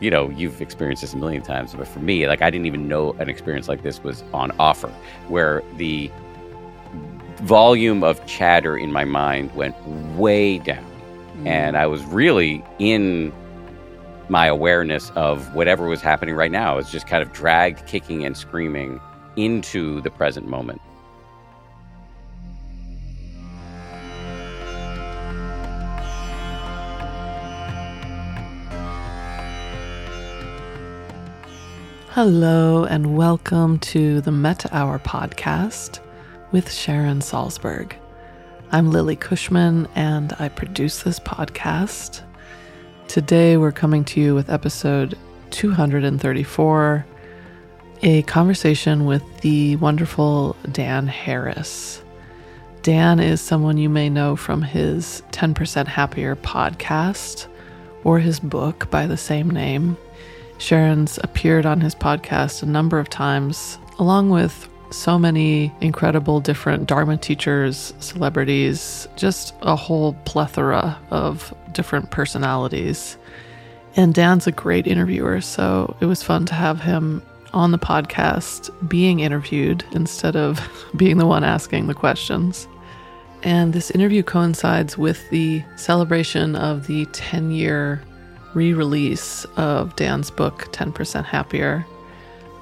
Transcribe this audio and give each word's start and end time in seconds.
You 0.00 0.10
know, 0.10 0.30
you've 0.30 0.60
experienced 0.60 1.00
this 1.00 1.14
a 1.14 1.16
million 1.16 1.42
times, 1.42 1.74
but 1.74 1.88
for 1.88 2.00
me, 2.00 2.26
like 2.26 2.42
I 2.42 2.50
didn't 2.50 2.66
even 2.66 2.86
know 2.88 3.12
an 3.14 3.28
experience 3.28 3.68
like 3.68 3.82
this 3.82 4.02
was 4.02 4.22
on 4.32 4.52
offer, 4.58 4.92
where 5.28 5.62
the 5.76 6.10
volume 7.42 8.02
of 8.02 8.24
chatter 8.26 8.76
in 8.76 8.92
my 8.92 9.04
mind 9.04 9.54
went 9.54 9.76
way 10.16 10.58
down. 10.58 10.84
Mm. 11.38 11.46
And 11.46 11.76
I 11.76 11.86
was 11.86 12.02
really 12.04 12.64
in 12.78 13.32
my 14.28 14.46
awareness 14.46 15.10
of 15.10 15.54
whatever 15.54 15.86
was 15.86 16.00
happening 16.02 16.34
right 16.34 16.50
now. 16.50 16.72
I 16.72 16.76
was 16.76 16.90
just 16.90 17.06
kind 17.06 17.22
of 17.22 17.32
dragged 17.32 17.86
kicking 17.86 18.24
and 18.24 18.36
screaming 18.36 19.00
into 19.36 20.00
the 20.00 20.10
present 20.10 20.48
moment. 20.48 20.80
Hello, 32.16 32.84
and 32.86 33.14
welcome 33.14 33.78
to 33.80 34.22
the 34.22 34.32
Metta 34.32 34.74
Hour 34.74 34.98
podcast 34.98 36.00
with 36.50 36.72
Sharon 36.72 37.20
Salzberg. 37.20 37.92
I'm 38.72 38.90
Lily 38.90 39.16
Cushman, 39.16 39.86
and 39.94 40.34
I 40.38 40.48
produce 40.48 41.02
this 41.02 41.20
podcast. 41.20 42.22
Today, 43.06 43.58
we're 43.58 43.70
coming 43.70 44.02
to 44.06 44.20
you 44.22 44.34
with 44.34 44.48
episode 44.48 45.18
234 45.50 47.04
a 48.00 48.22
conversation 48.22 49.04
with 49.04 49.22
the 49.42 49.76
wonderful 49.76 50.56
Dan 50.72 51.06
Harris. 51.08 52.00
Dan 52.80 53.20
is 53.20 53.42
someone 53.42 53.76
you 53.76 53.90
may 53.90 54.08
know 54.08 54.36
from 54.36 54.62
his 54.62 55.22
10% 55.32 55.86
Happier 55.86 56.34
podcast 56.34 57.46
or 58.04 58.20
his 58.20 58.40
book 58.40 58.90
by 58.90 59.06
the 59.06 59.18
same 59.18 59.50
name. 59.50 59.98
Sharon's 60.58 61.18
appeared 61.22 61.66
on 61.66 61.80
his 61.80 61.94
podcast 61.94 62.62
a 62.62 62.66
number 62.66 62.98
of 62.98 63.08
times, 63.08 63.78
along 63.98 64.30
with 64.30 64.68
so 64.90 65.18
many 65.18 65.72
incredible 65.80 66.40
different 66.40 66.86
Dharma 66.86 67.16
teachers, 67.16 67.92
celebrities, 68.00 69.08
just 69.16 69.54
a 69.62 69.76
whole 69.76 70.14
plethora 70.24 70.98
of 71.10 71.52
different 71.72 72.10
personalities. 72.10 73.16
And 73.96 74.14
Dan's 74.14 74.46
a 74.46 74.52
great 74.52 74.86
interviewer, 74.86 75.40
so 75.40 75.96
it 76.00 76.06
was 76.06 76.22
fun 76.22 76.46
to 76.46 76.54
have 76.54 76.80
him 76.80 77.22
on 77.52 77.70
the 77.70 77.78
podcast 77.78 78.70
being 78.88 79.20
interviewed 79.20 79.84
instead 79.92 80.36
of 80.36 80.60
being 80.96 81.18
the 81.18 81.26
one 81.26 81.44
asking 81.44 81.86
the 81.86 81.94
questions. 81.94 82.68
And 83.42 83.72
this 83.72 83.90
interview 83.90 84.22
coincides 84.22 84.98
with 84.98 85.28
the 85.30 85.62
celebration 85.76 86.56
of 86.56 86.86
the 86.86 87.06
10 87.06 87.50
year 87.50 88.02
re 88.56 88.72
release 88.72 89.44
of 89.56 89.94
Dan's 89.96 90.30
book, 90.30 90.72
10% 90.72 91.26
Happier, 91.26 91.86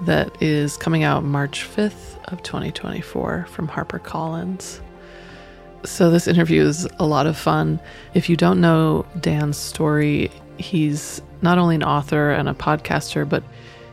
that 0.03 0.43
is 0.43 0.77
coming 0.77 1.05
out 1.05 1.23
March 1.23 1.65
5th 1.65 2.19
of 2.33 2.43
2024 2.43 3.47
from 3.49 3.69
HarperCollins. 3.69 4.81
So 5.85 6.11
this 6.11 6.27
interview 6.27 6.63
is 6.63 6.89
a 6.99 7.07
lot 7.07 7.29
of 7.29 7.37
fun. 7.37 7.79
If 8.13 8.29
you 8.29 8.37
don't 8.37 8.61
know 8.61 9.07
Dan's 9.21 9.57
story, 9.57 10.33
he's 10.59 11.23
not 11.43 11.59
only 11.59 11.77
an 11.77 11.85
author 11.85 12.33
and 12.33 12.49
a 12.49 12.55
podcaster, 12.55 13.27
but 13.29 13.45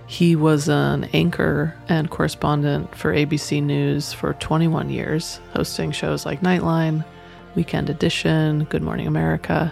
he 0.07 0.35
was 0.35 0.69
an 0.69 1.03
anchor 1.13 1.75
and 1.87 2.09
correspondent 2.09 2.95
for 2.95 3.13
ABC 3.13 3.61
News 3.61 4.11
for 4.11 4.33
21 4.33 4.89
years, 4.89 5.39
hosting 5.53 5.91
shows 5.91 6.25
like 6.25 6.41
Nightline, 6.41 7.05
Weekend 7.53 7.91
Edition, 7.91 8.63
Good 8.65 8.81
Morning 8.81 9.05
America. 9.05 9.71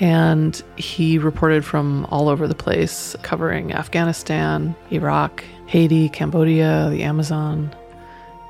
And 0.00 0.62
he 0.76 1.18
reported 1.18 1.64
from 1.64 2.06
all 2.06 2.28
over 2.28 2.48
the 2.48 2.54
place, 2.54 3.14
covering 3.22 3.72
Afghanistan, 3.72 4.74
Iraq, 4.90 5.44
Haiti, 5.66 6.08
Cambodia, 6.08 6.88
the 6.90 7.02
Amazon. 7.02 7.74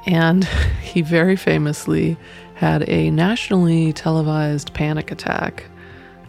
And 0.06 0.44
he 0.82 1.02
very 1.02 1.36
famously 1.36 2.16
had 2.54 2.88
a 2.88 3.10
nationally 3.10 3.92
televised 3.92 4.72
panic 4.74 5.10
attack 5.10 5.64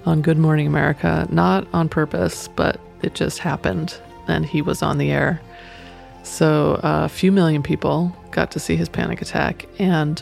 on 0.05 0.21
Good 0.21 0.37
Morning 0.37 0.65
America, 0.65 1.27
not 1.29 1.67
on 1.73 1.87
purpose, 1.87 2.47
but 2.47 2.79
it 3.03 3.13
just 3.13 3.39
happened 3.39 3.99
and 4.27 4.45
he 4.45 4.61
was 4.61 4.81
on 4.81 4.97
the 4.97 5.11
air. 5.11 5.41
So 6.23 6.75
uh, 6.83 7.01
a 7.05 7.09
few 7.09 7.31
million 7.31 7.63
people 7.63 8.15
got 8.31 8.51
to 8.51 8.59
see 8.59 8.75
his 8.75 8.89
panic 8.89 9.21
attack. 9.21 9.67
And 9.79 10.21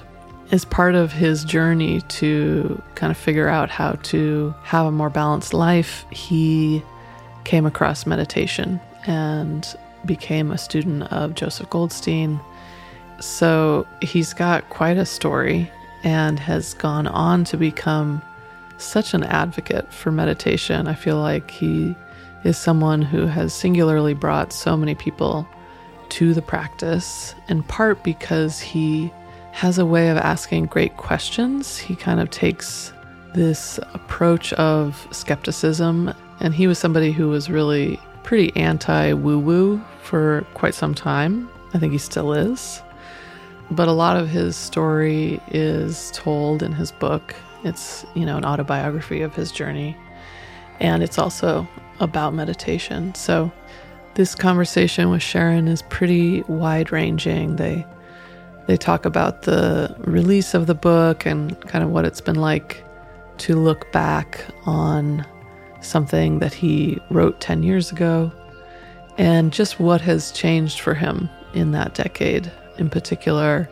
as 0.51 0.65
part 0.65 0.95
of 0.95 1.11
his 1.11 1.43
journey 1.43 2.01
to 2.01 2.81
kind 2.95 3.11
of 3.11 3.17
figure 3.17 3.47
out 3.47 3.69
how 3.69 3.93
to 4.03 4.53
have 4.63 4.85
a 4.85 4.91
more 4.91 5.09
balanced 5.09 5.53
life, 5.53 6.05
he 6.09 6.83
came 7.43 7.65
across 7.65 8.05
meditation 8.05 8.79
and 9.05 9.75
became 10.05 10.51
a 10.51 10.57
student 10.57 11.03
of 11.11 11.35
Joseph 11.35 11.69
Goldstein. 11.69 12.39
So 13.19 13.85
he's 14.01 14.33
got 14.33 14.69
quite 14.69 14.97
a 14.97 15.05
story 15.05 15.69
and 16.03 16.39
has 16.39 16.73
gone 16.73 17.07
on 17.07 17.43
to 17.45 17.57
become 17.57 18.21
such 18.77 19.13
an 19.13 19.23
advocate 19.23 19.91
for 19.91 20.11
meditation. 20.11 20.87
I 20.87 20.93
feel 20.93 21.17
like 21.17 21.51
he 21.51 21.95
is 22.43 22.57
someone 22.57 23.01
who 23.01 23.25
has 23.25 23.53
singularly 23.53 24.13
brought 24.13 24.53
so 24.53 24.77
many 24.77 24.95
people 24.95 25.47
to 26.09 26.33
the 26.33 26.41
practice, 26.41 27.35
in 27.49 27.61
part 27.63 28.03
because 28.03 28.59
he 28.59 29.11
has 29.59 29.77
a 29.77 29.85
way 29.85 30.07
of 30.07 30.15
asking 30.15 30.65
great 30.67 30.95
questions. 30.95 31.77
He 31.77 31.93
kind 31.93 32.21
of 32.21 32.29
takes 32.29 32.93
this 33.33 33.77
approach 33.93 34.53
of 34.53 35.05
skepticism, 35.11 36.13
and 36.39 36.55
he 36.55 36.65
was 36.65 36.79
somebody 36.79 37.11
who 37.11 37.27
was 37.27 37.49
really 37.49 37.99
pretty 38.23 38.55
anti 38.55 39.11
woo 39.11 39.37
woo 39.37 39.83
for 40.01 40.45
quite 40.53 40.73
some 40.73 40.95
time. 40.95 41.49
I 41.73 41.77
think 41.77 41.91
he 41.91 41.97
still 41.97 42.31
is. 42.31 42.81
but 43.71 43.87
a 43.87 43.91
lot 43.91 44.17
of 44.17 44.29
his 44.29 44.55
story 44.55 45.39
is 45.49 46.11
told 46.13 46.63
in 46.63 46.71
his 46.71 46.91
book. 46.91 47.35
It's, 47.63 48.05
you 48.15 48.25
know, 48.25 48.37
an 48.37 48.45
autobiography 48.45 49.21
of 49.21 49.35
his 49.35 49.51
journey. 49.51 49.95
And 50.79 51.03
it's 51.03 51.19
also 51.19 51.67
about 51.99 52.33
meditation. 52.33 53.13
So 53.13 53.51
this 54.15 54.35
conversation 54.35 55.09
with 55.09 55.21
Sharon 55.21 55.67
is 55.67 55.81
pretty 55.83 56.43
wide 56.43 56.91
ranging. 56.91 57.57
They 57.57 57.85
they 58.69 58.77
talk 58.77 59.03
about 59.03 59.41
the 59.41 59.95
release 60.01 60.53
of 60.53 60.67
the 60.67 60.75
book 60.75 61.25
and 61.25 61.59
kind 61.61 61.83
of 61.83 61.89
what 61.89 62.05
it's 62.05 62.21
been 62.21 62.39
like 62.39 62.83
to 63.39 63.55
look 63.55 63.91
back 63.91 64.45
on 64.67 65.25
something 65.81 66.37
that 66.37 66.53
he 66.53 66.99
wrote 67.09 67.41
10 67.41 67.63
years 67.63 67.91
ago 67.91 68.31
and 69.17 69.51
just 69.51 69.79
what 69.79 70.01
has 70.01 70.31
changed 70.33 70.81
for 70.81 70.93
him 70.93 71.27
in 71.55 71.71
that 71.71 71.95
decade. 71.95 72.51
In 72.77 72.91
particular, 72.91 73.67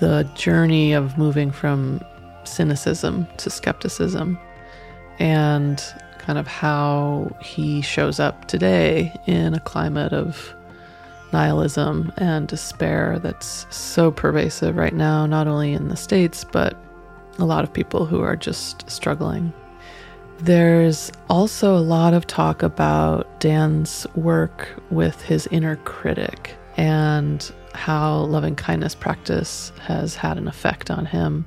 the 0.00 0.28
journey 0.34 0.92
of 0.92 1.16
moving 1.16 1.50
from 1.50 2.04
cynicism 2.44 3.26
to 3.38 3.48
skepticism 3.48 4.38
and 5.18 5.82
kind 6.18 6.38
of 6.38 6.46
how 6.46 7.34
he 7.40 7.80
shows 7.80 8.20
up 8.20 8.48
today 8.48 9.18
in 9.26 9.54
a 9.54 9.60
climate 9.60 10.12
of 10.12 10.54
nihilism 11.32 12.12
and 12.16 12.48
despair 12.48 13.18
that's 13.18 13.66
so 13.70 14.10
pervasive 14.10 14.76
right 14.76 14.94
now, 14.94 15.26
not 15.26 15.46
only 15.46 15.72
in 15.72 15.88
the 15.88 15.96
States, 15.96 16.44
but 16.44 16.76
a 17.38 17.44
lot 17.44 17.64
of 17.64 17.72
people 17.72 18.06
who 18.06 18.20
are 18.20 18.36
just 18.36 18.88
struggling. 18.90 19.52
There's 20.38 21.12
also 21.28 21.76
a 21.76 21.80
lot 21.80 22.14
of 22.14 22.26
talk 22.26 22.62
about 22.62 23.40
Dan's 23.40 24.06
work 24.14 24.68
with 24.90 25.20
his 25.22 25.46
inner 25.48 25.76
critic 25.76 26.54
and 26.76 27.52
how 27.74 28.20
loving 28.20 28.56
kindness 28.56 28.94
practice 28.94 29.72
has 29.80 30.14
had 30.14 30.38
an 30.38 30.48
effect 30.48 30.90
on 30.90 31.06
him. 31.06 31.46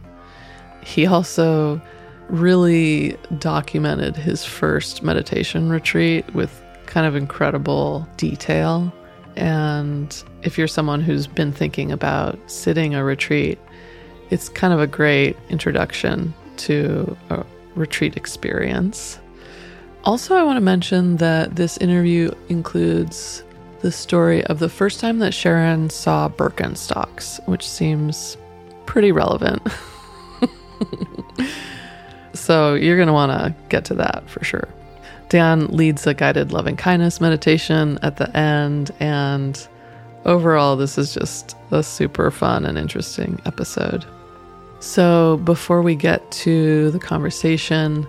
He 0.84 1.06
also 1.06 1.82
really 2.30 3.18
documented 3.40 4.16
his 4.16 4.46
first 4.46 5.04
meditation 5.04 5.70
retreat 5.70 6.34
with 6.34 6.62
kind 6.86 7.08
of 7.08 7.16
incredible 7.16 8.08
detail 8.18 8.94
and 9.36 10.24
if 10.44 10.58
you're 10.58 10.68
someone 10.68 11.02
who's 11.02 11.28
been 11.28 11.52
thinking 11.52 11.92
about 11.92 12.38
sitting 12.50 12.96
a 12.96 13.04
retreat, 13.04 13.60
it's 14.30 14.50
kind 14.50 14.74
of 14.74 14.80
a 14.80 14.88
great 14.88 15.38
introduction 15.50 16.34
to 16.58 17.18
a 17.30 17.46
retreat 17.76 18.18
experience. 18.18 19.20
Also, 20.04 20.36
I 20.36 20.44
want 20.44 20.58
to 20.58 20.62
mention 20.62 21.18
that 21.18 21.56
this 21.56 21.78
interview 21.78 22.32
includes 22.50 23.44
the 23.82 23.92
story 23.92 24.44
of 24.46 24.60
the 24.60 24.70
first 24.70 25.00
time 25.00 25.20
that 25.20 25.34
Sharon 25.34 25.90
saw 25.90 26.30
Birkenstocks, 26.30 27.46
which 27.48 27.68
seems 27.68 28.38
pretty 28.86 29.12
relevant. 29.12 29.62
so, 32.34 32.76
you're 32.76 32.98
going 32.98 33.08
to 33.08 33.14
want 33.14 33.32
to 33.32 33.56
get 33.70 33.86
to 33.86 33.94
that 33.96 34.30
for 34.30 34.44
sure. 34.44 34.68
Dan 35.34 35.66
leads 35.66 36.06
a 36.06 36.14
guided 36.14 36.52
loving 36.52 36.76
kindness 36.76 37.20
meditation 37.20 37.98
at 38.04 38.18
the 38.18 38.30
end. 38.38 38.92
And 39.00 39.68
overall, 40.26 40.76
this 40.76 41.00
is 41.00 41.12
just 41.12 41.58
a 41.72 41.82
super 41.82 42.30
fun 42.30 42.66
and 42.66 42.78
interesting 42.78 43.42
episode. 43.44 44.06
So, 44.80 45.38
before 45.38 45.82
we 45.82 45.96
get 45.96 46.32
to 46.44 46.92
the 46.92 47.00
conversation, 47.00 48.06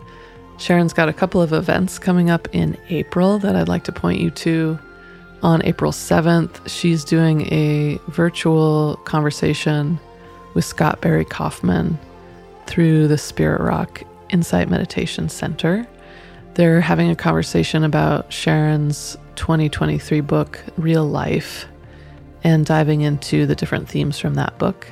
Sharon's 0.58 0.92
got 0.92 1.08
a 1.08 1.14
couple 1.14 1.40
of 1.40 1.54
events 1.54 1.98
coming 1.98 2.28
up 2.28 2.46
in 2.52 2.76
April 2.90 3.38
that 3.38 3.56
I'd 3.56 3.68
like 3.68 3.84
to 3.84 3.92
point 3.92 4.20
you 4.20 4.30
to. 4.30 4.78
On 5.42 5.64
April 5.64 5.92
7th, 5.92 6.68
she's 6.68 7.04
doing 7.04 7.50
a 7.50 7.98
virtual 8.08 8.96
conversation 9.06 9.98
with 10.52 10.66
Scott 10.66 11.00
Barry 11.00 11.24
Kaufman 11.24 11.98
through 12.66 13.08
the 13.08 13.16
Spirit 13.16 13.62
Rock 13.62 14.02
Insight 14.28 14.68
Meditation 14.68 15.30
Center. 15.30 15.88
They're 16.54 16.80
having 16.80 17.10
a 17.10 17.16
conversation 17.16 17.82
about 17.82 18.32
Sharon's 18.32 19.16
2023 19.34 20.20
book, 20.20 20.60
Real 20.76 21.04
Life, 21.04 21.66
and 22.44 22.64
diving 22.64 23.00
into 23.00 23.44
the 23.44 23.56
different 23.56 23.88
themes 23.88 24.20
from 24.20 24.34
that 24.34 24.56
book. 24.56 24.86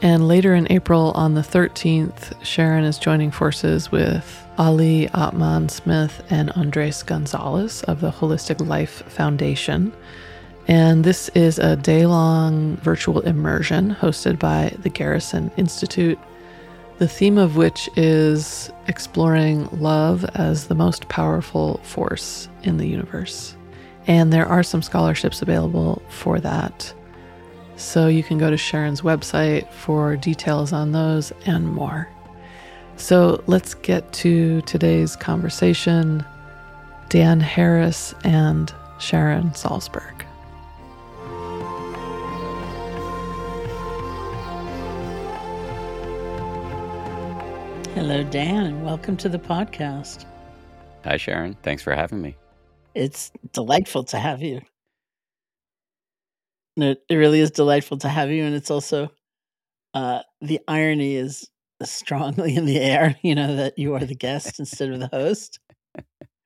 And 0.00 0.26
later 0.26 0.56
in 0.56 0.66
April, 0.72 1.12
on 1.14 1.34
the 1.34 1.40
13th, 1.40 2.44
Sharon 2.44 2.82
is 2.82 2.98
joining 2.98 3.30
forces 3.30 3.92
with 3.92 4.44
Ali 4.58 5.08
Atman 5.14 5.68
Smith 5.68 6.20
and 6.30 6.50
Andres 6.50 7.04
Gonzalez 7.04 7.84
of 7.84 8.00
the 8.00 8.10
Holistic 8.10 8.66
Life 8.66 9.04
Foundation. 9.06 9.92
And 10.66 11.04
this 11.04 11.28
is 11.30 11.60
a 11.60 11.76
day 11.76 12.06
long 12.06 12.76
virtual 12.78 13.20
immersion 13.20 13.94
hosted 13.94 14.40
by 14.40 14.74
the 14.82 14.88
Garrison 14.88 15.52
Institute 15.56 16.18
the 17.02 17.08
theme 17.08 17.36
of 17.36 17.56
which 17.56 17.90
is 17.96 18.70
exploring 18.86 19.68
love 19.80 20.24
as 20.36 20.68
the 20.68 20.74
most 20.76 21.08
powerful 21.08 21.78
force 21.82 22.48
in 22.62 22.76
the 22.76 22.86
universe. 22.86 23.56
And 24.06 24.32
there 24.32 24.46
are 24.46 24.62
some 24.62 24.82
scholarships 24.82 25.42
available 25.42 26.00
for 26.08 26.38
that. 26.38 26.94
So 27.74 28.06
you 28.06 28.22
can 28.22 28.38
go 28.38 28.50
to 28.50 28.56
Sharon's 28.56 29.00
website 29.00 29.68
for 29.72 30.14
details 30.14 30.72
on 30.72 30.92
those 30.92 31.32
and 31.44 31.66
more. 31.66 32.08
So 32.94 33.42
let's 33.48 33.74
get 33.74 34.12
to 34.12 34.60
today's 34.60 35.16
conversation 35.16 36.24
Dan 37.08 37.40
Harris 37.40 38.14
and 38.22 38.72
Sharon 39.00 39.50
Salzberg. 39.50 40.24
Hello, 47.94 48.24
Dan, 48.24 48.64
and 48.64 48.82
welcome 48.82 49.18
to 49.18 49.28
the 49.28 49.38
podcast. 49.38 50.24
Hi, 51.04 51.18
Sharon. 51.18 51.58
Thanks 51.62 51.82
for 51.82 51.94
having 51.94 52.22
me. 52.22 52.36
It's 52.94 53.30
delightful 53.52 54.04
to 54.04 54.18
have 54.18 54.40
you. 54.40 54.62
It, 56.78 57.02
it 57.10 57.14
really 57.14 57.40
is 57.40 57.50
delightful 57.50 57.98
to 57.98 58.08
have 58.08 58.30
you, 58.30 58.44
and 58.44 58.54
it's 58.54 58.70
also 58.70 59.12
uh, 59.92 60.20
the 60.40 60.58
irony 60.66 61.16
is 61.16 61.50
strongly 61.82 62.56
in 62.56 62.64
the 62.64 62.80
air. 62.80 63.14
You 63.22 63.34
know 63.34 63.56
that 63.56 63.78
you 63.78 63.94
are 63.94 64.04
the 64.04 64.14
guest 64.14 64.58
instead 64.58 64.90
of 64.90 64.98
the 64.98 65.08
host. 65.08 65.60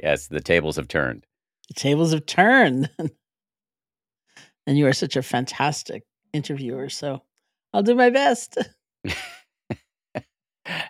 yes, 0.01 0.27
the 0.27 0.41
tables 0.41 0.75
have 0.75 0.89
turned. 0.89 1.25
The 1.69 1.73
tables 1.73 2.13
have 2.13 2.27
turned, 2.27 2.87
and 4.67 4.77
you 4.77 4.85
are 4.85 4.93
such 4.93 5.15
a 5.15 5.23
fantastic 5.23 6.03
interviewer. 6.33 6.87
So 6.89 7.23
I'll 7.73 7.81
do 7.81 7.95
my 7.95 8.11
best. 8.11 8.59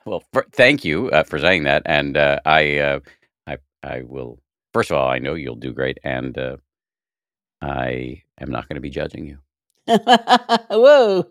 Well, 0.05 0.23
for, 0.33 0.45
thank 0.51 0.83
you 0.83 1.09
uh, 1.09 1.23
for 1.23 1.39
saying 1.39 1.63
that, 1.63 1.83
and 1.85 2.17
uh, 2.17 2.39
I, 2.45 2.77
uh, 2.77 2.99
I, 3.47 3.57
I 3.83 4.01
will. 4.03 4.39
First 4.73 4.91
of 4.91 4.97
all, 4.97 5.09
I 5.09 5.19
know 5.19 5.33
you'll 5.33 5.55
do 5.55 5.73
great, 5.73 5.97
and 6.03 6.37
uh, 6.37 6.57
I 7.61 8.23
am 8.39 8.51
not 8.51 8.67
going 8.67 8.75
to 8.75 8.81
be 8.81 8.89
judging 8.89 9.25
you. 9.25 9.37
Whoa! 10.69 11.25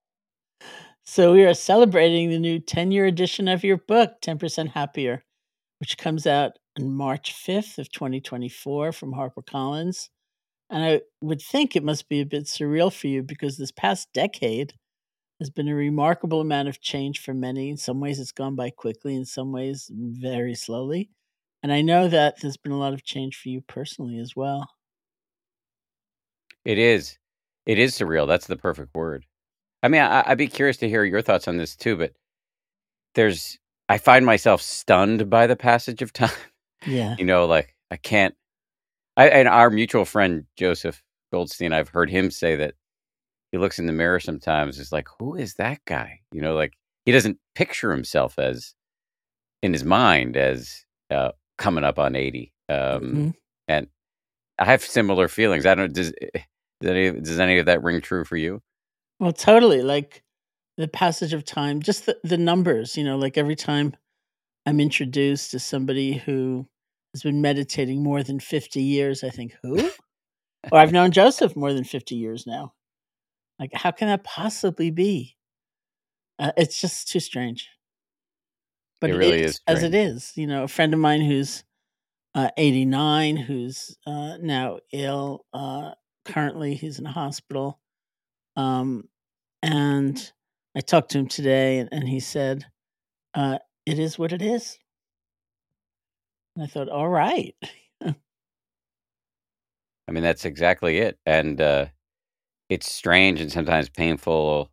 so 1.04 1.32
we 1.32 1.44
are 1.44 1.54
celebrating 1.54 2.30
the 2.30 2.38
new 2.38 2.58
ten-year 2.58 3.06
edition 3.06 3.48
of 3.48 3.64
your 3.64 3.76
book, 3.76 4.20
Ten 4.20 4.38
Percent 4.38 4.70
Happier, 4.70 5.24
which 5.78 5.98
comes 5.98 6.26
out 6.26 6.52
on 6.78 6.92
March 6.92 7.32
fifth 7.32 7.78
of 7.78 7.92
twenty 7.92 8.20
twenty-four 8.20 8.92
from 8.92 9.14
HarperCollins. 9.14 10.08
And 10.70 10.84
I 10.84 11.00
would 11.20 11.42
think 11.42 11.74
it 11.74 11.82
must 11.82 12.08
be 12.08 12.20
a 12.20 12.26
bit 12.26 12.44
surreal 12.44 12.92
for 12.92 13.08
you 13.08 13.24
because 13.24 13.56
this 13.56 13.72
past 13.72 14.08
decade 14.14 14.74
there's 15.40 15.48
been 15.48 15.68
a 15.68 15.74
remarkable 15.74 16.42
amount 16.42 16.68
of 16.68 16.82
change 16.82 17.20
for 17.20 17.32
many. 17.32 17.70
In 17.70 17.78
some 17.78 17.98
ways, 17.98 18.20
it's 18.20 18.30
gone 18.30 18.56
by 18.56 18.68
quickly, 18.68 19.16
in 19.16 19.24
some 19.24 19.52
ways, 19.52 19.90
very 19.90 20.54
slowly. 20.54 21.08
And 21.62 21.72
I 21.72 21.80
know 21.80 22.08
that 22.08 22.40
there's 22.40 22.58
been 22.58 22.72
a 22.72 22.78
lot 22.78 22.92
of 22.92 23.04
change 23.04 23.40
for 23.40 23.48
you 23.48 23.62
personally 23.62 24.18
as 24.18 24.36
well. 24.36 24.68
It 26.66 26.76
is. 26.76 27.18
It 27.64 27.78
is 27.78 27.98
surreal. 27.98 28.28
That's 28.28 28.48
the 28.48 28.56
perfect 28.58 28.94
word. 28.94 29.24
I 29.82 29.88
mean, 29.88 30.02
I, 30.02 30.28
would 30.28 30.36
be 30.36 30.46
curious 30.46 30.76
to 30.78 30.88
hear 30.90 31.04
your 31.04 31.22
thoughts 31.22 31.48
on 31.48 31.56
this 31.56 31.74
too, 31.74 31.96
but 31.96 32.12
there's, 33.14 33.58
I 33.88 33.96
find 33.96 34.26
myself 34.26 34.60
stunned 34.60 35.30
by 35.30 35.46
the 35.46 35.56
passage 35.56 36.02
of 36.02 36.12
time. 36.12 36.30
Yeah. 36.86 37.16
you 37.18 37.24
know, 37.24 37.46
like 37.46 37.74
I 37.90 37.96
can't, 37.96 38.34
I, 39.16 39.28
and 39.28 39.48
our 39.48 39.70
mutual 39.70 40.04
friend, 40.04 40.44
Joseph 40.56 41.02
Goldstein, 41.32 41.72
I've 41.72 41.88
heard 41.88 42.10
him 42.10 42.30
say 42.30 42.56
that 42.56 42.74
he 43.52 43.58
looks 43.58 43.78
in 43.78 43.86
the 43.86 43.92
mirror 43.92 44.20
sometimes 44.20 44.78
is 44.78 44.92
like 44.92 45.08
who 45.18 45.34
is 45.34 45.54
that 45.54 45.80
guy 45.86 46.20
you 46.32 46.40
know 46.40 46.54
like 46.54 46.74
he 47.04 47.12
doesn't 47.12 47.38
picture 47.54 47.92
himself 47.92 48.38
as 48.38 48.74
in 49.62 49.72
his 49.72 49.84
mind 49.84 50.36
as 50.36 50.84
uh, 51.10 51.32
coming 51.58 51.84
up 51.84 51.98
on 51.98 52.14
80 52.14 52.52
um, 52.68 52.76
mm-hmm. 52.76 53.30
and 53.68 53.86
i 54.58 54.64
have 54.64 54.82
similar 54.82 55.28
feelings 55.28 55.66
i 55.66 55.74
don't 55.74 55.92
does, 55.92 56.12
eh, 56.20 56.40
does 56.80 56.90
any, 56.90 57.20
does 57.20 57.40
any 57.40 57.58
of 57.58 57.66
that 57.66 57.82
ring 57.82 58.00
true 58.00 58.24
for 58.24 58.36
you 58.36 58.62
well 59.18 59.32
totally 59.32 59.82
like 59.82 60.22
the 60.76 60.88
passage 60.88 61.32
of 61.32 61.44
time 61.44 61.82
just 61.82 62.06
the, 62.06 62.16
the 62.24 62.38
numbers 62.38 62.96
you 62.96 63.04
know 63.04 63.18
like 63.18 63.36
every 63.36 63.56
time 63.56 63.94
i'm 64.66 64.80
introduced 64.80 65.50
to 65.50 65.58
somebody 65.58 66.14
who 66.14 66.66
has 67.12 67.22
been 67.22 67.42
meditating 67.42 68.02
more 68.02 68.22
than 68.22 68.40
50 68.40 68.80
years 68.80 69.22
i 69.24 69.28
think 69.28 69.56
who 69.62 69.90
or 70.70 70.78
I've 70.78 70.92
known 70.92 71.10
Joseph 71.10 71.56
more 71.56 71.72
than 71.72 71.84
50 71.84 72.14
years 72.14 72.46
now. 72.46 72.72
Like, 73.60 73.74
how 73.74 73.90
can 73.90 74.08
that 74.08 74.24
possibly 74.24 74.90
be? 74.90 75.36
Uh, 76.38 76.52
it's 76.56 76.80
just 76.80 77.08
too 77.08 77.20
strange. 77.20 77.68
But 79.02 79.10
It 79.10 79.16
really 79.16 79.42
is 79.42 79.52
is 79.52 79.60
as 79.66 79.82
it 79.82 79.94
is. 79.94 80.32
You 80.34 80.46
know, 80.46 80.64
a 80.64 80.68
friend 80.68 80.94
of 80.94 81.00
mine 81.00 81.20
who's 81.20 81.62
uh, 82.34 82.48
89, 82.56 83.36
who's 83.36 83.98
uh, 84.06 84.38
now 84.40 84.78
ill. 84.92 85.44
Uh, 85.52 85.92
currently, 86.24 86.74
he's 86.74 86.98
in 86.98 87.06
a 87.06 87.12
hospital. 87.12 87.78
Um, 88.56 89.08
and 89.62 90.32
I 90.74 90.80
talked 90.80 91.10
to 91.10 91.18
him 91.18 91.28
today, 91.28 91.78
and, 91.78 91.90
and 91.92 92.08
he 92.08 92.20
said, 92.20 92.64
uh, 93.34 93.58
"It 93.84 93.98
is 93.98 94.18
what 94.18 94.32
it 94.32 94.40
is." 94.40 94.78
And 96.56 96.64
I 96.64 96.66
thought, 96.66 96.88
"All 96.88 97.08
right." 97.08 97.54
I 98.02 98.14
mean, 100.12 100.22
that's 100.22 100.46
exactly 100.46 100.98
it. 100.98 101.18
And 101.26 101.60
uh, 101.60 101.86
it's 102.70 102.90
strange 102.90 103.40
and 103.40 103.52
sometimes 103.52 103.88
painful 103.90 104.70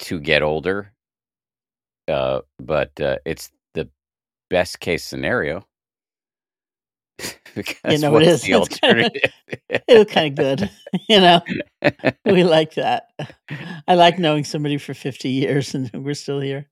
to 0.00 0.18
get 0.20 0.42
older, 0.42 0.92
uh, 2.08 2.40
but 2.58 2.98
uh, 3.00 3.16
it's 3.26 3.50
the 3.74 3.88
best 4.48 4.80
case 4.80 5.04
scenario. 5.04 5.66
because 7.54 8.00
know, 8.00 8.16
it 8.16 8.26
is. 8.26 8.42
the 8.42 8.52
It's 8.52 8.78
kinda- 8.78 9.04
alternative? 9.04 9.32
it 9.68 9.82
was 9.88 10.06
kind 10.06 10.38
of 10.38 10.44
good, 10.44 10.70
you 11.08 11.20
know. 11.20 11.42
we 12.24 12.44
like 12.44 12.74
that. 12.74 13.08
I 13.86 13.94
like 13.94 14.18
knowing 14.18 14.44
somebody 14.44 14.78
for 14.78 14.94
50 14.94 15.28
years 15.28 15.74
and 15.74 15.90
we're 15.92 16.14
still 16.14 16.40
here. 16.40 16.70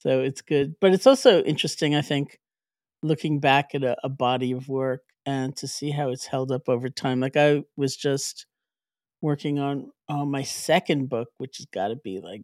So 0.00 0.20
it's 0.20 0.42
good. 0.42 0.74
But 0.80 0.92
it's 0.92 1.06
also 1.06 1.42
interesting, 1.44 1.94
I 1.94 2.02
think, 2.02 2.38
looking 3.02 3.40
back 3.40 3.74
at 3.74 3.82
a, 3.84 3.96
a 4.04 4.10
body 4.10 4.52
of 4.52 4.68
work 4.68 5.02
and 5.24 5.56
to 5.56 5.66
see 5.66 5.90
how 5.90 6.10
it's 6.10 6.26
held 6.26 6.52
up 6.52 6.68
over 6.68 6.90
time. 6.90 7.20
Like 7.20 7.36
I 7.38 7.62
was 7.76 7.96
just 7.96 8.46
working 9.24 9.58
on 9.58 9.90
on 10.10 10.30
my 10.30 10.44
second 10.44 11.08
book, 11.08 11.30
which 11.38 11.56
has 11.58 11.66
got 11.66 11.88
to 11.88 11.96
be 11.96 12.20
like 12.20 12.42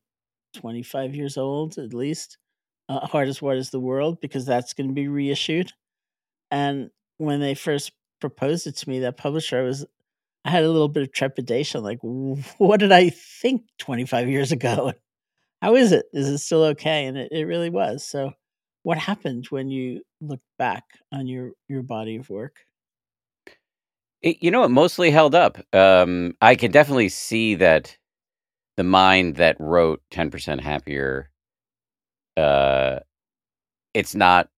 25 0.55 1.15
years 1.15 1.37
old 1.37 1.79
at 1.79 1.95
least. 1.95 2.39
Uh, 2.89 3.07
Heart 3.07 3.29
as 3.29 3.43
Wide 3.43 3.59
as 3.59 3.71
the 3.71 3.81
World, 3.81 4.21
because 4.21 4.47
that's 4.47 4.75
going 4.75 4.89
to 4.89 4.95
be 4.95 5.09
reissued. 5.09 5.73
And 6.51 6.91
when 7.19 7.41
they 7.41 7.55
first 7.55 7.93
proposed 8.21 8.67
it 8.67 8.77
to 8.79 8.89
me, 8.89 9.01
that 9.01 9.17
publisher, 9.17 9.61
I 9.61 9.63
was 9.63 9.87
I 10.45 10.51
had 10.51 10.65
a 10.65 10.71
little 10.71 10.89
bit 10.89 11.05
of 11.05 11.13
trepidation, 11.13 11.83
like, 11.85 11.99
what 12.59 12.81
did 12.81 12.93
I 12.93 13.11
think 13.11 13.63
25 13.79 14.29
years 14.29 14.53
ago? 14.53 14.93
How 15.63 15.77
is 15.77 15.93
it? 15.93 16.07
Is 16.15 16.29
it 16.29 16.39
still 16.39 16.65
okay? 16.67 17.07
And 17.07 17.19
it, 17.19 17.33
it 17.33 17.45
really 17.47 17.71
was. 17.71 18.05
So, 18.07 18.33
what 18.85 18.99
happened 18.99 19.47
when 19.51 19.69
you 19.71 20.03
look 20.23 20.41
back 20.59 20.85
on 21.13 21.27
your 21.29 21.53
your 21.69 21.83
body 21.83 22.17
of 22.17 22.31
work? 22.31 22.57
It, 24.23 24.43
you 24.43 24.51
know, 24.51 24.65
it 24.65 24.69
mostly 24.69 25.11
held 25.11 25.35
up. 25.35 25.59
Um, 25.75 26.37
I 26.41 26.55
can 26.55 26.71
definitely 26.71 27.09
see 27.09 27.55
that 27.57 27.97
the 28.77 28.85
mind 28.85 29.37
that 29.37 29.57
wrote 29.59 30.03
10% 30.11 30.61
happier, 30.61 31.31
uh, 32.37 33.01
it's 33.95 34.15
not, 34.15 34.49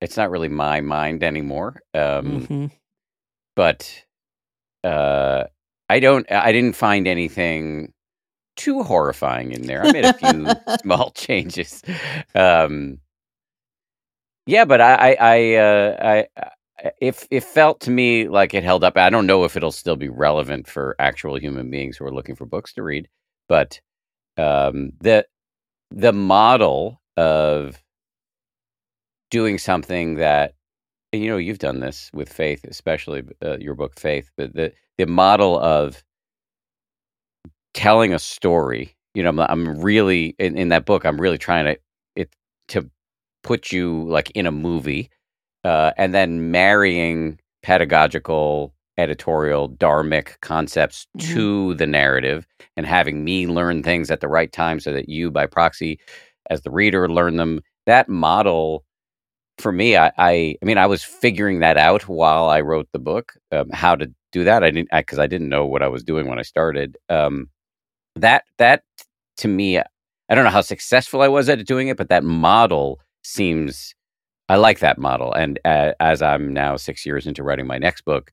it's 0.00 0.16
not 0.16 0.30
really 0.30 0.48
my 0.48 0.80
mind 0.80 1.22
anymore. 1.22 1.80
Um, 1.94 2.46
Mhm. 2.48 2.70
but, 3.56 4.04
uh, 4.82 5.44
I 5.88 6.00
don't, 6.00 6.30
I 6.30 6.52
didn't 6.52 6.76
find 6.76 7.06
anything 7.06 7.92
too 8.56 8.82
horrifying 8.82 9.52
in 9.52 9.62
there. 9.66 9.82
I 9.82 9.92
made 9.92 10.04
a 10.04 10.12
few 10.12 10.56
small 10.82 11.10
changes. 11.14 11.82
Um, 12.34 12.98
yeah, 14.46 14.64
but 14.64 14.80
I, 14.80 14.94
I, 14.94 15.16
I, 15.20 15.54
uh, 15.54 15.96
I, 16.02 16.26
I 16.42 16.50
if 17.00 17.26
it 17.30 17.44
felt 17.44 17.80
to 17.82 17.90
me 17.90 18.28
like 18.28 18.54
it 18.54 18.64
held 18.64 18.84
up. 18.84 18.96
I 18.96 19.10
don't 19.10 19.26
know 19.26 19.44
if 19.44 19.56
it'll 19.56 19.72
still 19.72 19.96
be 19.96 20.08
relevant 20.08 20.68
for 20.68 20.96
actual 20.98 21.38
human 21.38 21.70
beings 21.70 21.96
who 21.96 22.04
are 22.06 22.14
looking 22.14 22.36
for 22.36 22.46
books 22.46 22.72
to 22.74 22.82
read, 22.82 23.08
but 23.48 23.80
um, 24.36 24.92
the 25.00 25.26
the 25.90 26.12
model 26.12 27.00
of 27.16 27.82
doing 29.30 29.58
something 29.58 30.16
that 30.16 30.54
you 31.12 31.28
know 31.28 31.36
you've 31.36 31.58
done 31.58 31.80
this 31.80 32.10
with 32.12 32.32
faith, 32.32 32.64
especially 32.64 33.22
uh, 33.44 33.58
your 33.58 33.74
book 33.74 33.98
Faith, 33.98 34.30
but 34.36 34.54
the 34.54 34.72
the 34.98 35.06
model 35.06 35.58
of 35.58 36.02
telling 37.74 38.14
a 38.14 38.18
story. 38.18 38.96
You 39.14 39.22
know, 39.22 39.30
I'm, 39.30 39.40
I'm 39.40 39.80
really 39.80 40.34
in, 40.38 40.56
in 40.58 40.68
that 40.70 40.86
book. 40.86 41.04
I'm 41.04 41.20
really 41.20 41.38
trying 41.38 41.66
to 41.66 41.78
it 42.16 42.34
to 42.68 42.90
put 43.42 43.72
you 43.72 44.04
like 44.08 44.30
in 44.32 44.46
a 44.46 44.52
movie, 44.52 45.10
uh, 45.64 45.92
and 45.96 46.14
then 46.14 46.50
marrying 46.50 47.38
pedagogical, 47.62 48.74
editorial, 48.98 49.70
dharmic 49.70 50.40
concepts 50.40 51.06
Mhm. 51.18 51.34
to 51.34 51.74
the 51.74 51.86
narrative, 51.86 52.46
and 52.76 52.86
having 52.86 53.24
me 53.24 53.46
learn 53.46 53.82
things 53.82 54.10
at 54.10 54.20
the 54.20 54.28
right 54.28 54.52
time, 54.52 54.80
so 54.80 54.92
that 54.92 55.08
you, 55.08 55.30
by 55.30 55.46
proxy, 55.46 55.98
as 56.50 56.62
the 56.62 56.70
reader, 56.70 57.08
learn 57.08 57.36
them. 57.36 57.60
That 57.86 58.08
model, 58.08 58.84
for 59.58 59.72
me, 59.72 59.96
I, 59.96 60.12
I, 60.18 60.56
I 60.62 60.64
mean, 60.64 60.78
I 60.78 60.86
was 60.86 61.02
figuring 61.04 61.60
that 61.60 61.76
out 61.78 62.08
while 62.08 62.48
I 62.50 62.60
wrote 62.60 62.88
the 62.92 62.98
book, 62.98 63.34
um, 63.52 63.70
how 63.72 63.94
to 63.96 64.10
do 64.32 64.44
that. 64.44 64.62
I 64.64 64.70
didn't 64.70 64.90
because 64.92 65.18
I, 65.18 65.26
didn't 65.26 65.48
know 65.48 65.64
what 65.66 65.82
I 65.82 65.88
was 65.88 66.02
doing 66.04 66.26
when 66.28 66.38
I 66.38 66.42
started. 66.42 66.96
Um, 67.08 67.48
that 68.16 68.44
that 68.58 68.82
to 69.38 69.48
me, 69.48 69.78
I 69.78 69.84
don't 70.34 70.44
know 70.44 70.50
how 70.50 70.60
successful 70.60 71.22
I 71.22 71.28
was 71.28 71.48
at 71.48 71.64
doing 71.66 71.88
it, 71.88 71.96
but 71.96 72.08
that 72.08 72.24
model 72.24 73.00
seems 73.22 73.94
I 74.48 74.56
like 74.56 74.80
that 74.80 74.98
model. 74.98 75.32
And 75.32 75.58
uh, 75.64 75.92
as 76.00 76.22
I'm 76.22 76.52
now 76.52 76.76
six 76.76 77.06
years 77.06 77.26
into 77.26 77.42
writing 77.42 77.66
my 77.66 77.78
next 77.78 78.04
book, 78.04 78.30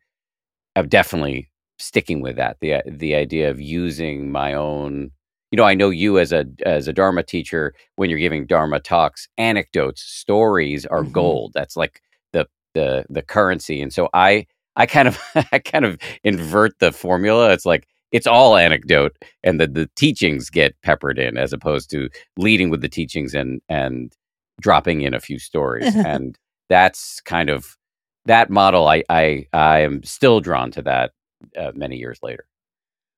I'm 0.75 0.87
definitely 0.87 1.49
sticking 1.79 2.21
with 2.21 2.35
that. 2.37 2.57
the 2.61 2.81
The 2.87 3.15
idea 3.15 3.49
of 3.49 3.61
using 3.61 4.31
my 4.31 4.53
own, 4.53 5.11
you 5.51 5.57
know, 5.57 5.63
I 5.65 5.73
know 5.75 5.89
you 5.89 6.19
as 6.19 6.31
a 6.33 6.45
as 6.65 6.87
a 6.87 6.93
Dharma 6.93 7.23
teacher 7.23 7.73
when 7.97 8.09
you're 8.09 8.19
giving 8.19 8.45
Dharma 8.47 8.79
talks, 8.79 9.27
anecdotes, 9.37 10.03
stories 10.03 10.85
are 10.85 11.05
Mhm. 11.05 11.11
gold. 11.13 11.51
That's 11.55 11.77
like 11.77 12.01
the 12.33 12.47
the 12.75 13.05
the 13.09 13.21
currency. 13.23 13.81
And 13.81 13.93
so 13.93 14.09
I 14.13 14.47
I 14.75 14.85
kind 14.87 15.07
of 15.07 15.19
I 15.53 15.59
kind 15.59 15.85
of 15.85 15.97
invert 16.23 16.79
the 16.79 16.91
formula. 16.91 17.51
It's 17.53 17.65
like 17.65 17.87
it's 18.11 18.27
all 18.27 18.57
anecdote, 18.57 19.15
and 19.43 19.59
the 19.61 19.67
the 19.67 19.89
teachings 19.95 20.49
get 20.49 20.75
peppered 20.83 21.19
in 21.19 21.37
as 21.37 21.53
opposed 21.53 21.89
to 21.91 22.09
leading 22.37 22.69
with 22.69 22.81
the 22.81 22.89
teachings 22.89 23.33
and 23.35 23.61
and 23.69 24.13
dropping 24.61 25.01
in 25.01 25.13
a 25.13 25.19
few 25.19 25.39
stories. 25.39 25.95
and 26.05 26.37
that's 26.69 27.19
kind 27.21 27.49
of 27.49 27.77
that 28.25 28.49
model. 28.49 28.87
I 28.87 29.03
I 29.09 29.47
I 29.51 29.79
am 29.79 30.03
still 30.03 30.39
drawn 30.39 30.71
to 30.71 30.81
that 30.83 31.11
uh, 31.57 31.71
many 31.75 31.97
years 31.97 32.19
later. 32.21 32.45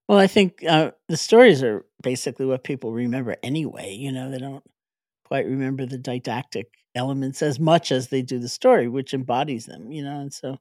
Well, 0.08 0.20
I 0.20 0.28
think 0.28 0.64
uh, 0.68 0.92
the 1.08 1.18
stories 1.18 1.64
are 1.64 1.86
basically 2.02 2.46
what 2.46 2.64
people 2.64 2.92
remember 2.92 3.38
anyway. 3.42 3.94
You 3.94 4.12
know, 4.12 4.30
they 4.30 4.38
don't 4.38 4.64
quite 5.26 5.46
remember 5.46 5.86
the 5.86 5.98
didactic 5.98 6.68
elements 6.96 7.42
as 7.42 7.60
much 7.60 7.92
as 7.92 8.10
they 8.10 8.22
do 8.22 8.40
the 8.40 8.50
story, 8.50 8.88
which 8.88 9.14
embodies 9.14 9.66
them. 9.66 9.92
You 9.92 10.04
know, 10.04 10.20
and 10.20 10.34
so 10.34 10.58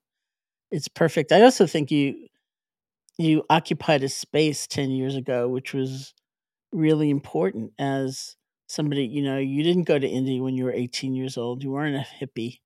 it's 0.71 0.89
perfect. 0.89 1.33
I 1.33 1.43
also 1.43 1.67
think 1.67 1.91
you 1.91 2.29
you 3.19 3.45
occupied 3.51 4.03
a 4.03 4.09
space 4.09 4.67
ten 4.67 4.91
years 4.91 5.17
ago, 5.17 5.49
which 5.49 5.75
was 5.75 6.15
really 6.73 7.11
important 7.11 7.73
as 7.79 8.37
somebody. 8.73 9.07
You 9.07 9.23
know, 9.23 9.39
you 9.39 9.63
didn't 9.63 9.85
go 9.85 9.99
to 9.99 10.09
India 10.09 10.43
when 10.43 10.55
you 10.55 10.65
were 10.65 10.73
eighteen 10.73 11.15
years 11.15 11.37
old. 11.37 11.63
You 11.63 11.71
weren't 11.71 11.97
a 11.97 12.25
hippie. 12.25 12.61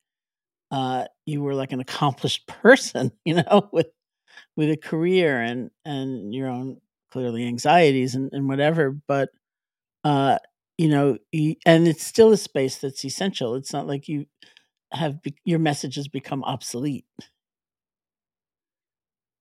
Uh, 0.71 1.07
you 1.27 1.43
were 1.43 1.55
like 1.55 1.73
an 1.73 1.81
accomplished 1.81 2.47
person. 2.63 3.13
You 3.25 3.35
know, 3.35 3.69
with 3.73 3.89
with 4.57 4.71
a 4.71 4.77
career 4.77 5.41
and 5.41 5.71
and 5.85 6.35
your 6.35 6.49
own 6.49 6.81
clearly 7.11 7.47
anxieties 7.47 8.15
and, 8.15 8.31
and 8.33 8.49
whatever 8.49 8.91
but 9.07 9.31
uh 10.05 10.39
you 10.77 10.89
know 10.89 11.17
and 11.65 11.89
it's 11.89 12.05
still 12.05 12.33
a 12.33 12.37
space 12.37 12.79
that's 12.79 13.05
essential 13.05 13.55
it's 13.55 13.73
not 13.73 13.87
like 13.87 14.09
you 14.09 14.27
have 14.93 15.23
be- 15.23 15.37
your 15.45 15.59
message 15.59 15.95
has 15.95 16.09
become 16.09 16.45
obsolete 16.45 17.07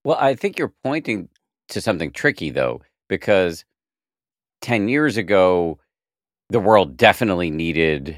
Well, 0.03 0.17
I 0.19 0.35
think 0.35 0.59
you're 0.59 0.73
pointing 0.83 1.29
to 1.69 1.81
something 1.81 2.11
tricky 2.11 2.51
though, 2.51 2.81
because 3.09 3.65
10 4.61 4.87
years 4.87 5.17
ago, 5.17 5.79
the 6.49 6.59
world 6.59 6.97
definitely 6.97 7.49
needed 7.49 8.17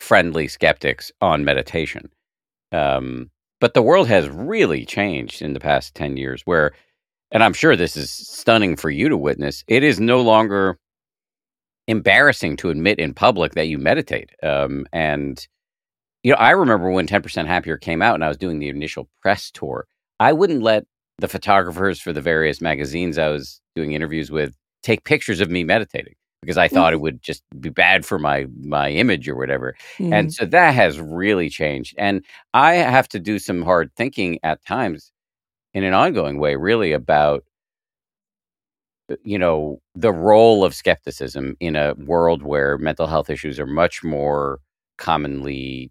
friendly 0.00 0.48
skeptics 0.48 1.10
on 1.20 1.44
meditation. 1.44 2.10
Um, 2.72 3.30
but 3.60 3.74
the 3.74 3.82
world 3.82 4.08
has 4.08 4.28
really 4.28 4.84
changed 4.84 5.42
in 5.42 5.54
the 5.54 5.60
past 5.60 5.94
10 5.94 6.16
years, 6.16 6.42
where, 6.44 6.72
and 7.32 7.42
I'm 7.42 7.52
sure 7.52 7.74
this 7.74 7.96
is 7.96 8.10
stunning 8.10 8.76
for 8.76 8.90
you 8.90 9.08
to 9.08 9.16
witness, 9.16 9.64
it 9.66 9.82
is 9.82 9.98
no 9.98 10.20
longer 10.20 10.78
embarrassing 11.88 12.56
to 12.58 12.70
admit 12.70 12.98
in 12.98 13.14
public 13.14 13.54
that 13.54 13.68
you 13.68 13.78
meditate. 13.78 14.30
Um, 14.42 14.86
and, 14.92 15.44
you 16.22 16.32
know, 16.32 16.38
I 16.38 16.50
remember 16.50 16.90
when 16.90 17.06
10% 17.06 17.46
Happier 17.46 17.78
came 17.78 18.02
out 18.02 18.14
and 18.14 18.24
I 18.24 18.28
was 18.28 18.36
doing 18.36 18.58
the 18.58 18.68
initial 18.68 19.08
press 19.22 19.50
tour, 19.50 19.86
I 20.20 20.32
wouldn't 20.32 20.62
let 20.62 20.84
the 21.18 21.28
photographers 21.28 22.00
for 22.00 22.12
the 22.12 22.20
various 22.20 22.60
magazines 22.60 23.18
I 23.18 23.28
was 23.28 23.60
doing 23.74 23.92
interviews 23.92 24.30
with 24.30 24.54
take 24.82 25.04
pictures 25.04 25.40
of 25.40 25.50
me 25.50 25.64
meditating 25.64 26.14
because 26.42 26.58
I 26.58 26.68
thought 26.68 26.92
it 26.92 27.00
would 27.00 27.22
just 27.22 27.42
be 27.60 27.70
bad 27.70 28.04
for 28.06 28.18
my 28.18 28.46
my 28.60 28.90
image 28.90 29.28
or 29.28 29.36
whatever. 29.36 29.76
And 30.10 30.32
so 30.32 30.46
that 30.46 30.74
has 30.74 31.00
really 31.00 31.48
changed. 31.50 31.94
And 31.98 32.24
I 32.54 32.74
have 32.74 33.08
to 33.10 33.20
do 33.20 33.38
some 33.38 33.62
hard 33.62 33.90
thinking 33.96 34.38
at 34.42 34.64
times 34.66 35.12
in 35.74 35.84
an 35.84 35.94
ongoing 35.94 36.38
way, 36.40 36.56
really 36.56 36.92
about 36.92 37.44
uh, 39.10 39.16
you 39.24 39.38
know 39.38 39.80
the 39.94 40.12
role 40.12 40.64
of 40.64 40.74
skepticism 40.74 41.56
in 41.60 41.76
a 41.76 41.94
world 41.94 42.42
where 42.42 42.78
mental 42.78 43.06
health 43.06 43.30
issues 43.30 43.58
are 43.58 43.66
much 43.66 44.02
more 44.04 44.60
commonly 44.98 45.90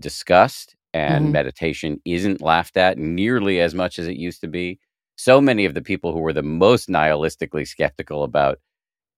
discussed 0.00 0.74
and 0.94 1.26
Mhm. 1.26 1.32
meditation 1.32 2.00
isn't 2.04 2.40
laughed 2.42 2.76
at 2.76 2.98
nearly 2.98 3.60
as 3.60 3.74
much 3.74 3.98
as 3.98 4.06
it 4.08 4.16
used 4.16 4.40
to 4.40 4.48
be. 4.48 4.78
So 5.16 5.40
many 5.40 5.64
of 5.64 5.74
the 5.74 5.82
people 5.82 6.12
who 6.12 6.20
were 6.20 6.32
the 6.32 6.42
most 6.42 6.88
nihilistically 6.88 7.66
skeptical 7.66 8.22
about 8.24 8.58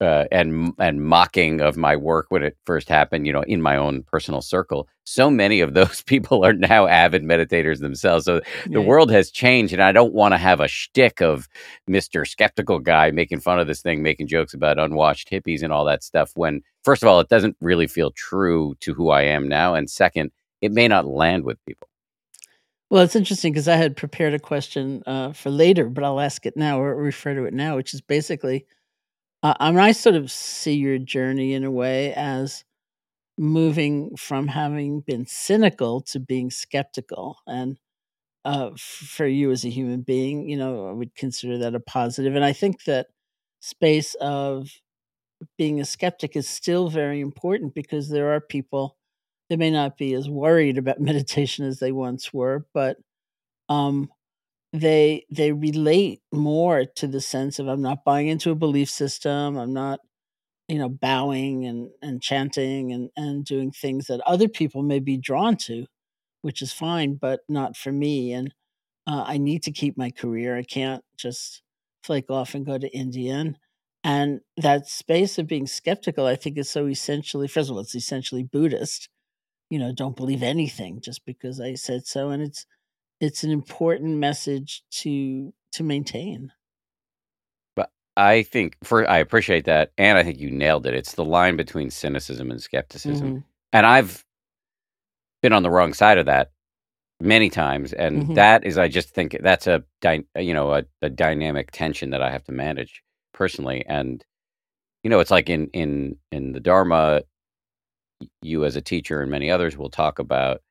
uh, 0.01 0.25
and 0.33 0.73
and 0.79 1.05
mocking 1.05 1.61
of 1.61 1.77
my 1.77 1.97
work 1.97 2.27
when 2.31 2.43
it 2.43 2.57
first 2.67 2.89
happened, 2.89 3.27
you 3.27 3.33
know, 3.33 3.43
in 3.43 3.63
my 3.63 3.77
own 3.77 4.03
personal 4.05 4.41
circle. 4.43 4.89
So 5.05 5.31
many 5.31 5.61
of 5.61 5.75
those 5.75 6.03
people 6.07 6.45
are 6.45 6.53
now 6.53 6.87
avid 6.87 7.23
meditators 7.23 7.81
themselves. 7.81 8.25
So 8.27 8.41
the 8.73 8.81
Right. 8.81 8.87
world 8.89 9.11
has 9.11 9.31
changed, 9.31 9.73
and 9.73 9.83
I 9.83 9.93
don't 9.93 10.15
want 10.15 10.33
to 10.35 10.39
have 10.39 10.61
a 10.61 10.69
shtick 10.69 11.21
of 11.23 11.49
Mister 11.87 12.25
Skeptical 12.25 12.79
guy 12.81 13.11
making 13.11 13.41
fun 13.41 13.61
of 13.61 13.67
this 13.67 13.83
thing, 13.83 14.03
making 14.03 14.29
jokes 14.29 14.55
about 14.55 14.79
unwashed 14.79 15.31
hippies 15.31 15.63
and 15.63 15.73
all 15.73 15.85
that 15.87 16.03
stuff. 16.05 16.33
When 16.35 16.63
first 16.85 17.03
of 17.03 17.09
all, 17.09 17.21
it 17.21 17.29
doesn't 17.29 17.57
really 17.61 17.87
feel 17.87 18.11
true 18.13 18.75
to 18.81 18.95
who 18.95 19.11
I 19.11 19.23
am 19.23 19.49
now, 19.49 19.75
and 19.75 19.91
second, 19.91 20.33
it 20.63 20.73
may 20.73 20.89
not 20.89 21.07
land 21.07 21.45
with 21.45 21.59
people. 21.67 21.89
Well, 22.91 23.03
it's 23.05 23.17
interesting 23.17 23.53
because 23.53 23.69
I 23.69 23.77
had 23.77 23.97
prepared 23.97 24.35
a 24.35 24.39
question 24.41 25.03
uh, 25.07 25.33
for 25.33 25.51
later, 25.51 25.89
but 25.89 26.05
I'll 26.05 26.21
ask 26.21 26.47
it 26.47 26.57
now 26.57 26.81
or 26.81 26.95
refer 26.97 27.35
to 27.35 27.45
it 27.45 27.55
now, 27.55 27.77
which 27.77 27.95
is 27.95 28.01
basically, 28.01 28.67
uh, 29.43 29.55
I 29.61 29.71
mean, 29.71 29.81
I 29.81 29.93
sort 29.93 30.17
of 30.17 30.31
see 30.31 30.75
your 30.75 30.99
journey 30.99 31.55
in 31.55 31.65
a 31.65 31.71
way 31.71 32.13
as 32.15 32.65
moving 33.39 34.17
from 34.17 34.49
having 34.49 35.01
been 35.03 35.27
cynical 35.27 36.01
to 36.03 36.21
being 36.21 36.51
skeptical, 36.51 37.39
and 37.47 37.79
uh, 38.45 38.71
for 38.77 39.27
you 39.27 39.51
as 39.53 39.65
a 39.65 39.71
human 39.71 40.03
being, 40.03 40.49
you 40.49 40.57
know, 40.59 40.89
I 40.89 40.93
would 40.93 41.15
consider 41.17 41.59
that 41.59 41.75
a 41.75 41.81
positive. 41.81 41.87
positive, 42.33 42.37
and 42.37 42.45
I 42.45 42.53
think 42.55 42.85
that 42.85 43.09
space 43.61 44.15
of 44.17 44.71
being 45.59 45.81
a 45.81 45.85
skeptic 45.85 46.37
is 46.37 46.49
still 46.49 46.89
very 46.89 47.21
important 47.21 47.75
because 47.75 48.09
there 48.09 48.33
are 48.33 48.41
people 48.41 48.97
that 49.49 49.59
may 49.59 49.71
not 49.71 49.99
be 49.99 50.15
as 50.15 50.29
worried 50.29 50.79
about 50.79 51.01
meditation 51.01 51.67
as 51.67 51.79
they 51.79 51.93
once 51.93 52.33
were, 52.33 52.67
but 52.75 52.97
um, 53.69 54.11
they 54.73 55.25
they 55.31 55.53
relate 55.53 56.21
more 56.33 56.85
to 56.97 57.07
the 57.07 57.21
sense 57.21 57.59
of 57.59 57.69
I'm 57.69 57.83
not 57.83 58.05
buying 58.05 58.29
into 58.29 58.51
a 58.51 58.55
belief 58.55 58.91
system. 58.91 59.57
I'm 59.57 59.73
not 59.73 60.01
you 60.69 60.79
know 60.79 60.89
bowing 60.89 61.67
and 61.67 61.91
and 62.03 62.23
chanting 62.23 62.93
and 62.93 63.11
and 63.17 63.45
doing 63.45 63.71
things 63.73 64.07
that 64.09 64.21
other 64.23 64.49
people 64.49 64.83
may 64.83 65.01
be 65.01 65.17
drawn 65.17 65.57
to, 65.59 65.87
which 66.43 66.63
is 66.63 66.73
fine, 66.73 67.15
but 67.17 67.41
not 67.49 67.77
for 67.77 67.93
me. 67.93 68.33
And 68.33 68.55
uh, 69.07 69.25
I 69.27 69.39
need 69.39 69.63
to 69.65 69.73
keep 69.73 69.99
my 69.99 70.11
career. 70.11 70.57
I 70.57 70.63
can't 70.65 71.05
just 71.19 71.63
flake 72.05 72.31
off 72.31 72.55
and 72.55 72.67
go 72.67 72.79
to 72.79 72.89
India. 72.97 73.35
And, 73.35 73.59
and 74.05 74.41
that 74.57 74.89
space 74.89 75.39
of 75.39 75.47
being 75.49 75.67
skeptical, 75.67 76.27
I 76.27 76.37
think, 76.37 76.59
is 76.59 76.71
so 76.71 76.87
essentially, 76.87 77.49
first 77.49 77.71
of 77.71 77.77
all, 77.77 77.83
it's 77.83 77.95
essentially 77.97 78.45
Buddhist. 78.45 79.09
You 79.71 79.79
know, 79.79 79.93
don't 79.93 80.17
believe 80.17 80.43
anything 80.43 81.01
just 81.01 81.25
because 81.25 81.61
I 81.61 81.75
said 81.75 82.07
so. 82.07 82.31
And 82.31 82.43
it's 82.43 82.67
it's 83.21 83.45
an 83.45 83.51
important 83.51 84.17
message 84.19 84.83
to 84.91 85.53
to 85.73 85.85
maintain. 85.85 86.53
But 87.77 87.91
I 88.17 88.43
think 88.43 88.77
for 88.83 89.09
I 89.09 89.19
appreciate 89.19 89.67
that, 89.67 89.93
and 89.99 90.19
I 90.19 90.23
think 90.25 90.39
you 90.39 90.51
nailed 90.51 90.87
it. 90.87 90.95
It's 90.95 91.15
the 91.15 91.25
line 91.25 91.57
between 91.57 91.91
cynicism 91.91 92.51
and 92.51 92.61
skepticism, 92.63 93.29
Mhm. 93.31 93.45
and 93.73 93.87
I've 93.87 94.25
been 95.43 95.53
on 95.53 95.63
the 95.63 95.71
wrong 95.71 95.95
side 95.95 96.19
of 96.19 96.27
that 96.27 96.51
many 97.21 97.51
times, 97.51 97.93
and 97.93 98.23
Mhm. 98.25 98.35
that 98.35 98.65
is, 98.65 98.79
I 98.79 98.89
just 98.89 99.11
think 99.11 99.39
that's 99.43 99.67
a 99.67 99.85
you 100.37 100.55
know 100.55 100.73
a, 100.75 100.85
a 101.03 101.11
dynamic 101.11 101.71
tension 101.73 102.11
that 102.11 102.23
I 102.23 102.31
have 102.31 102.45
to 102.45 102.53
manage 102.53 103.03
personally, 103.33 103.85
and 103.87 104.25
you 105.03 105.11
know, 105.11 105.21
it's 105.21 105.31
like 105.31 105.49
in 105.49 105.69
in 105.69 106.17
in 106.33 106.53
the 106.53 106.61
Dharma, 106.61 107.23
you 108.43 108.65
as 108.65 108.77
a 108.77 108.83
teacher 108.83 109.23
and 109.23 109.31
many 109.31 109.51
others 109.51 109.77
will 109.77 109.91
talk 109.91 110.19
about 110.19 110.63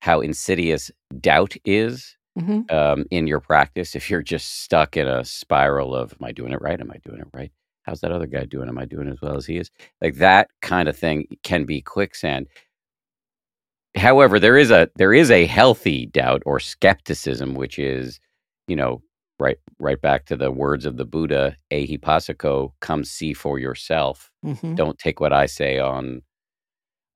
how 0.00 0.20
insidious 0.20 0.90
doubt 1.20 1.54
is 1.64 2.16
Mhm. 2.38 2.70
um, 2.70 3.06
in 3.10 3.26
your 3.26 3.40
practice 3.40 3.94
if 3.96 4.10
you're 4.10 4.22
just 4.22 4.62
stuck 4.62 4.96
in 4.96 5.08
a 5.08 5.24
spiral 5.24 5.94
of 5.94 6.12
am 6.20 6.24
i 6.26 6.32
doing 6.32 6.52
it 6.52 6.60
right? 6.60 6.80
Am 6.80 6.90
i 6.90 6.98
doing 7.04 7.20
it 7.20 7.28
right? 7.32 7.50
How's 7.84 8.00
that 8.00 8.12
other 8.12 8.26
guy 8.26 8.44
doing? 8.44 8.68
Am 8.68 8.78
i 8.78 8.84
doing 8.84 9.08
as 9.08 9.20
well 9.22 9.36
as 9.36 9.46
he 9.46 9.56
is? 9.56 9.70
Like 10.02 10.16
that 10.16 10.48
kind 10.60 10.88
of 10.88 10.96
thing 10.96 11.26
can 11.42 11.64
be 11.64 11.80
quicksand. 11.80 12.46
However 13.96 14.38
there 14.38 14.58
is 14.58 14.70
a 14.70 14.90
there 14.96 15.14
is 15.14 15.30
a 15.30 15.46
healthy 15.46 16.06
doubt 16.06 16.42
or 16.44 16.60
skepticism 16.60 17.54
which 17.54 17.78
is 17.78 18.20
you 18.68 18.76
know 18.76 19.00
right 19.38 19.56
right 19.78 20.00
back 20.00 20.26
to 20.26 20.36
the 20.36 20.50
words 20.50 20.84
of 20.84 20.98
the 20.98 21.04
buddha 21.06 21.56
ehipassiko 21.72 22.72
come 22.80 23.04
see 23.04 23.32
for 23.32 23.58
yourself. 23.58 24.30
Mhm. 24.44 24.76
don't 24.76 24.98
take 24.98 25.20
what 25.20 25.32
i 25.32 25.46
say 25.46 25.78
on 25.78 26.20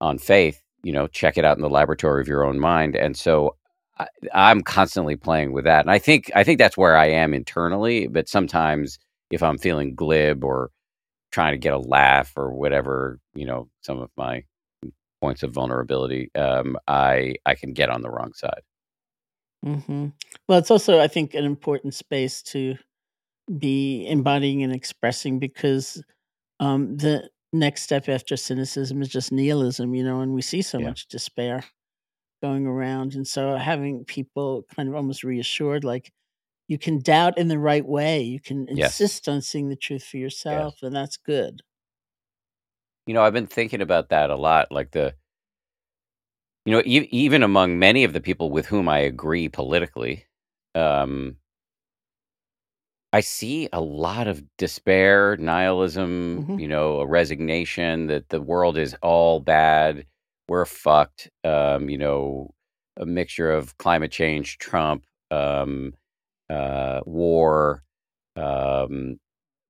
on 0.01 0.17
faith 0.19 0.63
you 0.83 0.93
know 0.93 1.07
check 1.07 1.37
it 1.37 1.45
out 1.45 1.57
in 1.57 1.63
the 1.63 1.69
laboratory 1.69 2.21
of 2.21 2.29
your 2.29 2.45
own 2.45 2.59
mind 2.59 2.97
and 2.97 3.17
so 3.17 3.57
I, 3.99 4.07
i'm 4.35 4.63
constantly 4.63 5.17
playing 5.17 5.53
with 5.53 5.65
that 5.65 5.81
and 5.81 5.91
i 5.91 5.99
think 5.99 6.31
i 6.35 6.45
think 6.45 6.59
that's 6.59 6.77
where 6.77 6.97
i 6.97 7.07
am 7.07 7.35
internally 7.35 8.07
but 8.07 8.29
sometimes 8.29 8.99
if 9.31 9.43
i'm 9.43 9.59
feeling 9.59 9.95
glib 9.95 10.45
or 10.45 10.71
trying 11.33 11.53
to 11.53 11.59
get 11.59 11.75
a 11.75 11.79
laugh 11.79 12.33
or 12.37 12.53
whatever 12.53 13.19
you 13.35 13.47
know 13.47 13.69
some 13.83 14.01
of 14.01 14.11
my 14.17 14.45
points 15.21 15.43
of 15.43 15.53
vulnerability 15.53 16.31
um 16.35 16.77
i 16.89 17.35
i 17.47 17.55
can 17.55 17.73
get 17.73 17.91
on 17.91 18.03
the 18.03 18.11
wrong 18.11 18.33
side 18.35 18.63
mm-hmm. 19.65 20.09
Well, 20.51 20.59
it's 20.59 20.71
also, 20.73 20.99
I 20.99 21.07
think, 21.07 21.35
an 21.35 21.45
important 21.45 21.95
space 21.95 22.43
to 22.43 22.75
be 23.59 24.05
embodying 24.09 24.65
and 24.65 24.75
expressing 24.75 25.39
because 25.39 26.03
um, 26.59 26.97
the 26.97 27.29
next 27.53 27.83
step 27.83 28.09
after 28.09 28.37
cynicism 28.37 29.03
is 29.03 29.09
just 29.09 29.33
nihilism, 29.33 29.95
you 29.95 30.05
know, 30.05 30.21
and 30.21 30.35
we 30.35 30.43
see 30.43 30.63
so 30.63 30.81
Yeah. 30.81 30.83
much 30.83 31.09
despair 31.09 31.65
going 32.43 32.67
around. 32.67 33.15
And 33.15 33.27
so 33.29 33.57
having 33.57 34.05
people 34.07 34.65
kind 34.75 34.89
of 34.89 34.95
almost 34.97 35.25
reassured, 35.25 35.85
like, 35.85 36.13
you 36.69 36.79
can 36.79 37.01
doubt 37.01 37.39
in 37.39 37.49
the 37.49 37.59
right 37.61 37.87
way, 37.87 38.23
you 38.23 38.41
can 38.41 38.69
Yes. 38.75 39.11
insist 39.11 39.29
on 39.29 39.43
seeing 39.43 39.69
the 39.71 39.77
truth 39.77 40.05
for 40.05 40.19
yourself, 40.19 40.79
and 40.83 40.95
that's 40.97 41.17
good. 41.19 41.63
you 43.07 43.15
know 43.15 43.23
i've 43.23 43.33
been 43.33 43.47
thinking 43.47 43.81
about 43.81 44.09
that 44.11 44.31
a 44.31 44.37
lot 44.37 44.71
like 44.71 44.91
the 44.93 45.15
you 46.65 46.73
know 46.73 46.83
e- 46.85 47.09
even 47.11 47.43
among 47.43 47.79
many 47.79 48.05
of 48.05 48.13
the 48.13 48.21
people 48.21 48.51
with 48.51 48.67
whom 48.67 48.89
i 48.89 48.99
agree 48.99 49.49
politically 49.49 50.27
um 50.75 51.37
I 53.13 53.21
see 53.21 53.69
a 53.73 53.81
lot 53.81 54.29
of 54.29 54.43
despair, 54.57 55.37
nihilism, 55.37 56.47
Mhm. 56.49 56.61
you 56.61 56.69
know, 56.69 57.01
a 57.01 57.07
resignation 57.07 58.07
that 58.07 58.29
the 58.29 58.41
world 58.41 58.77
is 58.79 58.95
all 59.03 59.41
bad. 59.41 60.07
We're 60.49 60.65
fucked. 60.65 61.29
Um, 61.45 61.89
you 61.91 61.99
know, 61.99 62.51
a 62.97 63.07
mixture 63.07 63.51
of 63.51 63.77
climate 63.79 64.13
change, 64.13 64.59
Trump, 64.59 65.05
um, 65.31 65.95
uh, 66.51 67.01
war, 67.07 67.83
um, 68.37 69.19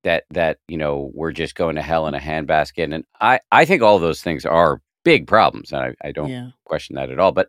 that 0.05 0.25
that 0.31 0.59
you 0.69 0.77
know 0.79 1.11
we're 1.15 1.33
just 1.33 1.55
going 1.55 1.77
to 1.77 1.83
hell 1.83 2.07
in 2.09 2.15
a 2.15 2.19
handbasket. 2.21 2.93
And 2.95 3.05
I 3.21 3.41
I 3.53 3.65
think 3.67 3.83
all 3.83 3.99
those 3.99 4.23
things 4.23 4.47
are 4.47 4.81
big 5.05 5.27
problems, 5.27 5.73
and 5.73 5.83
I, 5.83 5.95
I 6.09 6.13
don't 6.13 6.29
Yeah. 6.31 6.51
question 6.65 6.97
that 6.97 7.11
at 7.11 7.19
all. 7.19 7.33
But 7.33 7.49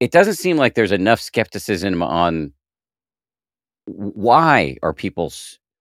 it 0.00 0.10
doesn't 0.12 0.34
seem 0.34 0.56
like 0.58 0.74
there's 0.74 0.92
enough 0.92 1.20
skepticism 1.20 2.02
on 2.02 2.52
why 3.86 4.76
are 4.82 4.92
people 4.92 5.32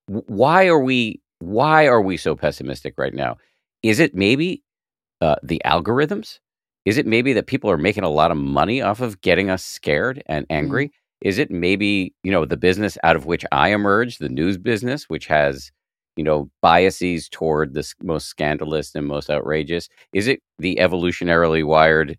why 0.07 0.67
are 0.67 0.79
we 0.79 1.21
why 1.39 1.87
are 1.87 2.01
we 2.01 2.17
so 2.17 2.35
pessimistic 2.35 2.95
right 2.97 3.13
now? 3.13 3.37
Is 3.81 3.99
it 3.99 4.15
maybe 4.15 4.63
uh, 5.21 5.35
the 5.43 5.61
algorithms? 5.65 6.39
Is 6.85 6.97
it 6.97 7.05
maybe 7.05 7.33
that 7.33 7.47
people 7.47 7.69
are 7.69 7.77
making 7.77 8.03
a 8.03 8.09
lot 8.09 8.31
of 8.31 8.37
money 8.37 8.81
off 8.81 9.01
of 9.01 9.21
getting 9.21 9.49
us 9.49 9.63
scared 9.63 10.21
and 10.25 10.45
angry? 10.49 10.91
Is 11.21 11.37
it 11.39 11.51
maybe 11.51 12.13
you 12.23 12.31
know 12.31 12.45
the 12.45 12.57
business 12.57 12.97
out 13.03 13.15
of 13.15 13.25
which 13.25 13.45
i 13.51 13.69
emerged 13.69 14.19
the 14.19 14.29
news 14.29 14.57
business 14.57 15.05
which 15.09 15.27
has 15.27 15.71
you 16.17 16.23
know 16.23 16.49
biases 16.61 17.29
toward 17.29 17.73
the 17.73 17.89
most 18.01 18.27
scandalous 18.27 18.93
and 18.95 19.07
most 19.07 19.29
outrageous? 19.29 19.87
Is 20.13 20.27
it 20.27 20.41
the 20.59 20.77
evolutionarily 20.81 21.65
wired 21.65 22.17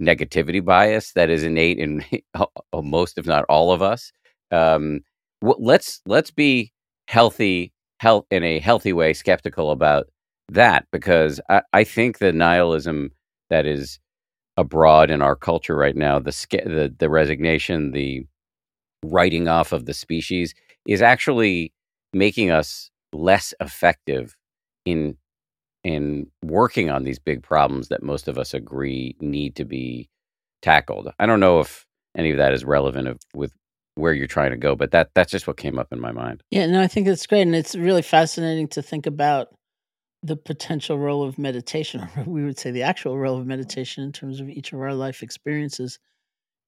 negativity 0.00 0.64
bias 0.64 1.12
that 1.12 1.30
is 1.30 1.44
innate 1.44 1.78
in 1.78 2.04
most 2.74 3.18
if 3.18 3.26
not 3.26 3.44
all 3.48 3.72
of 3.72 3.82
us? 3.82 4.12
Um, 4.50 5.00
w- 5.42 5.58
let's 5.64 6.00
let's 6.06 6.30
be 6.30 6.72
healthy 7.08 7.72
health 8.00 8.26
in 8.30 8.42
a 8.42 8.58
healthy 8.58 8.92
way 8.92 9.12
skeptical 9.12 9.70
about 9.70 10.06
that 10.48 10.86
because 10.92 11.40
I, 11.48 11.62
I 11.72 11.84
think 11.84 12.18
the 12.18 12.32
nihilism 12.32 13.10
that 13.50 13.66
is 13.66 13.98
abroad 14.56 15.10
in 15.10 15.22
our 15.22 15.36
culture 15.36 15.76
right 15.76 15.96
now 15.96 16.18
the 16.18 16.32
the 16.50 16.94
the 16.98 17.10
resignation 17.10 17.92
the 17.92 18.24
writing 19.04 19.48
off 19.48 19.72
of 19.72 19.86
the 19.86 19.94
species 19.94 20.54
is 20.86 21.02
actually 21.02 21.72
making 22.12 22.50
us 22.50 22.90
less 23.12 23.54
effective 23.60 24.36
in 24.84 25.16
in 25.84 26.26
working 26.42 26.90
on 26.90 27.04
these 27.04 27.18
big 27.18 27.42
problems 27.42 27.88
that 27.88 28.02
most 28.02 28.26
of 28.26 28.38
us 28.38 28.52
agree 28.54 29.14
need 29.20 29.54
to 29.54 29.64
be 29.64 30.08
tackled. 30.60 31.12
I 31.20 31.26
don't 31.26 31.38
know 31.38 31.60
if 31.60 31.86
any 32.16 32.32
of 32.32 32.38
that 32.38 32.52
is 32.52 32.64
relevant 32.64 33.06
of, 33.06 33.18
with 33.34 33.52
where 33.96 34.12
you're 34.12 34.26
trying 34.26 34.52
to 34.52 34.56
go. 34.56 34.76
But 34.76 34.92
that 34.92 35.10
that's 35.14 35.32
just 35.32 35.46
what 35.46 35.56
came 35.56 35.78
up 35.78 35.92
in 35.92 36.00
my 36.00 36.12
mind. 36.12 36.42
Yeah, 36.50 36.66
no, 36.66 36.80
I 36.80 36.86
think 36.86 37.06
that's 37.06 37.26
great. 37.26 37.42
And 37.42 37.56
it's 37.56 37.74
really 37.74 38.02
fascinating 38.02 38.68
to 38.68 38.82
think 38.82 39.06
about 39.06 39.48
the 40.22 40.36
potential 40.36 40.98
role 40.98 41.22
of 41.22 41.38
meditation, 41.38 42.08
or 42.16 42.24
we 42.24 42.44
would 42.44 42.58
say 42.58 42.70
the 42.70 42.82
actual 42.82 43.18
role 43.18 43.38
of 43.38 43.46
meditation 43.46 44.04
in 44.04 44.12
terms 44.12 44.40
of 44.40 44.48
each 44.48 44.72
of 44.72 44.80
our 44.80 44.94
life 44.94 45.22
experiences 45.22 45.98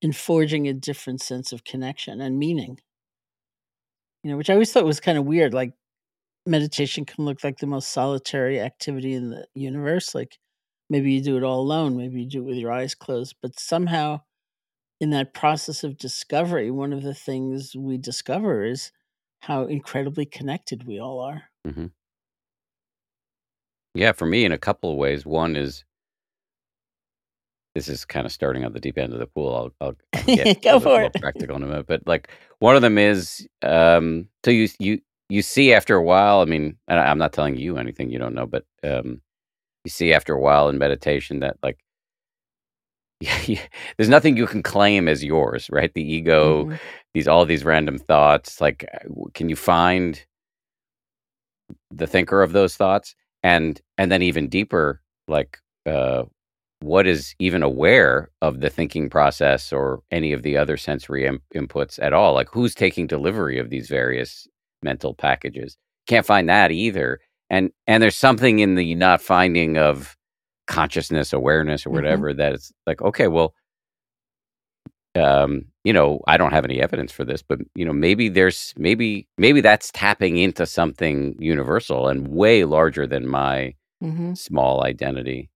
in 0.02 0.12
forging 0.12 0.66
a 0.66 0.72
different 0.72 1.20
sense 1.20 1.52
of 1.52 1.64
connection 1.64 2.20
and 2.20 2.38
meaning. 2.38 2.78
You 4.24 4.32
know, 4.32 4.36
which 4.36 4.50
I 4.50 4.54
always 4.54 4.72
thought 4.72 4.84
was 4.84 5.00
kind 5.00 5.18
of 5.18 5.24
weird. 5.24 5.54
Like 5.54 5.72
meditation 6.46 7.04
can 7.04 7.24
look 7.24 7.44
like 7.44 7.58
the 7.58 7.66
most 7.66 7.90
solitary 7.90 8.60
activity 8.60 9.14
in 9.14 9.30
the 9.30 9.46
universe. 9.54 10.14
Like 10.14 10.38
maybe 10.90 11.12
you 11.12 11.22
do 11.22 11.36
it 11.36 11.44
all 11.44 11.60
alone, 11.60 11.96
maybe 11.96 12.22
you 12.22 12.28
do 12.28 12.40
it 12.40 12.46
with 12.46 12.56
your 12.56 12.72
eyes 12.72 12.94
closed, 12.94 13.36
but 13.42 13.58
somehow 13.58 14.20
in 15.00 15.11
that 15.11 15.34
process 15.34 15.84
of 15.84 15.96
discovery, 15.96 16.70
one 16.70 16.92
of 16.92 17.02
the 17.02 17.14
things 17.14 17.74
we 17.76 17.98
discover 17.98 18.64
is 18.64 18.92
how 19.40 19.64
incredibly 19.64 20.26
connected 20.26 20.87
we 20.87 21.00
all 21.00 21.20
are. 21.20 21.44
Mm-hmm. 21.66 21.87
Yeah, 23.94 24.12
for 24.12 24.26
me, 24.26 24.44
in 24.44 24.52
a 24.52 24.58
couple 24.58 24.90
of 24.90 24.96
ways. 24.96 25.24
One 25.24 25.56
is 25.56 25.84
this 27.74 27.88
is 27.88 28.04
kind 28.04 28.26
of 28.26 28.32
starting 28.32 28.64
on 28.64 28.72
the 28.72 28.80
deep 28.80 28.98
end 28.98 29.12
of 29.12 29.18
the 29.20 29.26
pool. 29.26 29.54
I'll, 29.80 29.88
I'll, 29.88 29.96
I'll 30.14 30.24
get 30.37 30.62
Go 30.62 30.80
for 30.80 31.02
it. 31.02 31.14
practical 31.14 31.56
in 31.56 31.62
a 31.62 31.66
minute. 31.66 31.87
But 31.87 32.06
like 32.06 32.28
one 32.58 32.74
of 32.76 32.82
them 32.82 32.98
is 32.98 33.46
um, 33.62 34.28
so 34.44 34.50
you 34.50 34.68
you 34.78 35.00
you 35.28 35.42
see 35.42 35.72
after 35.72 35.94
a 35.94 36.02
while. 36.02 36.40
I 36.40 36.44
mean, 36.44 36.76
I'm 36.88 37.18
not 37.18 37.32
telling 37.32 37.56
you 37.56 37.78
anything 37.78 38.11
you 38.11 38.18
don't 38.18 38.34
know, 38.34 38.46
but 38.46 38.64
um, 38.82 39.20
you 39.84 39.90
see 39.90 40.12
after 40.12 40.34
a 40.34 40.40
while 40.40 40.68
in 40.68 40.78
meditation 40.78 41.40
that 41.40 41.56
like 41.62 41.78
there's 43.96 44.09
nothing 44.09 44.37
you 44.37 44.46
can 44.46 44.62
claim 44.62 45.09
as 45.09 45.24
yours, 45.24 45.68
right? 45.70 45.92
The 45.94 46.02
ego, 46.02 46.66
Mhm. 46.66 46.78
these 47.14 47.28
all 47.28 47.44
these 47.44 47.64
random 47.64 47.98
thoughts. 47.98 48.61
Like, 48.61 48.85
uh, 48.94 49.09
can 49.35 49.48
you 49.48 49.57
find 49.57 50.24
the 51.90 52.07
thinker 52.07 52.42
of 52.42 52.52
those 52.52 52.76
thoughts, 52.76 53.14
and 53.42 53.81
and 53.98 54.11
then 54.12 54.22
even 54.22 54.48
deeper, 54.48 55.00
like, 55.28 55.59
uh, 55.87 56.24
what 56.81 57.07
is 57.09 57.35
even 57.40 57.62
aware 57.64 58.31
of 58.42 58.61
the 58.61 58.70
thinking 58.70 59.11
process 59.11 59.72
or 59.72 60.02
any 60.12 60.33
of 60.35 60.42
the 60.44 60.59
other 60.59 60.78
sensory 60.78 61.26
im- 61.26 61.42
inputs 61.54 62.00
at 62.02 62.14
all? 62.14 62.35
Like, 62.35 62.50
who's 62.52 62.74
taking 62.76 63.09
delivery 63.09 63.59
of 63.61 63.70
these 63.70 63.88
various 63.88 64.48
mental 64.85 65.14
packages? 65.14 65.78
Can't 66.09 66.26
find 66.26 66.48
that 66.50 66.72
either. 66.72 67.20
And 67.50 67.72
and 67.88 68.02
there's 68.02 68.16
something 68.16 68.61
in 68.61 68.76
the 68.76 68.96
not 68.96 69.22
finding 69.22 69.78
of 69.78 70.17
consciousness, 70.68 71.33
awareness, 71.35 71.87
or 71.87 71.90
Mhm. 71.90 71.94
whatever 71.94 72.35
that 72.35 72.54
it's 72.54 72.72
like, 72.87 73.02
okay, 73.02 73.28
well, 73.28 73.54
um, 75.14 75.64
you 75.85 75.92
know, 75.92 76.20
I 76.26 76.37
don't 76.37 76.52
have 76.52 76.64
any 76.64 76.81
evidence 76.81 77.12
for 77.12 77.24
this, 77.24 77.42
but 77.42 77.59
you 77.74 77.85
know, 77.85 77.92
maybe 77.92 78.28
there's 78.28 78.74
maybe 78.76 79.26
maybe 79.38 79.61
that's 79.61 79.90
tapping 79.92 80.37
into 80.37 80.66
something 80.66 81.35
universal 81.40 82.09
and 82.09 82.28
way 82.28 82.64
larger 82.64 83.07
than 83.07 83.26
my 83.26 83.74
Mhm. 84.00 84.37
small 84.37 84.85
identity. 84.85 85.50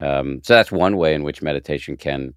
Um, 0.00 0.40
so 0.44 0.54
that's 0.54 0.72
one 0.72 0.96
way 0.98 1.14
in 1.14 1.22
which 1.24 1.42
meditation 1.42 1.96
can 1.96 2.34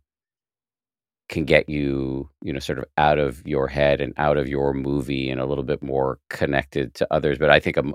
can 1.30 1.46
get 1.46 1.70
you, 1.70 2.30
you 2.44 2.52
know, 2.52 2.60
sort 2.60 2.80
of 2.80 2.86
out 2.98 3.20
of 3.20 3.46
your 3.46 3.68
head 3.68 4.02
and 4.02 4.14
out 4.18 4.38
of 4.38 4.48
your 4.48 4.74
movie 4.74 5.30
and 5.30 5.40
a 5.40 5.46
little 5.46 5.64
bit 5.64 5.84
more 5.84 6.20
connected 6.30 6.94
to 6.96 7.08
others. 7.12 7.38
But 7.38 7.52
I 7.52 7.60
think, 7.60 7.78
I'm, 7.78 7.94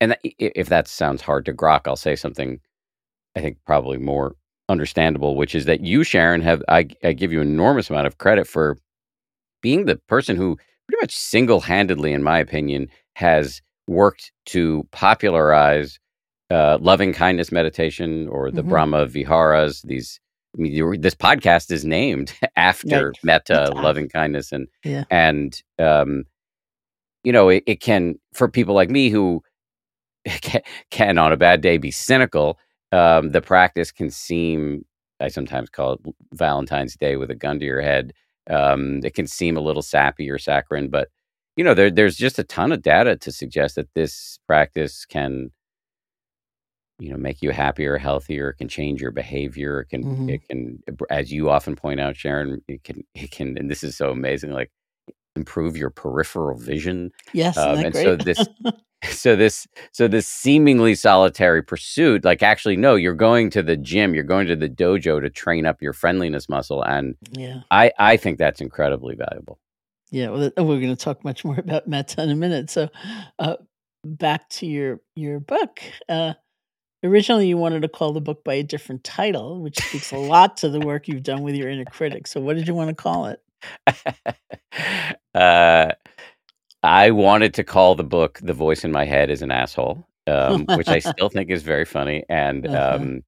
and 0.00 0.16
if 0.24 0.68
that 0.68 0.88
sounds 0.88 1.22
hard 1.22 1.46
to 1.46 1.54
grok, 1.54 1.82
I'll 1.86 1.96
say 1.96 2.16
something 2.16 2.60
I 3.36 3.40
think 3.40 3.58
probably 3.66 3.98
more 3.98 4.34
understandable, 4.68 5.36
which 5.36 5.54
is 5.54 5.64
that 5.66 5.80
you, 5.80 6.04
Sharon, 6.04 6.40
have 6.42 6.62
I, 6.68 6.88
I 7.02 7.12
give 7.12 7.32
you 7.32 7.40
an 7.40 7.48
enormous 7.48 7.90
amount 7.90 8.06
of 8.06 8.18
credit 8.18 8.46
for 8.46 8.76
being 9.62 9.84
the 9.86 9.96
person 9.96 10.36
who 10.36 10.56
pretty 10.88 11.02
much 11.02 11.16
single 11.16 11.60
handedly, 11.60 12.12
in 12.12 12.22
my 12.22 12.38
opinion, 12.38 12.88
has 13.14 13.60
worked 13.86 14.32
to 14.46 14.86
popularize 14.92 15.98
uh, 16.50 16.78
loving 16.80 17.12
kindness 17.12 17.52
meditation 17.52 18.26
or 18.28 18.50
the 18.50 18.62
Mhm. 18.62 18.68
Brahma 18.68 19.06
Viharas. 19.06 19.82
These, 19.82 20.18
I 20.58 20.62
mean, 20.62 21.00
this 21.00 21.14
podcast 21.14 21.70
is 21.70 21.84
named 21.84 22.32
after 22.56 23.12
metta, 23.22 23.52
Metta. 23.52 23.72
loving 23.72 24.08
kindness, 24.08 24.50
and 24.50 24.66
Yeah. 24.84 25.04
and 25.10 25.60
um, 25.78 26.24
you 27.22 27.32
know, 27.32 27.48
it, 27.50 27.62
it 27.66 27.80
can 27.80 28.18
for 28.34 28.48
people 28.48 28.74
like 28.74 28.90
me 28.90 29.10
who 29.10 29.42
can, 30.42 30.62
can 30.90 31.18
on 31.18 31.32
a 31.32 31.36
bad 31.36 31.60
day 31.60 31.76
be 31.78 31.90
cynical. 31.90 32.58
Um, 32.92 33.30
the 33.30 33.42
practice 33.42 33.92
can 33.92 34.10
seem, 34.10 34.84
I 35.20 35.28
sometimes 35.28 35.70
call 35.70 35.94
it 35.94 36.00
Valentine's 36.34 36.96
Day 36.96 37.16
with 37.16 37.30
a 37.30 37.34
gun 37.34 37.58
to 37.60 37.64
your 37.66 37.80
head. 37.82 38.12
Um, 38.48 39.00
it 39.04 39.14
can 39.14 39.26
seem 39.26 39.56
a 39.56 39.60
little 39.60 39.82
sappy 39.82 40.30
or 40.30 40.38
saccharine, 40.38 40.88
but 40.90 41.08
you 41.56 41.64
know, 41.64 41.74
there, 41.74 41.90
there's 41.90 42.16
just 42.16 42.38
a 42.38 42.44
ton 42.44 42.72
of 42.72 42.82
data 42.82 43.16
to 43.16 43.32
suggest 43.32 43.76
that 43.76 43.88
this 43.94 44.38
practice 44.46 45.04
can, 45.06 45.50
you 46.98 47.10
know, 47.10 47.16
make 47.18 47.42
you 47.42 47.50
happier, 47.50 47.98
healthier. 47.98 48.52
Can 48.54 48.68
change 48.68 49.00
your 49.02 49.10
behavior. 49.12 49.80
It 49.82 49.88
can, 49.90 50.02
Mhm. 50.04 50.28
it 50.28 50.42
can, 50.48 50.82
as 51.10 51.32
you 51.32 51.50
often 51.50 51.76
point 51.76 52.00
out, 52.00 52.16
Sharon, 52.16 52.62
it 52.68 52.84
can, 52.84 53.04
it 53.14 53.30
can, 53.30 53.56
and 53.58 53.70
this 53.70 53.82
is 53.84 53.96
so 53.96 54.10
amazing, 54.10 54.52
like 54.52 54.70
improve 55.36 55.76
your 55.76 55.90
peripheral 55.90 56.58
vision. 56.58 57.10
Yes, 57.32 57.56
Um, 57.56 57.84
and 57.84 57.94
that 57.94 58.02
so 58.02 58.16
this 58.16 58.48
so 59.08 59.34
this 59.34 59.66
so 59.92 60.06
this 60.06 60.26
seemingly 60.26 60.94
solitary 60.94 61.62
pursuit 61.62 62.24
like 62.24 62.42
actually 62.42 62.76
no 62.76 62.94
you're 62.94 63.14
going 63.14 63.48
to 63.48 63.62
the 63.62 63.76
gym 63.76 64.14
you're 64.14 64.22
going 64.22 64.46
to 64.46 64.56
the 64.56 64.68
dojo 64.68 65.20
to 65.20 65.30
train 65.30 65.64
up 65.64 65.80
your 65.80 65.92
friendliness 65.92 66.48
muscle 66.48 66.82
and 66.82 67.14
yeah. 67.32 67.60
i 67.70 67.90
i 67.98 68.16
think 68.16 68.38
that's 68.38 68.60
incredibly 68.60 69.14
valuable 69.14 69.58
Yeah, 70.10 70.30
well, 70.30 70.50
we're 70.56 70.80
going 70.80 70.88
to 70.88 70.96
talk 70.96 71.24
much 71.24 71.44
more 71.44 71.58
about 71.58 71.86
metta 71.86 72.22
in 72.22 72.30
a 72.30 72.34
minute. 72.36 72.68
So, 72.70 72.88
uh, 73.38 73.56
back 74.04 74.48
to 74.50 74.66
your 74.66 75.00
your 75.14 75.38
book. 75.38 75.80
Uh, 76.08 76.34
originally, 77.04 77.46
you 77.46 77.56
wanted 77.56 77.82
to 77.82 77.88
call 77.88 78.12
the 78.12 78.20
book 78.20 78.42
by 78.42 78.54
a 78.54 78.62
different 78.64 79.04
title, 79.04 79.60
which 79.62 79.78
speaks 79.78 80.10
a 80.10 80.18
lot 80.18 80.56
to 80.58 80.68
the 80.68 80.80
work 80.80 81.06
you've 81.06 81.22
done 81.22 81.42
with 81.42 81.54
your 81.54 81.68
inner 81.68 81.84
critic. 81.84 82.26
So, 82.26 82.40
what 82.40 82.56
did 82.56 82.66
you 82.66 82.74
want 82.74 82.88
to 82.88 82.94
call 82.94 83.26
it? 83.26 83.40
uh 85.34 85.92
i 86.82 87.10
wanted 87.10 87.54
to 87.54 87.64
call 87.64 87.94
the 87.94 88.04
book 88.04 88.38
the 88.42 88.54
voice 88.54 88.84
in 88.84 88.92
my 88.92 89.04
head 89.04 89.30
is 89.30 89.42
an 89.42 89.50
asshole 89.50 90.06
um 90.26 90.68
which 90.72 90.90
i 90.90 90.98
still 91.10 91.28
think 91.28 91.50
is 91.50 91.62
very 91.62 91.84
funny 91.84 92.24
and 92.28 92.66
Uh-huh. 92.66 92.96
um 92.96 93.22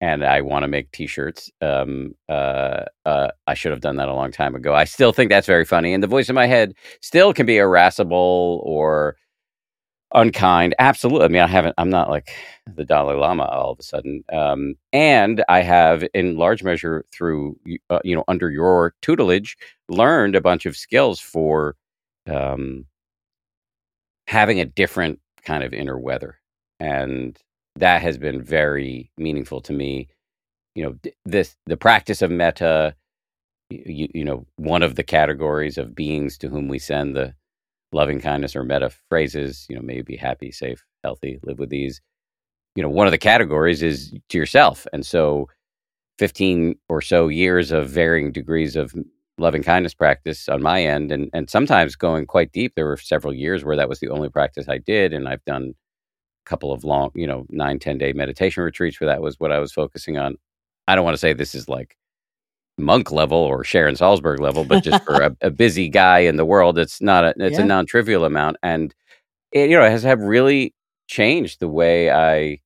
and 0.00 0.24
i 0.24 0.40
want 0.40 0.62
to 0.62 0.68
make 0.68 0.90
t-shirts 0.92 1.50
um 1.62 2.14
uh 2.28 2.84
uh 3.06 3.28
i 3.46 3.54
should 3.54 3.72
have 3.72 3.80
done 3.80 3.96
that 3.96 4.08
a 4.08 4.14
long 4.14 4.30
time 4.32 4.54
ago 4.54 4.74
i 4.74 4.84
still 4.84 5.12
think 5.12 5.30
that's 5.30 5.46
very 5.46 5.64
funny 5.64 5.92
and 5.94 6.02
the 6.02 6.06
voice 6.08 6.28
in 6.28 6.34
my 6.34 6.46
head 6.46 6.74
still 7.00 7.32
can 7.32 7.46
be 7.46 7.58
irascible 7.58 8.62
or 8.64 9.16
unkind 10.14 10.74
absolutely 10.78 11.26
i 11.26 11.28
mean 11.28 11.42
i 11.42 11.46
haven't 11.46 11.74
i'm 11.76 11.90
not 11.90 12.08
like 12.08 12.30
the 12.76 12.84
dalai 12.84 13.14
lama 13.14 13.44
all 13.44 13.72
of 13.72 13.78
a 13.78 13.82
sudden 13.82 14.24
um 14.32 14.74
and 14.94 15.44
i 15.50 15.60
have 15.60 16.02
in 16.14 16.36
large 16.38 16.62
measure 16.62 17.04
through 17.12 17.54
uh, 17.90 17.98
you 18.04 18.14
know 18.14 18.24
under 18.26 18.50
your 18.50 18.94
tutelage 19.02 19.56
learned 19.90 20.34
a 20.34 20.40
bunch 20.40 20.64
of 20.64 20.76
skills 20.76 21.20
for 21.20 21.76
um 22.26 22.86
having 24.28 24.60
a 24.60 24.64
different 24.64 25.18
kind 25.42 25.64
of 25.64 25.72
inner 25.72 25.98
weather 25.98 26.38
and 26.78 27.38
that 27.76 28.02
has 28.02 28.18
been 28.18 28.42
very 28.42 29.10
meaningful 29.16 29.60
to 29.62 29.72
me. 29.72 30.08
You 30.74 30.84
know 30.84 31.10
this 31.24 31.56
the 31.66 31.76
practice 31.76 32.22
of 32.22 32.30
metta, 32.30 32.94
you, 33.70 34.08
you 34.14 34.24
know 34.24 34.46
one 34.56 34.82
of 34.82 34.94
the 34.94 35.02
categories 35.02 35.78
of 35.78 35.94
beings 35.94 36.38
to 36.38 36.48
whom 36.48 36.68
we 36.68 36.78
send 36.78 37.16
the 37.16 37.34
loving 37.92 38.20
kindness 38.20 38.54
or 38.54 38.64
metta 38.64 38.90
phrases 39.08 39.64
you 39.70 39.74
know 39.74 39.80
maybe 39.82 40.02
be 40.02 40.16
happy 40.16 40.52
safe 40.52 40.84
healthy 41.02 41.40
live 41.42 41.58
with 41.58 41.70
these 41.70 42.02
you 42.76 42.82
know 42.82 42.90
one 42.90 43.06
of 43.06 43.12
the 43.12 43.18
categories 43.18 43.82
is 43.82 44.12
to 44.28 44.38
yourself. 44.38 44.86
And 44.92 45.04
so 45.04 45.48
15 46.18 46.76
or 46.88 47.00
so 47.00 47.28
years 47.28 47.72
of 47.72 47.88
varying 47.88 48.32
degrees 48.32 48.76
of 48.76 48.94
loving 49.38 49.62
kindness 49.62 49.94
practice 49.94 50.48
on 50.48 50.62
my 50.62 50.82
end 50.82 51.12
and 51.12 51.30
and 51.32 51.50
sometimes 51.50 51.96
going 51.96 52.26
quite 52.26 52.52
deep 52.52 52.74
there 52.76 52.86
were 52.86 52.96
several 52.96 53.34
years 53.34 53.64
where 53.64 53.76
that 53.76 53.88
was 53.88 54.00
the 54.00 54.08
only 54.08 54.28
practice 54.28 54.68
i 54.68 54.78
did 54.78 55.12
and 55.12 55.28
i've 55.28 55.44
done 55.44 55.74
a 56.46 56.48
couple 56.50 56.72
of 56.72 56.84
long 56.84 57.10
you 57.14 57.26
know 57.26 57.46
nine 57.50 57.78
ten 57.78 57.98
day 57.98 58.12
meditation 58.12 58.62
retreats 58.62 59.00
where 59.00 59.08
that 59.08 59.22
was 59.22 59.40
what 59.40 59.52
i 59.52 59.58
was 59.58 59.72
focusing 59.72 60.18
on 60.18 60.36
i 60.88 60.94
don't 60.94 61.04
want 61.04 61.14
to 61.14 61.18
say 61.20 61.32
this 61.32 61.54
is 61.54 61.68
like 61.68 61.96
monk 62.78 63.12
level 63.12 63.38
or 63.38 63.64
sharon 63.64 63.94
salzberg 63.96 64.40
level 64.40 64.64
but 64.64 64.82
just 64.82 65.02
for 65.04 65.20
a, 65.20 65.36
a 65.42 65.50
busy 65.50 65.88
guy 65.88 66.20
in 66.20 66.36
the 66.36 66.44
world 66.46 66.78
it's 66.78 67.02
not 67.02 67.24
a 67.24 67.34
it's 67.38 67.58
Yeah. 67.58 67.64
a 67.64 67.66
non-trivial 67.66 68.24
amount 68.24 68.56
and 68.62 68.94
it 69.52 69.70
you 69.70 69.76
know 69.78 69.88
has 69.88 70.02
have 70.04 70.20
really 70.20 70.74
changed 71.08 71.60
the 71.60 71.68
way 71.68 72.10
i 72.10 72.60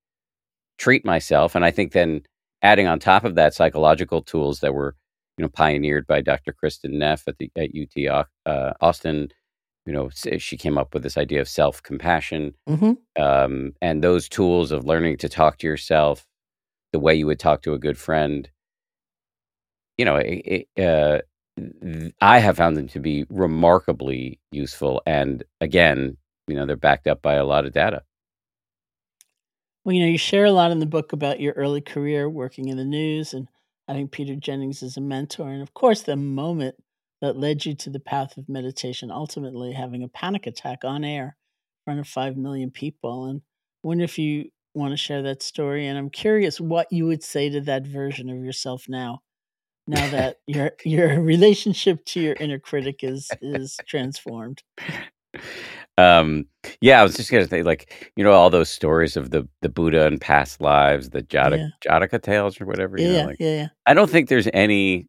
treat 0.78 1.04
myself 1.04 1.54
and 1.54 1.64
i 1.64 1.70
think 1.70 1.92
then 1.92 2.22
adding 2.62 2.86
on 2.86 2.98
top 2.98 3.24
of 3.24 3.34
that 3.36 3.54
psychological 3.54 4.22
tools 4.22 4.60
that 4.60 4.74
were 4.74 4.94
you 5.36 5.42
know 5.42 5.48
pioneered 5.48 6.06
by 6.06 6.20
dr 6.20 6.54
kristin 6.62 6.92
neff 6.92 7.24
at 7.26 7.38
the 7.38 7.50
at 7.56 7.70
ut 7.74 8.26
uh, 8.46 8.72
austin 8.80 9.28
you 9.86 9.92
know 9.92 10.08
she 10.38 10.56
came 10.56 10.78
up 10.78 10.94
with 10.94 11.02
this 11.02 11.16
idea 11.16 11.40
of 11.40 11.48
self-compassion 11.48 12.54
hmm 12.68 12.92
um, 13.16 13.74
and 13.82 14.02
those 14.02 14.26
tools 14.26 14.72
of 14.72 14.86
learning 14.86 15.18
to 15.18 15.28
talk 15.28 15.58
to 15.58 15.66
yourself 15.66 16.26
the 16.92 16.98
way 16.98 17.14
you 17.14 17.26
would 17.26 17.38
talk 17.38 17.62
to 17.62 17.74
a 17.74 17.78
good 17.78 17.98
friend 17.98 18.50
you 19.98 20.04
know 20.04 20.16
it, 20.16 20.66
it, 20.76 20.82
uh, 20.82 21.20
I 22.20 22.38
have 22.38 22.56
found 22.56 22.76
them 22.76 22.88
to 22.88 23.00
be 23.00 23.24
remarkably 23.28 24.40
useful. 24.50 25.02
And 25.06 25.44
again, 25.60 26.16
you 26.48 26.54
know, 26.54 26.66
they're 26.66 26.76
backed 26.76 27.06
up 27.06 27.22
by 27.22 27.34
a 27.34 27.44
lot 27.44 27.66
of 27.66 27.72
data. 27.72 28.02
Well, 29.84 29.94
you 29.94 30.00
know, 30.00 30.08
you 30.08 30.18
share 30.18 30.44
a 30.44 30.52
lot 30.52 30.70
in 30.70 30.78
the 30.78 30.86
book 30.86 31.12
about 31.12 31.40
your 31.40 31.52
early 31.54 31.80
career 31.80 32.28
working 32.28 32.68
in 32.68 32.76
the 32.76 32.84
news 32.84 33.34
and 33.34 33.48
having 33.88 34.08
Peter 34.08 34.34
Jennings 34.36 34.82
as 34.82 34.96
a 34.96 35.00
mentor. 35.00 35.50
And 35.50 35.62
of 35.62 35.74
course, 35.74 36.02
the 36.02 36.16
moment 36.16 36.76
that 37.20 37.36
led 37.36 37.64
you 37.64 37.74
to 37.76 37.90
the 37.90 38.00
path 38.00 38.36
of 38.36 38.48
meditation, 38.48 39.10
ultimately 39.10 39.72
having 39.72 40.02
a 40.02 40.08
panic 40.08 40.46
attack 40.46 40.84
on 40.84 41.04
air 41.04 41.36
in 41.86 41.92
front 41.92 42.00
of 42.00 42.08
5 42.08 42.36
million 42.36 42.70
people. 42.70 43.26
And 43.26 43.42
I 43.84 43.88
wonder 43.88 44.04
if 44.04 44.18
you 44.18 44.50
want 44.74 44.92
to 44.92 44.96
share 44.96 45.22
that 45.22 45.42
story. 45.42 45.86
And 45.86 45.98
I'm 45.98 46.10
curious 46.10 46.60
what 46.60 46.90
you 46.90 47.06
would 47.06 47.22
say 47.22 47.48
to 47.50 47.60
that 47.62 47.86
version 47.86 48.28
of 48.28 48.44
yourself 48.44 48.86
now, 48.88 49.20
now 49.86 50.10
that 50.10 50.38
your 50.46 50.72
your 50.84 51.20
relationship 51.20 52.04
to 52.06 52.20
your 52.20 52.34
inner 52.34 52.58
critic 52.58 53.02
is 53.02 53.30
is 53.40 53.78
transformed. 53.86 54.62
Um, 55.98 56.46
yeah, 56.80 57.00
I 57.00 57.02
was 57.02 57.14
just 57.16 57.30
gonna 57.30 57.46
say, 57.48 57.62
like, 57.62 58.12
you 58.16 58.24
know, 58.24 58.32
all 58.32 58.50
those 58.50 58.68
stories 58.70 59.16
of 59.16 59.30
the 59.30 59.46
the 59.60 59.68
Buddha 59.68 60.06
and 60.06 60.20
past 60.20 60.60
lives, 60.60 61.10
the 61.10 61.22
Jataka, 61.22 61.58
Yeah. 61.58 61.68
Jataka 61.98 62.22
tales 62.22 62.60
or 62.60 62.66
whatever. 62.66 62.98
You 62.98 63.08
know, 63.08 63.14
Yeah, 63.18 63.26
like, 63.26 63.36
yeah, 63.40 63.54
yeah. 63.56 63.68
I 63.86 63.94
don't 63.94 64.08
think 64.10 64.28
there's 64.28 64.48
any 64.54 65.06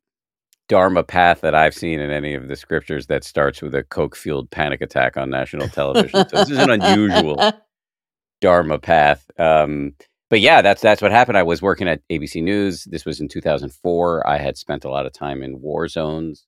Dharma 0.70 1.04
path 1.04 1.42
that 1.42 1.54
I've 1.56 1.74
seen 1.76 2.00
in 2.00 2.10
any 2.10 2.34
of 2.34 2.48
the 2.48 2.56
scriptures 2.56 3.08
that 3.08 3.24
starts 3.24 3.62
with 3.62 3.76
a 3.76 3.84
coke 3.84 4.16
fueled 4.16 4.50
panic 4.50 4.82
attack 4.82 5.18
on 5.18 5.30
national 5.30 5.68
television. 5.70 6.28
so 6.30 6.38
this 6.38 6.50
is 6.50 6.58
an 6.58 6.70
unusual 6.70 7.38
Dharma 8.42 8.80
path. 8.80 9.30
Um, 9.38 9.94
but 10.30 10.40
yeah, 10.42 10.62
that's 10.62 10.82
that's 10.82 11.02
what 11.02 11.12
happened. 11.12 11.38
I 11.38 11.44
was 11.44 11.62
working 11.62 11.88
at 11.88 12.02
ABC 12.12 12.42
News. 12.44 12.86
This 12.86 13.06
was 13.06 13.20
in 13.22 13.28
2004. 13.28 14.28
I 14.28 14.38
had 14.38 14.58
spent 14.58 14.84
a 14.84 14.90
lot 14.90 15.06
of 15.06 15.14
time 15.14 15.44
in 15.44 15.62
war 15.62 15.88
zones. 15.88 16.46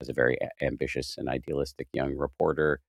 I 0.00 0.02
was 0.02 0.08
a 0.08 0.12
very 0.14 0.36
ambitious 0.60 1.16
and 1.16 1.28
idealistic 1.28 1.86
young 1.92 2.16
reporter. 2.16 2.80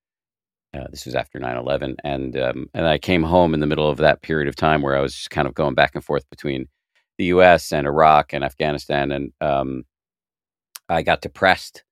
Uh, 0.73 0.87
this 0.89 1.05
was 1.05 1.15
after 1.15 1.37
9/11, 1.37 1.95
and 2.03 2.37
um, 2.37 2.69
and 2.73 2.87
I 2.87 2.97
came 2.97 3.23
home 3.23 3.53
in 3.53 3.59
the 3.59 3.67
middle 3.67 3.89
of 3.89 3.97
that 3.97 4.21
period 4.21 4.47
of 4.47 4.55
time 4.55 4.81
where 4.81 4.95
I 4.95 5.01
was 5.01 5.13
just 5.13 5.29
kind 5.29 5.47
of 5.47 5.53
going 5.53 5.75
back 5.75 5.95
and 5.95 6.03
forth 6.03 6.29
between 6.29 6.67
the 7.17 7.25
U.S. 7.25 7.73
and 7.73 7.85
Iraq 7.85 8.31
and 8.33 8.43
Afghanistan, 8.43 9.11
and 9.11 9.33
um, 9.41 9.83
I 10.87 11.01
got 11.01 11.21
depressed, 11.21 11.83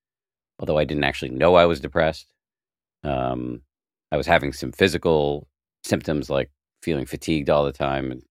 although 0.60 0.78
I 0.78 0.86
didn't 0.86 1.04
actually 1.04 1.32
know 1.32 1.56
I 1.56 1.65
was 1.65 1.82
depressed. 1.82 2.32
Um, 3.04 3.62
I 4.12 4.18
was 4.18 4.28
having 4.28 4.54
some 4.54 4.72
physical 4.72 5.48
symptoms 5.84 6.30
like 6.30 6.50
feeling 6.82 7.06
fatigued 7.06 7.50
all 7.50 7.65
the 7.65 7.74
time, 7.74 8.12
and 8.12 8.24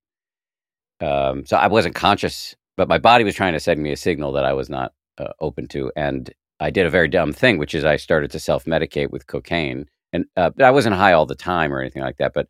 um, 1.06 1.44
so 1.44 1.58
I 1.58 1.66
wasn't 1.66 1.94
conscious, 1.94 2.56
but 2.78 2.88
my 2.88 2.98
body 2.98 3.22
was 3.22 3.34
trying 3.34 3.52
to 3.52 3.60
send 3.60 3.82
me 3.82 3.92
a 3.92 3.96
signal 3.96 4.32
that 4.32 4.46
I 4.46 4.54
was 4.54 4.70
not 4.70 4.94
uh, 5.18 5.32
open 5.40 5.68
to, 5.68 5.92
and 5.94 6.32
I 6.58 6.70
did 6.70 6.86
a 6.86 6.90
very 6.90 7.08
dumb 7.08 7.34
thing, 7.34 7.58
which 7.58 7.74
is 7.74 7.84
I 7.84 7.96
started 7.96 8.30
to 8.30 8.40
self 8.40 8.64
medicate 8.64 9.10
with 9.10 9.26
cocaine, 9.26 9.86
and 10.12 10.24
uh, 10.36 10.50
I 10.60 10.70
wasn't 10.70 10.96
high 10.96 11.12
all 11.12 11.26
the 11.26 11.34
time 11.34 11.72
or 11.72 11.80
anything 11.80 12.02
like 12.02 12.16
that, 12.18 12.32
but 12.34 12.48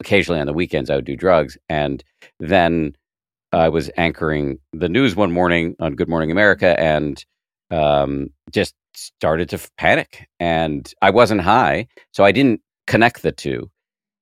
occasionally 0.00 0.40
on 0.40 0.46
the 0.46 0.52
weekends 0.52 0.90
I 0.90 0.96
would 0.96 1.04
do 1.04 1.16
drugs, 1.16 1.56
and 1.68 2.02
then 2.40 2.94
I 3.52 3.68
was 3.68 3.90
anchoring 3.96 4.58
the 4.72 4.88
news 4.88 5.14
one 5.14 5.32
morning 5.32 5.76
on 5.80 5.94
Good 5.94 6.08
Morning 6.08 6.30
America, 6.30 6.78
and 6.80 7.24
um, 7.70 8.28
just 8.50 8.74
started 8.94 9.48
to 9.50 9.60
panic, 9.78 10.26
and 10.40 10.92
I 11.02 11.10
wasn't 11.10 11.40
high, 11.40 11.88
so 12.12 12.24
I 12.24 12.32
didn't 12.32 12.60
connect 12.86 13.22
the 13.22 13.32
two. 13.32 13.70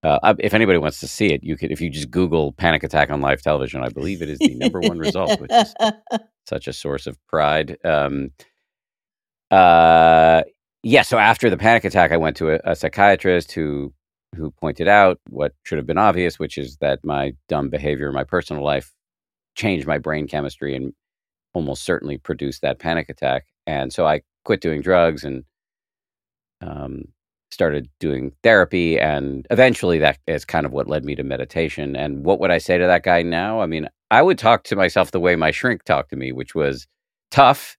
Uh, 0.02 0.35
if 0.38 0.54
anybody 0.54 0.78
wants 0.78 1.00
to 1.00 1.09
see 1.09 1.26
it, 1.26 1.44
you 1.44 1.56
could 1.56 1.70
if 1.70 1.80
you 1.80 1.90
just 1.90 2.11
Google 2.11 2.52
panic 2.54 2.83
attack 2.83 3.11
on 3.11 3.20
live 3.20 3.42
television. 3.42 3.83
I 3.83 3.90
believe 3.90 4.22
it 4.22 4.30
is 4.30 4.38
the 4.38 4.54
number 4.54 4.80
one 4.80 4.98
result, 4.98 5.38
which 5.40 5.50
is 5.52 5.74
such 6.46 6.66
a 6.66 6.72
source 6.72 7.06
of 7.06 7.18
pride. 7.26 7.76
Um, 7.85 8.30
uh, 9.50 10.42
yeah. 10.83 11.03
So 11.03 11.19
after 11.19 11.51
the 11.51 11.57
panic 11.57 11.85
attack, 11.85 12.12
I 12.12 12.16
went 12.16 12.37
to 12.38 12.51
a, 12.51 12.61
a 12.64 12.77
psychiatrist 12.77 13.53
who 13.53 13.93
who 14.37 14.51
pointed 14.53 14.87
out 14.88 15.19
what 15.29 15.53
should 15.64 15.79
have 15.79 15.87
been 15.87 15.99
obvious, 15.99 16.38
which 16.38 16.57
is 16.57 16.77
that 16.81 17.01
my 17.05 17.33
dumb 17.49 17.69
behavior 17.69 18.09
in 18.09 18.14
my 18.14 18.25
personal 18.25 18.62
life 18.62 18.93
changed 19.57 19.87
my 19.87 19.99
brain 19.99 20.29
chemistry 20.29 20.75
and 20.77 20.93
almost 21.53 21.83
certainly 21.85 22.16
produced 22.16 22.62
that 22.62 22.79
panic 22.79 23.09
attack. 23.09 23.47
And 23.66 23.93
so 23.93 24.07
I 24.07 24.23
quit 24.45 24.61
doing 24.61 24.83
drugs 24.83 25.25
and 25.25 25.45
um, 26.61 27.05
started 27.51 27.88
doing 27.99 28.33
therapy. 28.43 28.99
And 28.99 29.47
eventually, 29.51 29.99
that 29.99 30.19
is 30.27 30.45
kind 30.45 30.64
of 30.64 30.73
what 30.73 30.87
led 30.87 31.05
me 31.05 31.14
to 31.16 31.25
meditation. 31.25 31.97
And 31.97 32.25
what 32.25 32.40
would 32.40 32.51
I 32.51 32.59
say 32.59 32.79
to 32.79 32.87
that 32.87 33.03
guy 33.03 33.23
now? 33.23 33.61
I 33.61 33.66
mean, 33.66 33.88
I 34.11 34.23
would 34.23 34.38
talk 34.38 34.64
to 34.64 34.77
myself 34.77 35.11
the 35.11 35.21
way 35.21 35.37
my 35.37 35.51
shrink 35.51 35.85
talked 35.85 36.11
to 36.11 36.16
me, 36.16 36.33
which 36.33 36.55
was 36.55 36.87
tough 37.31 37.77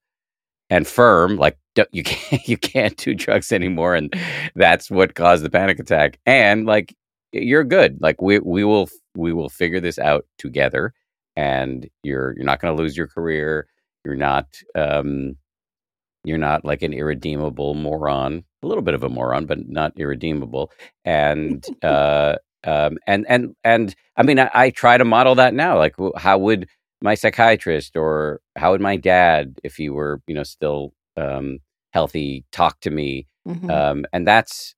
and 0.72 0.88
firm. 0.88 1.38
Like 1.38 1.58
"Don't- 1.76 1.90
you 1.94 2.04
can't 2.06 2.48
you 2.48 2.58
can't 2.58 2.98
do 2.98 3.14
drugs 3.14 3.52
anymore, 3.52 3.96
and 3.96 4.14
that's 4.56 4.90
what 4.90 5.16
caused 5.16 5.44
the 5.44 5.52
panic 5.52 5.80
attack. 5.80 6.20
And 6.26 6.66
like 6.66 6.96
you're 7.34 7.64
good. 7.64 8.00
Like 8.02 8.22
we 8.22 8.40
we 8.40 8.64
will 8.64 8.90
we 9.16 9.34
will 9.34 9.50
figure 9.50 9.80
this 9.82 10.00
out 10.00 10.26
together. 10.40 10.94
And 11.38 11.88
you're 12.04 12.34
you're 12.36 12.46
not 12.46 12.60
going 12.62 12.76
to 12.76 12.82
lose 12.82 12.98
your 12.98 13.08
career. 13.08 13.68
You're 14.06 14.16
not 14.16 14.48
um, 14.76 15.36
you're 16.24 16.38
not 16.38 16.66
like 16.66 16.82
an 16.82 16.94
irredeemable 16.94 17.74
moron. 17.76 18.44
A 18.64 18.68
little 18.68 18.84
bit 18.84 18.94
of 18.94 19.04
a 19.04 19.10
moron, 19.10 19.46
but 19.46 19.68
not 19.70 19.94
irredeemable. 19.98 20.72
And 21.06 21.66
uh, 21.84 22.36
um, 22.64 22.98
and 23.08 23.26
and 23.30 23.56
and 23.64 23.96
I 24.18 24.24
mean, 24.24 24.40
I, 24.40 24.50
I 24.54 24.70
try 24.72 24.98
to 24.98 25.06
model 25.06 25.36
that 25.36 25.54
now. 25.54 25.78
Like, 25.78 25.96
how 26.18 26.38
would 26.40 26.68
my 27.02 27.16
psychiatrist 27.16 27.98
or 27.98 28.42
how 28.56 28.72
would 28.72 28.82
my 28.82 28.96
dad, 28.98 29.60
if 29.64 29.76
he 29.76 29.90
were, 29.90 30.22
you 30.28 30.36
know, 30.36 30.44
still 30.44 30.94
um, 31.18 31.60
healthy, 31.94 32.46
talk 32.52 32.80
to 32.82 32.92
me? 32.92 33.28
Mhm. 33.48 33.70
Um, 33.72 34.06
and 34.14 34.28
that's, 34.28 34.76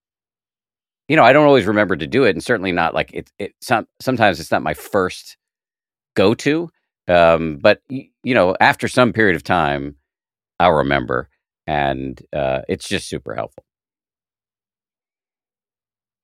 you 1.08 1.16
know, 1.16 1.24
I 1.24 1.34
don't 1.34 1.46
always 1.46 1.66
remember 1.66 1.96
to 1.96 2.08
do 2.08 2.24
it, 2.24 2.32
and 2.36 2.44
certainly 2.44 2.72
not 2.72 2.94
like 2.94 3.12
it. 3.14 3.32
It 3.40 3.54
some 3.62 3.88
sometimes 4.02 4.40
it's 4.40 4.52
not 4.52 4.64
my 4.64 4.74
first 4.74 5.38
go 6.16 6.34
to, 6.36 6.70
um, 7.08 7.60
but 7.62 7.82
you 7.90 8.34
know, 8.34 8.56
after 8.62 8.88
some 8.88 9.14
period 9.14 9.36
of 9.36 9.44
time, 9.44 9.96
I'll 10.60 10.74
remember, 10.74 11.30
and 11.68 12.22
uh, 12.34 12.62
it's 12.70 12.88
just 12.88 13.10
super 13.10 13.36
helpful. 13.36 13.66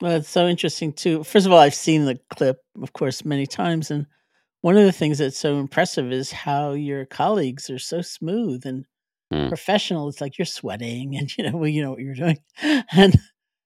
Well, 0.02 0.18
it's 0.18 0.30
so 0.30 0.48
interesting 0.48 0.94
too. 0.94 1.24
First 1.24 1.46
of 1.46 1.52
all, 1.52 1.60
I've 1.60 1.76
seen 1.76 2.06
the 2.06 2.20
clip, 2.34 2.62
of 2.82 2.94
course, 2.94 3.26
many 3.26 3.46
times, 3.46 3.92
and 3.92 4.06
one 4.62 4.78
of 4.78 4.84
the 4.86 4.92
things 4.92 5.18
that's 5.20 5.38
so 5.38 5.58
impressive 5.60 6.12
is 6.12 6.32
how 6.32 6.72
your 6.74 7.06
colleagues 7.06 7.70
are 7.70 7.80
so 7.80 8.02
smooth 8.02 8.66
and 8.66 8.86
Mm. 9.32 9.48
professional. 9.48 10.10
It's 10.10 10.22
like 10.22 10.40
you're 10.40 10.46
sweating, 10.46 11.16
and 11.18 11.38
you 11.38 11.44
know, 11.44 11.56
well, 11.58 11.68
you 11.70 11.84
know 11.84 11.92
what 11.92 12.00
you're 12.00 12.16
doing, 12.16 12.40
and 12.92 13.16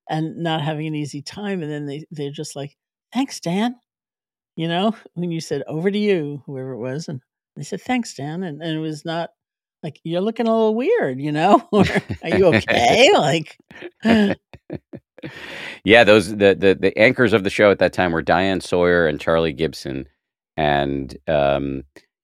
and 0.10 0.38
not 0.38 0.62
having 0.62 0.88
an 0.88 0.96
easy 0.96 1.22
time. 1.22 1.62
And 1.64 1.72
then 1.72 1.86
they 1.86 2.06
they're 2.12 2.32
just 2.32 2.56
like, 2.56 2.76
"Thanks, 3.14 3.40
Dan." 3.40 3.76
You 4.58 4.68
know, 4.68 4.96
when 5.14 5.32
you 5.32 5.40
said 5.40 5.64
"over 5.68 5.90
to 5.90 5.98
you," 5.98 6.44
whoever 6.46 6.72
it 6.74 6.80
was, 6.80 7.08
and 7.08 7.22
they 7.56 7.64
said, 7.64 7.82
"Thanks, 7.82 8.14
Dan," 8.14 8.44
and, 8.44 8.62
and 8.62 8.74
it 8.76 8.80
was 8.80 9.06
not 9.06 9.30
like 9.84 10.00
you're 10.04 10.22
looking 10.22 10.48
a 10.48 10.52
little 10.54 10.76
weird, 10.76 11.20
you 11.22 11.32
know, 11.32 11.66
or 11.72 11.86
are 12.24 12.30
you 12.30 12.48
okay? 12.48 13.10
like, 13.14 13.58
yeah, 15.84 16.04
those 16.04 16.30
the, 16.30 16.56
the 16.56 16.78
the 16.80 16.98
anchors 16.98 17.34
of 17.34 17.44
the 17.44 17.50
show 17.50 17.72
at 17.72 17.80
that 17.80 17.94
time 17.94 18.12
were 18.12 18.22
Diane 18.22 18.62
Sawyer 18.62 19.08
and 19.08 19.20
Charlie 19.20 19.54
Gibson, 19.54 20.08
and 20.58 21.18
um, 21.28 21.84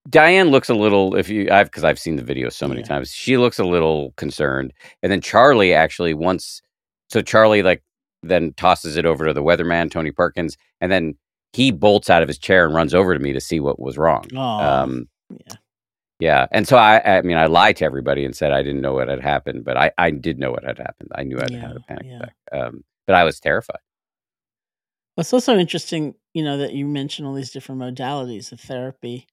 Diane 0.10 0.50
looks 0.50 0.70
a 0.70 0.74
little 0.76 1.16
if 1.16 1.30
you 1.30 1.50
I've 1.52 1.68
because 1.68 1.84
I've 1.84 2.00
seen 2.00 2.16
the 2.16 2.24
video 2.24 2.50
so 2.50 2.68
many 2.68 2.82
Yeah. 2.82 2.88
times. 2.88 3.12
She 3.12 3.38
looks 3.38 3.60
a 3.60 3.64
little 3.64 4.12
concerned, 4.18 4.74
and 5.04 5.12
then 5.12 5.22
Charlie 5.22 5.74
actually 5.74 6.14
once 6.14 6.62
so 7.10 7.22
Charlie 7.22 7.64
like 7.64 7.84
then 8.24 8.54
tosses 8.54 8.98
it 8.98 9.06
over 9.06 9.26
to 9.26 9.34
the 9.34 9.44
weatherman 9.44 9.90
Tony 9.92 10.12
Perkins, 10.12 10.58
and 10.82 10.92
then 10.92 11.16
he 11.54 11.72
bolts 11.72 12.10
out 12.10 12.22
of 12.22 12.28
his 12.28 12.38
chair 12.38 12.66
and 12.66 12.76
runs 12.76 12.94
over 12.94 13.14
to 13.14 13.20
me 13.20 13.34
to 13.34 13.42
see 13.42 13.60
what 13.60 13.80
was 13.80 13.98
wrong. 13.98 14.26
Aw. 14.36 14.82
Um, 14.84 15.10
yeah. 15.30 15.56
yeah, 16.20 16.48
and 16.52 16.68
so 16.68 16.78
I 16.78 17.18
I 17.18 17.22
mean 17.22 17.38
I 17.38 17.46
lied 17.48 17.78
to 17.78 17.86
everybody 17.86 18.26
and 18.26 18.36
said 18.36 18.52
I 18.52 18.62
didn't 18.64 18.82
know 18.82 18.94
what 18.94 19.08
had 19.10 19.22
happened, 19.22 19.64
but 19.64 19.78
I 19.78 19.92
I 19.98 20.12
did 20.12 20.40
know 20.40 20.52
what 20.52 20.64
had 20.64 20.78
happened. 20.78 21.10
I 21.16 21.24
knew 21.24 21.38
I'd 21.40 21.52
had 21.52 21.76
a 21.78 21.80
panic 21.82 22.06
yeah. 22.06 22.18
attack, 22.18 22.36
um, 22.52 22.84
but 23.08 23.16
I 23.16 23.24
was 23.24 23.40
terrified. 23.40 23.80
It's 25.18 25.34
also 25.34 25.58
interesting, 25.58 26.16
you 26.34 26.44
know, 26.44 26.58
that 26.58 26.74
you 26.74 26.88
mention 26.88 27.26
all 27.26 27.34
these 27.34 27.52
different 27.52 27.82
modalities 27.82 28.52
of 28.52 28.60
therapy, 28.60 29.28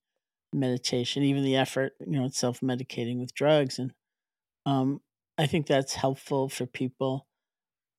meditation, 0.53 1.23
even 1.25 1.45
the 1.45 1.57
effort, 1.57 1.95
you 2.01 2.21
know, 2.21 2.29
self 2.29 2.61
medicating 2.61 3.21
with 3.21 3.35
drugs. 3.35 3.79
And 3.79 3.95
um, 4.67 5.03
I 5.39 5.47
think 5.47 5.67
that's 5.67 5.95
helpful 5.95 6.49
for 6.49 6.67
people 6.67 7.29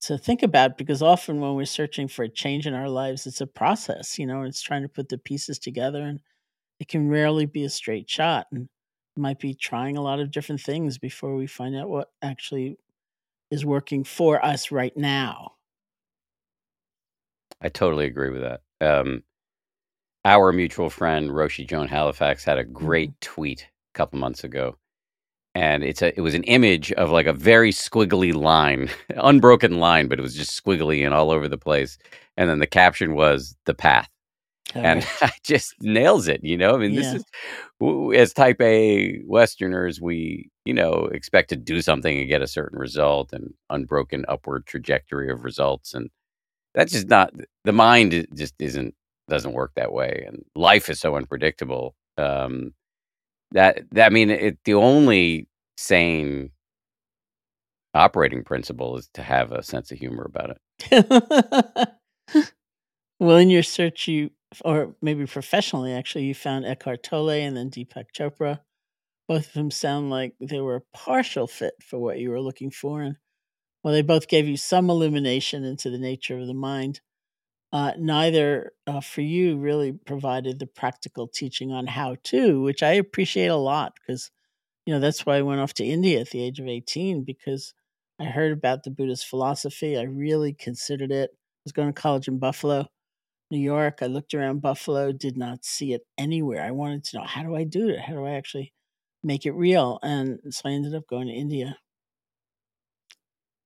to 0.01 0.17
think 0.17 0.43
about 0.43 0.77
because 0.77 1.01
often 1.01 1.41
when 1.41 1.55
we're 1.55 1.65
searching 1.65 2.07
for 2.07 2.23
a 2.23 2.29
change 2.29 2.67
in 2.67 2.73
our 2.73 2.89
lives, 2.89 3.25
it's 3.25 3.41
a 3.41 3.47
process, 3.47 4.19
you 4.19 4.25
know, 4.27 4.43
it's 4.43 4.61
trying 4.61 4.83
to 4.83 4.89
put 4.89 5.09
the 5.09 5.17
pieces 5.17 5.57
together 5.59 6.01
and 6.03 6.21
it 6.79 6.87
can 6.89 7.09
rarely 7.09 7.45
be 7.45 7.63
a 7.63 7.69
straight 7.69 8.09
shot. 8.09 8.47
And 8.51 8.69
might 9.17 9.39
be 9.39 9.53
trying 9.53 9.97
a 9.97 10.01
lot 10.01 10.19
of 10.19 10.31
different 10.31 10.61
things 10.61 10.97
before 10.97 11.35
we 11.35 11.47
find 11.47 11.75
out 11.75 11.89
what 11.89 12.11
actually 12.21 12.77
is 13.51 13.65
working 13.65 14.03
for 14.03 14.43
us 14.45 14.71
right 14.71 14.95
now. 14.97 15.53
I 17.61 17.69
totally 17.69 18.05
agree 18.05 18.29
with 18.31 18.41
that. 18.41 18.61
Um, 18.81 19.23
our 20.25 20.51
mutual 20.51 20.89
friend 20.89 21.29
Roshi 21.31 21.67
Joan 21.67 21.87
Halifax 21.87 22.43
had 22.43 22.57
a 22.57 22.63
great 22.63 23.19
tweet 23.21 23.61
a 23.63 23.97
couple 23.97 24.19
months 24.19 24.43
ago, 24.43 24.77
and 25.55 25.83
it's 25.83 26.01
a 26.01 26.15
it 26.17 26.21
was 26.21 26.35
an 26.35 26.43
image 26.45 26.91
of 26.93 27.09
like 27.11 27.27
a 27.27 27.33
very 27.33 27.71
squiggly 27.71 28.33
line, 28.33 28.89
unbroken 29.17 29.79
line, 29.79 30.07
but 30.07 30.19
it 30.19 30.23
was 30.23 30.35
just 30.35 30.63
squiggly 30.63 31.05
and 31.05 31.13
all 31.13 31.31
over 31.31 31.47
the 31.47 31.57
place. 31.57 31.97
And 32.37 32.49
then 32.49 32.59
the 32.59 32.67
caption 32.67 33.15
was 33.15 33.55
the 33.65 33.75
path, 33.75 34.09
and 34.83 35.01
it 35.23 35.31
just 35.43 35.75
nails 35.81 36.27
it. 36.27 36.43
You 36.43 36.57
know, 36.57 36.75
I 36.75 36.79
mean, 36.79 36.95
this 36.95 37.13
Yeah. 37.13 37.17
is 37.17 37.25
as 38.15 38.33
Type 38.33 38.61
A 38.61 39.21
Westerners, 39.25 40.01
we 40.01 40.49
you 40.65 40.73
know 40.73 41.09
expect 41.13 41.49
to 41.49 41.55
do 41.57 41.81
something 41.81 42.17
and 42.19 42.29
get 42.29 42.41
a 42.41 42.47
certain 42.47 42.79
result, 42.79 43.33
and 43.33 43.53
unbroken 43.69 44.25
upward 44.29 44.65
trajectory 44.67 45.31
of 45.31 45.43
results, 45.45 45.93
and 45.93 46.09
that's 46.77 46.93
just 46.93 47.07
not 47.07 47.33
the 47.65 47.73
mind. 47.73 48.27
Just 48.35 48.53
isn't 48.59 48.93
doesn't 49.27 49.53
work 49.53 49.71
that 49.75 49.91
way, 49.91 50.23
and 50.27 50.45
life 50.55 50.89
is 50.89 50.99
so 50.99 51.15
unpredictable. 51.15 51.95
Um, 52.17 52.75
that 53.51 53.81
that 53.91 54.05
I 54.05 54.09
mean, 54.09 54.29
it, 54.29 54.59
the 54.63 54.75
only 54.75 55.47
sane 55.75 56.51
operating 57.95 58.43
principle 58.43 58.95
is 58.95 59.09
to 59.15 59.23
have 59.23 59.51
a 59.51 59.63
sense 59.63 59.91
of 59.91 59.97
humor 59.97 60.23
about 60.23 60.55
it. 60.91 61.89
well, 63.19 63.37
in 63.37 63.49
your 63.49 63.63
search, 63.63 64.07
you, 64.07 64.29
or 64.63 64.95
maybe 65.01 65.25
professionally, 65.25 65.93
actually, 65.93 66.25
you 66.25 66.35
found 66.35 66.65
Eckhart 66.65 67.01
Tolle 67.01 67.31
and 67.31 67.57
then 67.57 67.71
Deepak 67.71 68.05
Chopra. 68.15 68.59
Both 69.27 69.47
of 69.47 69.53
them 69.53 69.71
sound 69.71 70.11
like 70.11 70.35
they 70.39 70.59
were 70.59 70.75
a 70.75 70.97
partial 70.97 71.47
fit 71.47 71.73
for 71.81 71.97
what 71.97 72.19
you 72.19 72.29
were 72.29 72.39
looking 72.39 72.69
for. 72.69 73.01
And 73.01 73.15
while 73.81 73.93
they 73.93 74.01
both 74.01 74.27
gave 74.27 74.47
you 74.47 74.57
some 74.57 74.89
illumination 74.89 75.63
into 75.63 75.89
the 75.89 75.97
nature 75.99 76.37
of 76.37 76.47
the 76.47 76.53
mind, 76.53 77.01
uh, 77.73 77.91
neither 77.97 78.73
uh, 78.87 79.01
for 79.01 79.21
you 79.21 79.57
really 79.57 79.91
provided 79.91 80.59
the 80.59 80.67
practical 80.67 81.27
teaching 81.27 81.71
on 81.71 81.87
how 81.87 82.15
to, 82.23 82.61
which 82.61 82.81
I 82.81 82.93
appreciate 82.93 83.47
a 83.47 83.55
lot 83.57 83.93
because, 83.95 84.31
you 84.85 84.93
know, 84.93 84.99
that's 84.99 85.25
why 85.25 85.37
I 85.37 85.41
went 85.41 85.61
off 85.61 85.73
to 85.75 85.85
India 85.85 86.21
at 86.21 86.29
the 86.31 86.43
age 86.43 86.59
of 86.59 86.67
18 86.67 87.23
because 87.23 87.73
I 88.19 88.25
heard 88.25 88.53
about 88.53 88.83
the 88.83 88.91
Buddhist 88.91 89.27
philosophy. 89.27 89.97
I 89.97 90.03
really 90.03 90.53
considered 90.53 91.11
it. 91.11 91.31
I 91.33 91.37
was 91.65 91.73
going 91.73 91.93
to 91.93 92.01
college 92.01 92.27
in 92.27 92.39
Buffalo, 92.39 92.87
New 93.51 93.59
York. 93.59 93.99
I 94.01 94.07
looked 94.07 94.33
around 94.33 94.61
Buffalo, 94.61 95.11
did 95.11 95.37
not 95.37 95.65
see 95.65 95.93
it 95.93 96.03
anywhere. 96.17 96.63
I 96.63 96.71
wanted 96.71 97.03
to 97.05 97.17
know 97.17 97.25
how 97.25 97.43
do 97.43 97.55
I 97.55 97.63
do 97.65 97.89
it? 97.89 97.99
How 97.99 98.13
do 98.13 98.25
I 98.25 98.31
actually 98.31 98.73
make 99.23 99.45
it 99.45 99.51
real? 99.53 99.99
And 100.03 100.39
so 100.51 100.69
I 100.69 100.73
ended 100.73 100.95
up 100.95 101.07
going 101.09 101.27
to 101.27 101.33
India. 101.33 101.77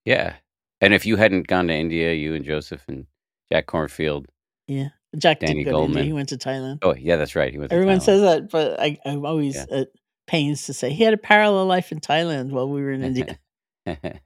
Yeah, 0.06 0.36
and 0.80 0.94
if 0.94 1.06
you 1.06 1.16
hadn't 1.18 1.48
gone 1.48 1.68
to 1.68 1.74
India, 1.74 2.14
you 2.14 2.34
and 2.34 2.44
Joseph 2.46 2.84
and 2.88 3.06
Jack 3.52 3.68
Kornfield. 3.68 4.26
Yeah. 4.68 4.90
Jack 5.18 5.40
Danny 5.42 5.64
didn't 5.66 5.74
go 5.74 5.80
to 5.80 5.86
India. 5.86 6.04
He 6.04 6.14
went 6.14 6.30
to 6.30 6.38
Thailand. 6.38 6.80
Oh 6.82 6.96
yeah, 6.96 7.18
that's 7.18 7.36
right. 7.36 7.52
He 7.52 7.60
went. 7.60 7.74
Everyone 7.74 8.00
says 8.00 8.22
that, 8.22 8.50
but 8.50 8.80
I, 8.80 8.98
I'm 9.06 9.26
always 9.26 9.56
Yeah. 9.56 9.66
at 9.70 9.88
pains 10.28 10.66
to 10.68 10.74
say 10.74 10.92
he 10.92 11.04
had 11.04 11.14
a 11.14 11.18
parallel 11.18 11.66
life 11.66 11.92
in 11.92 12.00
Thailand 12.00 12.52
while 12.52 12.70
we 12.70 12.82
were 12.82 12.92
in 12.92 13.04
India. 13.04 13.38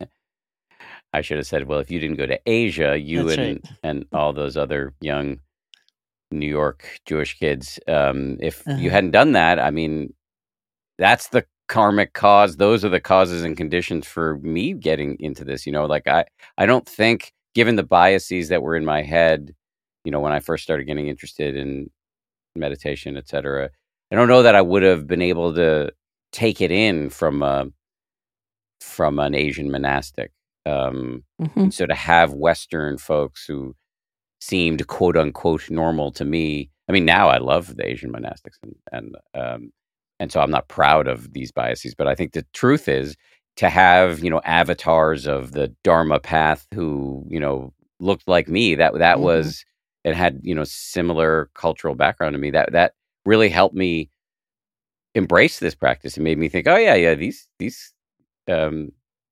I 1.14 1.22
should 1.22 1.38
have 1.38 1.48
said, 1.48 1.68
well, 1.68 1.80
if 1.80 1.90
you 1.90 2.00
didn't 2.00 2.18
go 2.18 2.26
to 2.26 2.40
Asia, 2.46 2.98
you 3.00 3.26
That's 3.30 3.38
and 3.38 3.70
and 3.84 4.06
all 4.12 4.34
those 4.34 4.58
other 4.58 4.94
young 5.02 5.40
New 6.32 6.48
York 6.48 7.00
Jewish 7.06 7.40
kids, 7.40 7.80
um, 7.88 8.38
if 8.42 8.64
you 8.68 8.74
Uh-huh. 8.74 8.90
hadn't 8.90 9.12
done 9.12 9.32
that, 9.32 9.60
I 9.60 9.72
mean, 9.72 10.14
that's 10.98 11.30
the 11.30 11.46
karmic 11.68 12.14
cause. 12.14 12.58
Those 12.58 12.86
are 12.86 12.90
the 12.90 13.00
causes 13.00 13.44
and 13.44 13.58
conditions 13.58 14.06
for 14.08 14.38
me 14.40 14.74
getting 14.74 15.18
into 15.20 15.44
this. 15.44 15.66
You 15.66 15.72
know, 15.72 15.86
like 15.86 16.08
I, 16.08 16.26
I 16.58 16.66
don't 16.66 16.88
think, 16.88 17.34
given 17.54 17.76
the 17.76 17.84
biases 17.84 18.50
that 18.50 18.62
were 18.62 18.76
in 18.76 18.86
my 18.86 19.02
head, 19.02 19.56
you 20.04 20.12
know, 20.12 20.20
when 20.20 20.34
I 20.34 20.40
first 20.40 20.64
started 20.64 20.86
getting 20.86 21.08
interested 21.08 21.56
in 21.56 21.90
meditation, 22.56 23.18
et 23.18 23.28
cetera, 23.28 23.70
I 24.12 24.16
don't 24.16 24.28
know 24.28 24.44
that 24.44 24.56
I 24.56 24.62
would 24.62 24.84
have 24.84 25.08
been 25.08 25.22
able 25.22 25.54
to 25.56 25.92
take 26.32 26.62
it 26.62 26.72
in 26.72 27.10
from 27.10 27.42
a, 27.42 27.68
from 28.80 29.20
an 29.20 29.34
Asian 29.36 29.72
monastic. 29.72 30.32
Um, 30.66 31.24
Mhm. 31.42 31.72
so 31.72 31.86
to 31.86 31.96
have 31.96 32.34
Western 32.34 32.98
folks 32.98 33.46
who 33.46 33.76
seemed 34.42 34.86
quote 34.88 35.18
unquote 35.18 35.70
normal 35.70 36.12
to 36.14 36.26
me, 36.26 36.70
I 36.88 36.92
mean, 36.92 37.06
now 37.06 37.30
I 37.30 37.38
love 37.38 37.76
the 37.76 37.88
Asian 37.88 38.12
monastics 38.12 38.58
and, 38.64 38.76
and, 38.92 39.16
um, 39.34 39.72
and 40.20 40.32
so 40.32 40.42
I'm 40.42 40.52
not 40.52 40.68
proud 40.70 41.08
of 41.08 41.34
these 41.34 41.52
biases, 41.52 41.96
but 41.96 42.08
I 42.08 42.16
think 42.16 42.34
the 42.34 42.46
truth 42.54 42.88
is 42.88 43.16
to 43.58 43.70
have, 43.70 44.20
you 44.24 44.30
know, 44.30 44.42
avatars 44.46 45.28
of 45.28 45.52
the 45.54 45.70
Dharma 45.84 46.20
path 46.20 46.68
who, 46.74 47.26
you 47.30 47.40
know, 47.40 47.74
looked 48.00 48.28
like 48.28 48.48
me, 48.50 48.76
that, 48.76 48.94
that 49.00 49.18
Mhm. 49.18 49.22
was, 49.22 49.66
it 50.04 50.16
had, 50.16 50.40
you 50.44 50.54
know, 50.56 50.64
similar 50.66 51.50
cultural 51.56 51.96
background 51.96 52.34
to 52.34 52.40
me 52.40 52.52
that, 52.52 52.72
that 52.74 52.94
really 53.26 53.50
helped 53.50 53.76
me 53.76 54.10
embrace 55.16 55.60
this 55.60 55.76
practice 55.76 56.16
and 56.18 56.24
made 56.24 56.38
me 56.38 56.50
think, 56.50 56.68
oh 56.68 56.76
yeah, 56.78 56.96
yeah, 56.96 57.16
these, 57.16 57.48
these, 57.60 57.94
um, 58.50 58.92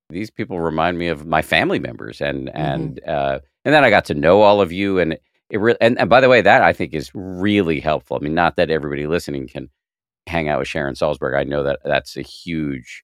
these 0.10 0.32
people 0.32 0.60
remind 0.60 0.98
me 1.00 1.08
of 1.08 1.26
my 1.28 1.42
family 1.42 1.80
members 1.80 2.22
and 2.22 2.50
and 2.56 3.04
uh 3.08 3.40
and 3.66 3.74
then 3.74 3.84
I 3.84 3.90
got 3.90 4.06
to 4.06 4.14
know 4.16 4.42
all 4.42 4.62
of 4.62 4.72
you 4.72 5.00
and 5.00 5.14
it 5.50 5.60
really 5.60 5.78
and, 5.82 6.00
and 6.00 6.10
by 6.10 6.22
the 6.22 6.30
way 6.30 6.42
that 6.42 6.62
I 6.64 6.74
think 6.74 6.94
is 6.94 7.12
really 7.16 7.80
helpful. 7.82 8.18
I 8.22 8.24
mean 8.24 8.36
not 8.36 8.56
that 8.58 8.72
everybody 8.72 9.08
listening 9.08 9.48
can 9.48 9.70
hang 10.28 10.50
out 10.50 10.60
with 10.60 10.68
Sharon 10.68 10.96
Salzberg. 10.96 11.38
I 11.38 11.44
know 11.44 11.64
that 11.64 11.80
that's 11.86 12.18
a 12.18 12.22
huge 12.22 13.04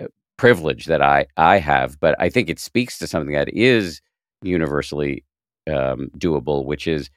uh, 0.00 0.06
privilege 0.38 0.86
that 0.86 1.02
I 1.02 1.26
I 1.36 1.58
have, 1.58 2.00
but 2.00 2.16
I 2.20 2.30
think 2.30 2.50
it 2.50 2.60
speaks 2.60 2.98
to 3.00 3.06
something 3.08 3.34
that 3.34 3.54
is 3.54 4.00
universally 4.42 5.24
um 5.68 6.10
doable 6.18 6.64
which 6.66 6.86
is 6.86 7.10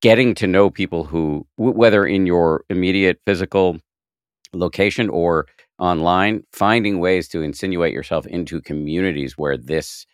getting 0.00 0.34
to 0.34 0.46
know 0.46 0.70
people 0.70 1.04
who 1.04 1.46
w- 1.58 1.76
whether 1.76 2.06
in 2.06 2.26
your 2.26 2.64
immediate 2.70 3.20
physical 3.26 3.78
location 4.54 5.08
or 5.10 5.46
online, 5.78 6.42
finding 6.52 7.00
ways 7.00 7.28
to 7.28 7.42
insinuate 7.42 7.92
yourself 7.94 8.26
into 8.26 8.60
communities 8.62 9.38
where 9.38 9.56
this 9.56 10.06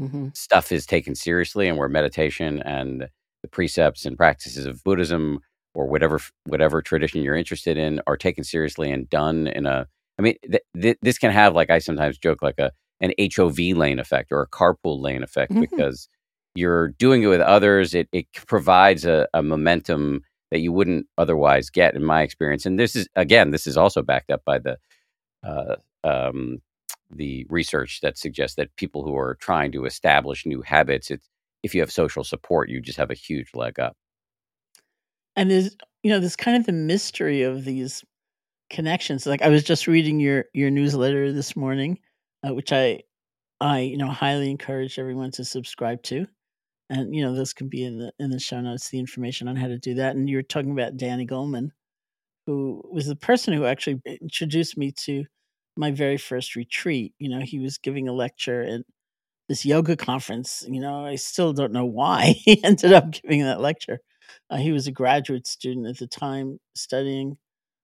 Mhm. 0.00 0.36
stuff 0.36 0.72
is 0.72 0.86
taken 0.86 1.14
seriously 1.14 1.68
and 1.68 1.78
where 1.78 1.88
meditation 1.88 2.60
and 2.62 3.08
the 3.42 3.48
precepts 3.48 4.06
and 4.06 4.16
practices 4.16 4.66
of 4.66 4.82
Buddhism 4.84 5.40
or 5.74 5.86
whatever 5.86 6.20
whatever 6.46 6.80
tradition 6.82 7.22
you're 7.22 7.34
interested 7.36 7.76
in 7.76 8.00
are 8.06 8.16
taken 8.16 8.44
seriously 8.44 8.90
and 8.90 9.08
done 9.10 9.46
in 9.48 9.66
a 9.66 9.86
I 10.18 10.22
mean 10.22 10.36
th- 10.50 10.62
th- 10.80 10.98
this 11.02 11.18
can 11.18 11.30
have 11.32 11.54
like 11.54 11.70
I 11.70 11.78
sometimes 11.78 12.18
joke 12.18 12.42
like 12.42 12.58
a 12.58 12.72
an 13.00 13.12
HOV 13.18 13.58
lane 13.76 13.98
effect 13.98 14.32
or 14.32 14.40
a 14.42 14.48
carpool 14.48 15.00
lane 15.00 15.22
effect 15.22 15.52
Mhm. 15.52 15.60
because 15.60 16.08
you're 16.54 16.88
doing 16.88 17.22
it 17.22 17.26
with 17.26 17.40
others 17.40 17.94
it 17.94 18.08
it 18.12 18.26
provides 18.46 19.04
a, 19.04 19.26
a 19.34 19.42
momentum 19.42 20.22
that 20.50 20.60
you 20.60 20.72
wouldn't 20.72 21.06
otherwise 21.18 21.68
get 21.70 21.94
in 21.96 22.04
my 22.04 22.22
experience 22.22 22.64
and 22.64 22.78
this 22.78 22.94
is 22.94 23.08
again 23.16 23.50
this 23.50 23.66
is 23.66 23.76
also 23.76 24.02
backed 24.02 24.30
up 24.30 24.42
by 24.44 24.58
the 24.58 24.76
uh, 25.42 25.76
um, 26.04 26.58
the 27.10 27.46
research 27.48 28.00
that 28.02 28.18
suggests 28.18 28.56
that 28.56 28.74
people 28.76 29.04
who 29.04 29.16
are 29.16 29.36
trying 29.36 29.72
to 29.72 29.84
establish 29.84 30.46
new 30.46 30.62
habits, 30.62 31.10
it's 31.10 31.28
if 31.62 31.74
you 31.74 31.80
have 31.80 31.92
social 31.92 32.24
support, 32.24 32.68
you 32.68 32.80
just 32.80 32.98
have 32.98 33.10
a 33.10 33.14
huge 33.14 33.50
leg 33.54 33.78
up. 33.78 33.96
And 35.36 35.50
there's 35.50 35.76
you 36.02 36.10
know, 36.10 36.20
there's 36.20 36.36
kind 36.36 36.56
of 36.56 36.66
the 36.66 36.72
mystery 36.72 37.42
of 37.42 37.64
these 37.64 38.04
connections. 38.70 39.26
Like 39.26 39.42
I 39.42 39.48
was 39.48 39.64
just 39.64 39.86
reading 39.86 40.20
your 40.20 40.46
your 40.54 40.70
newsletter 40.70 41.32
this 41.32 41.56
morning, 41.56 41.98
uh, 42.48 42.54
which 42.54 42.72
I 42.72 43.02
I 43.60 43.80
you 43.80 43.98
know 43.98 44.08
highly 44.10 44.50
encourage 44.50 44.98
everyone 44.98 45.32
to 45.32 45.44
subscribe 45.44 46.02
to. 46.04 46.26
And 46.90 47.14
you 47.14 47.22
know, 47.24 47.34
this 47.34 47.52
can 47.54 47.68
be 47.68 47.84
in 47.84 47.98
the 47.98 48.12
in 48.20 48.30
the 48.30 48.40
show 48.40 48.60
notes, 48.60 48.90
the 48.90 49.00
information 49.00 49.48
on 49.48 49.56
how 49.56 49.68
to 49.68 49.78
do 49.78 49.94
that. 49.96 50.16
And 50.16 50.28
you 50.30 50.36
were 50.38 50.42
talking 50.44 50.72
about 50.72 50.96
Danny 50.98 51.26
Goleman, 51.26 51.70
who 52.46 52.82
was 52.92 53.06
the 53.06 53.16
person 53.16 53.54
who 53.54 53.64
actually 53.66 54.00
introduced 54.22 54.76
me 54.76 54.92
to 55.04 55.24
my 55.76 55.90
very 55.92 56.16
first 56.18 56.56
retreat. 56.56 57.14
You 57.18 57.30
know, 57.30 57.40
he 57.40 57.58
was 57.60 57.78
giving 57.78 58.08
a 58.08 58.12
lecture 58.12 58.62
at 58.62 58.82
this 59.48 59.64
yoga 59.66 59.96
conference. 59.96 60.64
You 60.68 60.80
know, 60.80 61.04
I 61.06 61.16
still 61.16 61.52
don't 61.52 61.72
know 61.72 61.86
why 61.86 62.32
he 62.44 62.62
ended 62.64 62.92
up 62.92 63.12
giving 63.12 63.42
that 63.44 63.60
lecture. 63.60 64.00
Uh, 64.50 64.56
he 64.56 64.72
was 64.72 64.86
a 64.86 64.92
graduate 64.92 65.46
student 65.46 65.86
at 65.86 65.98
the 65.98 66.06
time 66.06 66.58
studying 66.74 67.38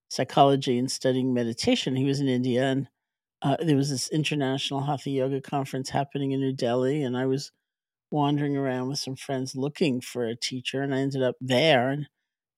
psychology 0.09 0.79
and 0.79 0.91
studying 0.91 1.33
meditation. 1.33 1.97
He 1.97 2.05
was 2.05 2.21
in 2.21 2.29
India, 2.29 2.65
and 2.65 2.89
uh, 3.43 3.57
there 3.61 3.77
was 3.77 3.91
this 3.91 4.11
international 4.11 4.83
hatha 4.83 5.11
yoga 5.11 5.41
conference 5.41 5.91
happening 5.91 6.33
in 6.33 6.41
New 6.41 6.53
Delhi, 6.53 7.03
and 7.03 7.17
I 7.17 7.27
was 7.27 7.53
wandering 8.11 8.57
around 8.57 8.89
with 8.89 8.99
some 8.99 9.17
friends 9.17 9.55
looking 9.55 10.01
for 10.01 10.27
a 10.27 10.37
teacher, 10.37 10.83
and 10.83 10.95
I 10.95 10.99
ended 10.99 11.23
up 11.23 11.37
there. 11.41 11.91
And 11.91 12.09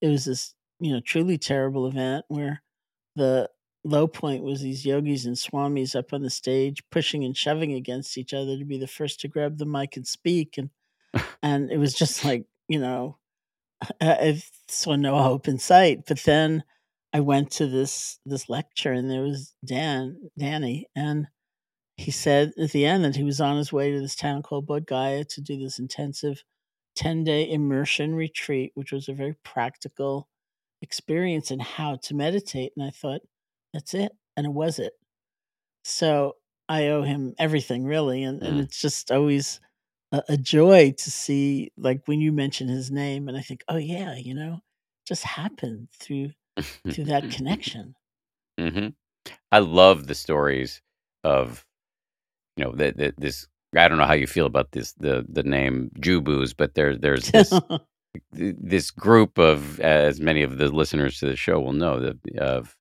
it 0.01 0.07
was 0.07 0.25
this, 0.25 0.55
you 0.79 0.91
know, 0.93 1.01
truly 1.05 1.37
terrible 1.37 1.87
event 1.87 2.25
where 2.27 2.61
the 3.15 3.49
low 3.83 4.07
point 4.07 4.43
was 4.43 4.61
these 4.61 4.85
yogis 4.85 5.25
and 5.25 5.35
swamis 5.35 5.95
up 5.95 6.13
on 6.13 6.21
the 6.21 6.29
stage 6.29 6.81
pushing 6.89 7.23
and 7.23 7.35
shoving 7.35 7.73
against 7.73 8.17
each 8.17 8.33
other 8.33 8.57
to 8.57 8.65
be 8.65 8.77
the 8.77 8.87
first 8.87 9.19
to 9.19 9.27
grab 9.27 9.57
the 9.57 9.65
mic 9.65 9.97
and 9.97 10.07
speak 10.07 10.57
and 10.57 10.69
and 11.43 11.69
it 11.69 11.77
was 11.77 11.93
just 11.93 12.23
like 12.23 12.45
you 12.69 12.79
know 12.79 13.17
I 14.01 14.41
saw 14.69 14.95
no 14.95 15.17
hope 15.21 15.47
in 15.47 15.57
sight. 15.59 16.05
But 16.07 16.19
then 16.23 16.63
I 17.13 17.19
went 17.21 17.51
to 17.53 17.67
this 17.67 18.19
this 18.25 18.49
lecture, 18.49 18.91
and 18.91 19.09
there 19.09 19.21
was 19.21 19.55
Dan 19.65 20.29
Danny, 20.37 20.87
and 20.95 21.27
he 21.97 22.11
said 22.11 22.53
at 22.59 22.71
the 22.71 22.85
end 22.85 23.03
that 23.05 23.15
he 23.15 23.23
was 23.23 23.41
on 23.41 23.57
his 23.57 23.73
way 23.73 23.91
to 23.91 23.99
this 24.01 24.15
town 24.15 24.43
called 24.43 24.67
Bodh 24.67 24.85
Gaya 24.87 25.25
to 25.25 25.41
do 25.41 25.57
this 25.59 25.79
intensive 25.79 26.43
ten 26.95 27.23
day 27.23 27.49
immersion 27.51 28.15
retreat, 28.15 28.71
which 28.75 28.91
was 28.91 29.09
a 29.09 29.13
very 29.13 29.35
practical 29.43 30.29
experience 30.81 31.51
in 31.51 31.59
how 31.59 31.97
to 31.97 32.15
meditate. 32.15 32.73
And 32.77 32.85
I 32.85 32.91
thought, 32.91 33.21
that's 33.73 33.93
it, 33.95 34.13
and 34.37 34.45
it 34.47 34.53
was 34.53 34.79
it. 34.79 34.93
So 35.83 36.37
I 36.69 36.87
owe 36.87 37.03
him 37.03 37.35
everything, 37.37 37.85
really, 37.85 38.23
and, 38.23 38.41
and 38.43 38.59
Mm. 38.59 38.63
it's 38.65 38.79
just 38.79 39.11
always 39.11 39.59
a, 40.13 40.23
a 40.29 40.37
joy 40.37 40.93
to 40.97 41.11
see, 41.11 41.71
like 41.75 42.03
when 42.05 42.21
you 42.21 42.31
mention 42.31 42.69
his 42.69 42.91
name, 42.91 43.27
and 43.27 43.35
I 43.35 43.41
think, 43.41 43.63
oh 43.67 43.77
yeah, 43.77 44.15
you 44.15 44.33
know, 44.33 44.61
just 45.05 45.23
happened 45.23 45.89
through 45.99 46.31
through 46.89 47.05
that 47.05 47.29
connection. 47.31 47.95
mm-hmm. 48.59 48.89
I 49.51 49.59
love 49.59 50.07
the 50.07 50.15
stories 50.15 50.81
of 51.23 51.65
you 52.55 52.63
know 52.63 52.71
that 52.73 52.97
that 52.97 53.19
this. 53.19 53.47
I 53.75 53.87
don't 53.87 53.97
know 53.97 54.05
how 54.05 54.13
you 54.13 54.27
feel 54.27 54.45
about 54.45 54.71
this 54.71 54.93
the 54.93 55.25
the 55.27 55.43
name 55.43 55.89
Jew-Bus, 55.99 56.53
but 56.53 56.75
there 56.75 56.95
there's 56.95 57.31
this 57.31 57.51
this 58.31 58.91
group 58.91 59.39
of 59.39 59.79
as 59.79 60.19
many 60.19 60.43
of 60.43 60.59
the 60.59 60.69
listeners 60.69 61.19
to 61.19 61.25
the 61.25 61.35
show 61.35 61.59
will 61.59 61.73
know 61.73 61.99
that 61.99 62.37
of 62.37 62.75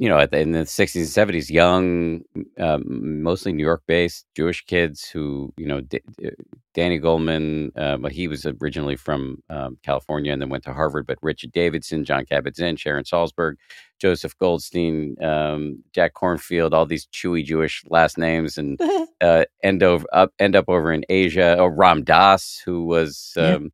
you 0.00 0.08
know 0.08 0.18
in 0.18 0.52
the 0.52 0.60
60s 0.60 0.96
and 0.96 1.30
70s 1.30 1.50
young 1.50 2.22
um, 2.58 3.22
mostly 3.22 3.52
new 3.52 3.62
york 3.62 3.82
based 3.86 4.26
jewish 4.36 4.64
kids 4.64 5.08
who 5.08 5.52
you 5.58 5.66
know 5.66 5.80
D- 5.82 6.00
D- 6.18 6.30
danny 6.74 6.98
goleman 6.98 7.70
uh, 7.76 8.08
he 8.08 8.26
was 8.26 8.46
originally 8.46 8.96
from 8.96 9.42
um, 9.50 9.78
california 9.84 10.32
and 10.32 10.40
then 10.42 10.48
went 10.48 10.64
to 10.64 10.72
harvard 10.72 11.06
but 11.06 11.18
richard 11.22 11.52
davidson 11.52 12.04
john 12.04 12.24
kabat-zinn 12.24 12.76
sharon 12.76 13.04
salzberg 13.04 13.56
joseph 14.00 14.36
goldstein 14.38 15.16
um, 15.22 15.84
jack 15.94 16.14
kornfield 16.14 16.72
all 16.72 16.86
these 16.86 17.06
chewy 17.08 17.44
jewish 17.44 17.84
last 17.90 18.18
names 18.18 18.58
and 18.58 18.80
uh, 19.20 19.44
end 19.62 19.82
over 19.82 20.06
up 20.14 20.32
end 20.38 20.56
up 20.56 20.64
over 20.68 20.92
in 20.92 21.04
Asia. 21.10 21.58
Or 21.60 21.70
Ram 21.74 22.04
Dass, 22.04 22.62
who 22.64 22.84
was 22.86 23.34
Yeah. 23.36 23.56
um, 23.56 23.72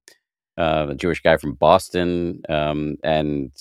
uh, 0.58 0.86
a 0.90 0.94
Jewish 0.96 1.20
guy 1.22 1.36
from 1.36 1.54
Boston, 1.54 2.40
um, 2.48 2.96
and 3.04 3.52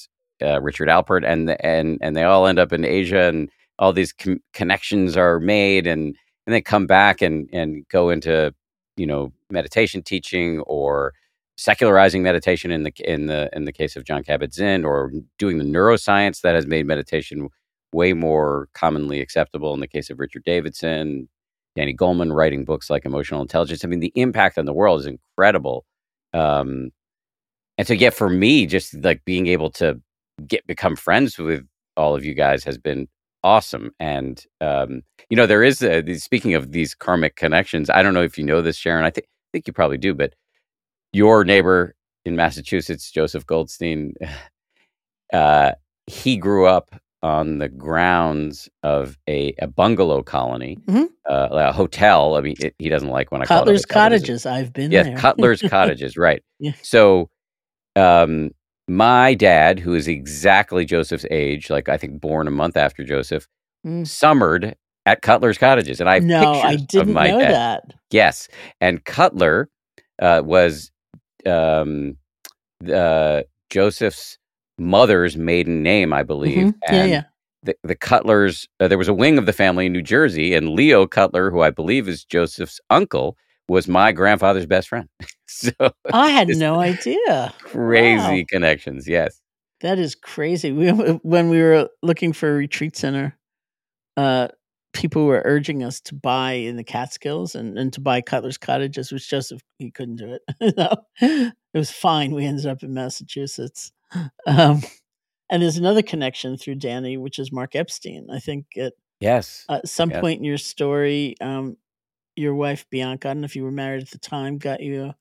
uh, 0.41 0.61
Richard 0.61 0.89
Alpert, 0.89 1.25
and 1.25 1.51
and 1.61 1.97
and 2.01 2.15
they 2.15 2.23
all 2.23 2.47
end 2.47 2.59
up 2.59 2.73
in 2.73 2.85
Asia, 2.85 3.23
and 3.23 3.49
all 3.79 3.93
these 3.93 4.13
com- 4.13 4.41
connections 4.53 5.17
are 5.17 5.39
made, 5.39 5.87
and 5.87 6.15
and 6.45 6.53
they 6.53 6.61
come 6.61 6.87
back 6.87 7.21
and 7.21 7.49
and 7.53 7.87
go 7.89 8.09
into 8.09 8.53
you 8.97 9.05
know 9.05 9.31
meditation 9.49 10.01
teaching 10.03 10.59
or 10.61 11.13
secularizing 11.57 12.21
meditation 12.23 12.71
in 12.71 12.83
the 12.83 12.91
in 12.99 13.27
the 13.27 13.49
in 13.53 13.65
the 13.65 13.71
case 13.71 13.95
of 13.95 14.03
John 14.05 14.23
Kabat-Zinn 14.23 14.83
or 14.85 15.11
doing 15.39 15.57
the 15.57 15.63
neuroscience 15.63 16.41
that 16.41 16.55
has 16.55 16.67
made 16.67 16.85
meditation 16.85 17.49
way 17.93 18.13
more 18.13 18.67
commonly 18.73 19.21
acceptable 19.21 19.73
in 19.73 19.79
the 19.79 19.87
case 19.87 20.09
of 20.09 20.19
Richard 20.19 20.43
Davidson, 20.43 21.29
Danny 21.75 21.95
Goleman 21.95 22.35
writing 22.35 22.65
books 22.65 22.89
like 22.89 23.05
Emotional 23.05 23.41
Intelligence. 23.41 23.83
I 23.83 23.87
mean, 23.87 24.01
the 24.01 24.11
impact 24.15 24.57
on 24.57 24.65
the 24.65 24.73
world 24.73 24.99
is 24.99 25.05
incredible. 25.05 25.85
Um, 26.33 26.91
and 27.77 27.87
so, 27.87 27.93
yeah, 27.93 28.09
for 28.09 28.29
me, 28.29 28.65
just 28.65 28.93
like 29.03 29.23
being 29.25 29.47
able 29.47 29.69
to 29.71 30.01
get 30.47 30.65
become 30.67 30.95
friends 30.95 31.37
with 31.37 31.65
all 31.97 32.15
of 32.15 32.25
you 32.25 32.33
guys 32.33 32.63
has 32.63 32.77
been 32.77 33.07
awesome. 33.43 33.91
And 33.99 34.43
um, 34.61 35.01
you 35.29 35.37
know, 35.37 35.45
there 35.45 35.63
is 35.63 35.81
a, 35.81 36.03
speaking 36.15 36.53
of 36.55 36.71
these 36.71 36.93
karmic 36.95 37.35
connections. 37.35 37.89
I 37.89 38.03
don't 38.03 38.13
know 38.13 38.23
if 38.23 38.37
you 38.37 38.43
know 38.43 38.61
this, 38.61 38.77
Sharon. 38.77 39.05
I 39.05 39.09
think 39.11 39.27
think 39.53 39.67
you 39.67 39.73
probably 39.73 39.97
do, 39.97 40.13
but 40.13 40.33
your 41.13 41.43
neighbor 41.45 41.95
in 42.25 42.35
Massachusetts, 42.35 43.09
Joseph 43.11 43.45
Goldstein, 43.45 44.13
uh, 45.33 45.71
he 46.07 46.37
grew 46.37 46.65
up 46.67 46.89
on 47.23 47.57
the 47.57 47.69
grounds 47.69 48.69
of 48.83 49.17
a, 49.27 49.53
a 49.59 49.67
bungalow 49.67 50.21
colony, 50.21 50.77
Mhm. 50.87 51.07
uh, 51.27 51.47
a 51.51 51.71
hotel. 51.71 52.35
I 52.35 52.41
mean, 52.41 52.55
it, 52.59 52.75
he 52.77 52.89
doesn't 52.89 53.09
like 53.09 53.31
when 53.31 53.41
I 53.41 53.45
call 53.45 53.57
it 53.57 53.59
Cutler's 53.61 53.83
hotel, 53.85 54.09
but 54.09 54.13
it's 54.13 54.23
a- 54.23 54.27
Cottages. 54.27 54.45
I've 54.45 54.73
been 54.73 54.91
Yes, 54.91 55.05
there. 55.07 55.17
Cutler's 55.17 55.61
Cottages, 55.67 56.17
right. 56.17 56.43
Yeah. 56.59 56.73
So, 56.83 57.29
um, 57.95 58.51
my 58.87 59.33
dad, 59.33 59.79
who 59.79 59.93
is 59.95 60.07
exactly 60.07 60.85
Joseph's 60.85 61.25
age, 61.31 61.69
like 61.69 61.89
I 61.89 61.97
think 61.97 62.21
born 62.21 62.47
a 62.47 62.51
month 62.51 62.77
after 62.77 63.03
Joseph, 63.03 63.47
Mm. 63.85 64.07
summered 64.07 64.75
at 65.05 65.21
Cutler's 65.21 65.59
Cottages, 65.59 65.99
and 65.99 66.09
I 66.09 66.15
have 66.15 66.23
no, 66.23 66.53
I 66.53 66.75
didn't 66.75 67.13
know 67.13 67.39
dad. 67.39 67.51
that. 67.51 67.93
Yes, 68.09 68.47
and 68.81 69.03
Cutler 69.05 69.69
uh, 70.19 70.41
was 70.43 70.91
um, 71.45 72.17
uh, 72.91 73.43
Joseph's 73.69 74.39
mother's 74.79 75.37
maiden 75.37 75.83
name, 75.83 76.13
I 76.13 76.23
believe. 76.23 76.67
Mhm. 76.67 76.73
Yeah, 76.91 77.05
yeah. 77.05 77.23
The, 77.63 77.75
the 77.83 77.95
Cutlers, 77.95 78.67
uh, 78.79 78.87
there 78.87 78.97
was 78.97 79.07
a 79.07 79.13
wing 79.13 79.37
of 79.37 79.45
the 79.45 79.53
family 79.53 79.85
in 79.87 79.93
New 79.93 80.01
Jersey, 80.01 80.53
and 80.55 80.69
Leo 80.69 81.05
Cutler, 81.07 81.51
who 81.51 81.61
I 81.61 81.69
believe 81.69 82.07
is 82.07 82.25
Joseph's 82.25 82.79
uncle, 82.89 83.37
was 83.67 83.87
my 83.87 84.11
grandfather's 84.11 84.65
best 84.65 84.89
friend. 84.89 85.07
so 85.47 85.71
I 86.11 86.29
had 86.29 86.49
no 86.49 86.79
idea. 86.79 87.53
crazy 87.59 88.39
Wow. 88.41 88.45
connections. 88.49 89.07
Yes. 89.07 89.41
That 89.81 89.99
is 89.99 90.15
crazy. 90.15 90.71
We 90.71 90.89
when 90.89 91.49
we 91.49 91.61
were 91.61 91.89
looking 92.01 92.33
for 92.33 92.49
a 92.49 92.53
retreat 92.55 92.95
center, 92.95 93.37
uh, 94.17 94.47
people 94.93 95.25
were 95.25 95.41
urging 95.45 95.83
us 95.83 95.99
to 96.01 96.15
buy 96.15 96.53
in 96.53 96.77
the 96.77 96.83
Catskills 96.83 97.53
and, 97.55 97.77
and 97.77 97.91
to 97.93 97.99
buy 98.01 98.21
Cutler's 98.21 98.57
Cottages, 98.57 99.11
which 99.11 99.29
Joseph 99.29 99.61
he 99.77 99.91
couldn't 99.91 100.15
do 100.15 100.33
it. 100.37 100.75
no, 100.77 100.95
it 101.21 101.53
was 101.77 101.91
fine. 101.91 102.31
We 102.33 102.45
ended 102.45 102.65
up 102.65 102.81
in 102.83 102.93
Massachusetts. 102.93 103.91
Um, 104.47 104.81
and 105.49 105.61
there's 105.61 105.77
another 105.77 106.01
connection 106.01 106.55
through 106.57 106.75
Danny, 106.75 107.17
which 107.17 107.37
is 107.37 107.51
Mark 107.51 107.75
Epstein. 107.75 108.27
I 108.31 108.39
think 108.39 108.65
at 108.77 108.93
Yes. 109.19 109.65
uh, 109.69 109.81
some 109.85 110.09
Yes. 110.11 110.21
point 110.21 110.39
in 110.39 110.45
your 110.45 110.57
story, 110.57 111.35
um, 111.41 111.75
your 112.35 112.55
wife 112.55 112.85
Bianca, 112.89 113.29
I 113.29 113.33
don't 113.33 113.41
know 113.41 113.45
if 113.45 113.55
you 113.55 113.63
were 113.63 113.71
married 113.71 114.03
at 114.03 114.11
the 114.11 114.17
time, 114.17 114.57
got 114.57 114.81
you 114.81 115.05
a 115.05 115.15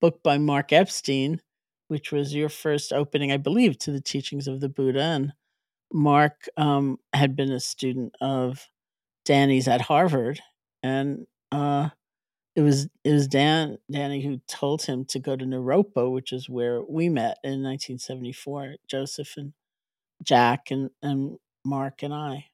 book 0.00 0.22
by 0.22 0.38
Mark 0.38 0.72
Epstein, 0.72 1.40
which 1.88 2.12
was 2.12 2.34
your 2.34 2.48
first 2.48 2.92
opening, 2.92 3.32
I 3.32 3.36
believe, 3.36 3.78
to 3.80 3.92
the 3.92 4.00
teachings 4.00 4.48
of 4.48 4.60
the 4.60 4.68
Buddha. 4.68 5.00
And 5.00 5.32
Mark 5.92 6.48
um, 6.56 6.98
had 7.12 7.36
been 7.36 7.52
a 7.52 7.60
student 7.60 8.14
of 8.20 8.68
Danny's 9.24 9.68
at 9.68 9.80
Harvard, 9.80 10.40
and 10.82 11.26
uh, 11.52 11.90
it 12.56 12.62
was 12.62 12.88
it 13.04 13.12
was 13.12 13.28
Dan 13.28 13.78
Danny 13.90 14.22
who 14.22 14.40
told 14.48 14.82
him 14.82 15.04
to 15.06 15.18
go 15.18 15.36
to 15.36 15.44
Naropa, 15.44 16.10
which 16.10 16.32
is 16.32 16.48
where 16.48 16.82
we 16.82 17.08
met 17.08 17.38
in 17.44 17.62
1974. 17.62 18.76
Joseph 18.88 19.34
and 19.36 19.52
Jack 20.22 20.70
and 20.70 20.90
and 21.02 21.38
Mark 21.64 22.02
and 22.02 22.14
I. 22.14 22.46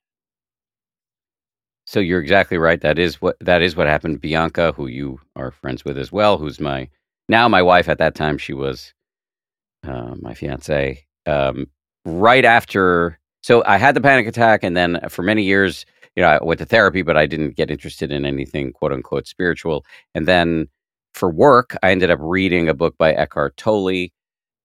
So 1.86 2.00
you're 2.00 2.20
exactly 2.20 2.58
right. 2.58 2.80
That 2.80 2.98
is 2.98 3.22
what 3.22 3.36
that 3.40 3.62
is 3.62 3.76
what 3.76 3.86
happened. 3.86 4.20
Bianca, 4.20 4.72
who 4.72 4.88
you 4.88 5.20
are 5.36 5.52
friends 5.52 5.84
with 5.84 5.96
as 5.96 6.10
well, 6.10 6.36
who's 6.36 6.60
my 6.60 6.88
now 7.28 7.48
my 7.48 7.62
wife. 7.62 7.88
At 7.88 7.98
that 7.98 8.16
time, 8.16 8.38
she 8.38 8.52
was 8.52 8.92
uh, 9.86 10.16
my 10.20 10.34
fiance. 10.34 11.04
Um, 11.26 11.68
right 12.04 12.44
after, 12.44 13.18
so 13.42 13.62
I 13.66 13.78
had 13.78 13.94
the 13.94 14.00
panic 14.00 14.26
attack, 14.26 14.64
and 14.64 14.76
then 14.76 14.98
for 15.08 15.22
many 15.22 15.44
years, 15.44 15.86
you 16.16 16.22
know, 16.22 16.28
I 16.28 16.42
went 16.42 16.58
to 16.58 16.66
therapy, 16.66 17.02
but 17.02 17.16
I 17.16 17.26
didn't 17.26 17.56
get 17.56 17.70
interested 17.70 18.10
in 18.10 18.26
anything 18.26 18.72
quote 18.72 18.92
unquote 18.92 19.28
spiritual. 19.28 19.84
And 20.14 20.26
then 20.26 20.66
for 21.14 21.30
work, 21.30 21.76
I 21.84 21.92
ended 21.92 22.10
up 22.10 22.18
reading 22.20 22.68
a 22.68 22.74
book 22.74 22.98
by 22.98 23.12
Eckhart 23.12 23.56
Tolle. 23.56 24.08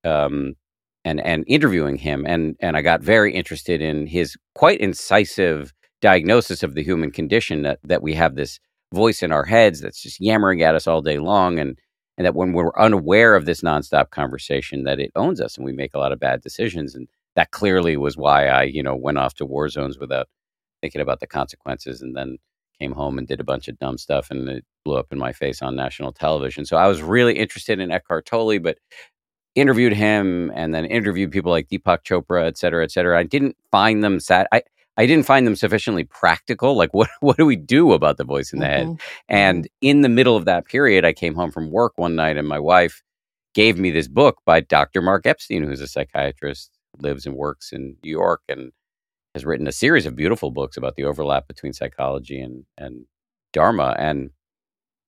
Um, 0.04 0.56
and 1.04 1.20
and 1.22 1.44
interviewing 1.48 1.98
him 1.98 2.26
and 2.28 2.56
and 2.60 2.78
I 2.78 2.84
got 2.84 3.02
very 3.02 3.34
interested 3.34 3.82
in 3.82 4.06
his 4.06 4.38
quite 4.54 4.80
incisive 4.80 5.74
diagnosis 6.02 6.64
of 6.64 6.76
the 6.76 6.84
human 6.84 7.12
condition 7.12 7.62
that 7.64 7.80
that 7.84 8.02
we 8.02 8.14
have 8.14 8.36
this 8.36 8.60
voice 8.94 9.24
in 9.24 9.32
our 9.32 9.46
heads 9.46 9.82
that's 9.82 10.02
just 10.02 10.20
yammering 10.20 10.62
at 10.62 10.76
us 10.76 10.88
all 10.88 11.02
day 11.02 11.20
long 11.20 11.60
and 11.60 11.78
and 12.18 12.26
that 12.26 12.36
when 12.36 12.54
we're 12.54 12.78
unaware 12.78 13.36
of 13.36 13.46
this 13.46 13.62
nonstop 13.62 14.10
conversation 14.10 14.84
that 14.84 15.00
it 15.00 15.12
owns 15.16 15.40
us 15.40 15.56
and 15.58 15.66
we 15.66 15.72
make 15.72 15.94
a 15.94 16.00
lot 16.00 16.12
of 16.12 16.20
bad 16.20 16.42
decisions 16.42 16.96
and 16.96 17.08
that 17.36 17.52
clearly 17.52 17.96
was 17.98 18.18
why 18.18 18.48
I 18.48 18.64
you 18.64 18.84
know 18.84 18.96
went 18.96 19.18
off 19.18 19.36
to 19.36 19.46
war 19.46 19.70
zones 19.70 19.98
without 19.98 20.28
thinking 20.82 21.02
about 21.02 21.20
the 21.20 21.28
consequences 21.28 22.02
and 22.02 22.16
then 22.16 22.38
came 22.80 22.92
home 22.94 23.18
and 23.18 23.28
did 23.28 23.40
a 23.40 23.44
bunch 23.46 23.68
of 23.68 23.78
dumb 23.78 23.98
stuff 23.98 24.32
and 24.32 24.50
it 24.50 24.66
blew 24.84 24.98
up 24.98 25.08
in 25.12 25.20
my 25.20 25.32
face 25.32 25.62
on 25.62 25.76
national 25.76 26.12
television 26.12 26.66
so 26.66 26.78
I 26.78 26.88
was 26.88 27.02
really 27.02 27.38
interested 27.38 27.80
in 27.80 27.92
Eckhart 27.92 28.26
Tolle 28.26 28.60
but 28.60 28.78
interviewed 29.56 29.94
him 29.94 30.52
and 30.56 30.74
then 30.74 30.86
interviewed 30.86 31.32
people 31.32 31.52
like 31.52 31.68
Deepak 31.68 32.04
Chopra, 32.04 32.48
et 32.48 32.58
cetera, 32.58 32.84
et 32.84 32.92
cetera. 32.92 33.20
I 33.20 33.24
didn't 33.24 33.58
find 33.72 34.04
them 34.04 34.20
sat. 34.20 34.48
I, 34.52 34.64
I 34.98 35.06
didn't 35.06 35.26
find 35.26 35.48
them 35.48 35.56
sufficiently 35.56 36.04
practical. 36.04 36.76
Like, 36.76 36.94
what 36.94 37.10
what 37.22 37.38
do 37.38 37.46
we 37.46 37.56
do 37.56 37.94
about 37.94 38.18
the 38.18 38.24
voice 38.24 38.54
in 38.54 38.60
the 38.60 38.66
head? 38.68 38.88
Mhm. 38.88 39.02
And 39.30 39.68
in 39.82 40.02
the 40.02 40.10
middle 40.10 40.36
of 40.36 40.46
that 40.46 40.66
period, 40.66 41.06
I 41.06 41.14
came 41.14 41.36
home 41.36 41.52
from 41.52 41.72
work 41.72 41.94
one 41.96 42.16
night, 42.16 42.38
and 42.38 42.48
my 42.48 42.60
wife 42.60 43.02
gave 43.54 43.78
me 43.78 43.92
this 43.92 44.08
book 44.08 44.38
by 44.46 44.62
Dr. 44.62 45.02
Mark 45.02 45.26
Epstein, 45.26 45.64
who's 45.64 45.82
a 45.82 45.88
psychiatrist, 45.88 46.72
lives 47.00 47.26
and 47.26 47.36
works 47.36 47.72
in 47.74 47.98
New 48.04 48.12
York, 48.12 48.42
and 48.50 48.72
has 49.36 49.46
written 49.46 49.68
a 49.68 49.72
series 49.72 50.06
of 50.06 50.16
beautiful 50.16 50.52
books 50.52 50.78
about 50.78 50.96
the 50.96 51.04
overlap 51.06 51.48
between 51.48 51.74
psychology 51.74 52.40
and 52.42 52.66
and 52.78 53.06
Dharma. 53.54 53.96
And 54.00 54.32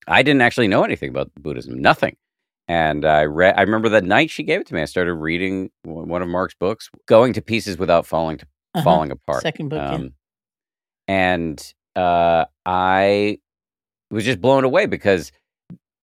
I 0.07 0.23
didn't 0.23 0.41
actually 0.41 0.67
know 0.67 0.83
anything 0.83 1.09
about 1.09 1.31
Buddhism, 1.37 1.81
nothing. 1.81 2.17
And 2.67 3.05
I 3.05 3.25
read. 3.25 3.55
I 3.57 3.61
remember 3.61 3.89
the 3.89 4.01
night 4.01 4.29
she 4.31 4.43
gave 4.43 4.61
it 4.61 4.67
to 4.67 4.73
me. 4.73 4.81
I 4.81 4.85
started 4.85 5.15
reading 5.15 5.69
one 5.83 6.07
one 6.07 6.21
of 6.21 6.29
Mark's 6.29 6.55
books, 6.55 6.89
going 7.07 7.33
to 7.33 7.41
pieces 7.41 7.77
without 7.77 8.05
falling 8.05 8.37
to 8.37 8.47
Uh-huh. 8.75 8.83
falling 8.83 9.11
apart. 9.11 9.41
Second 9.43 9.69
book, 9.69 9.79
yeah. 10.01 10.07
and 11.07 11.73
uh, 11.95 12.45
I 12.65 13.39
was 14.11 14.25
just 14.25 14.41
blown 14.41 14.63
away 14.63 14.85
because 14.85 15.31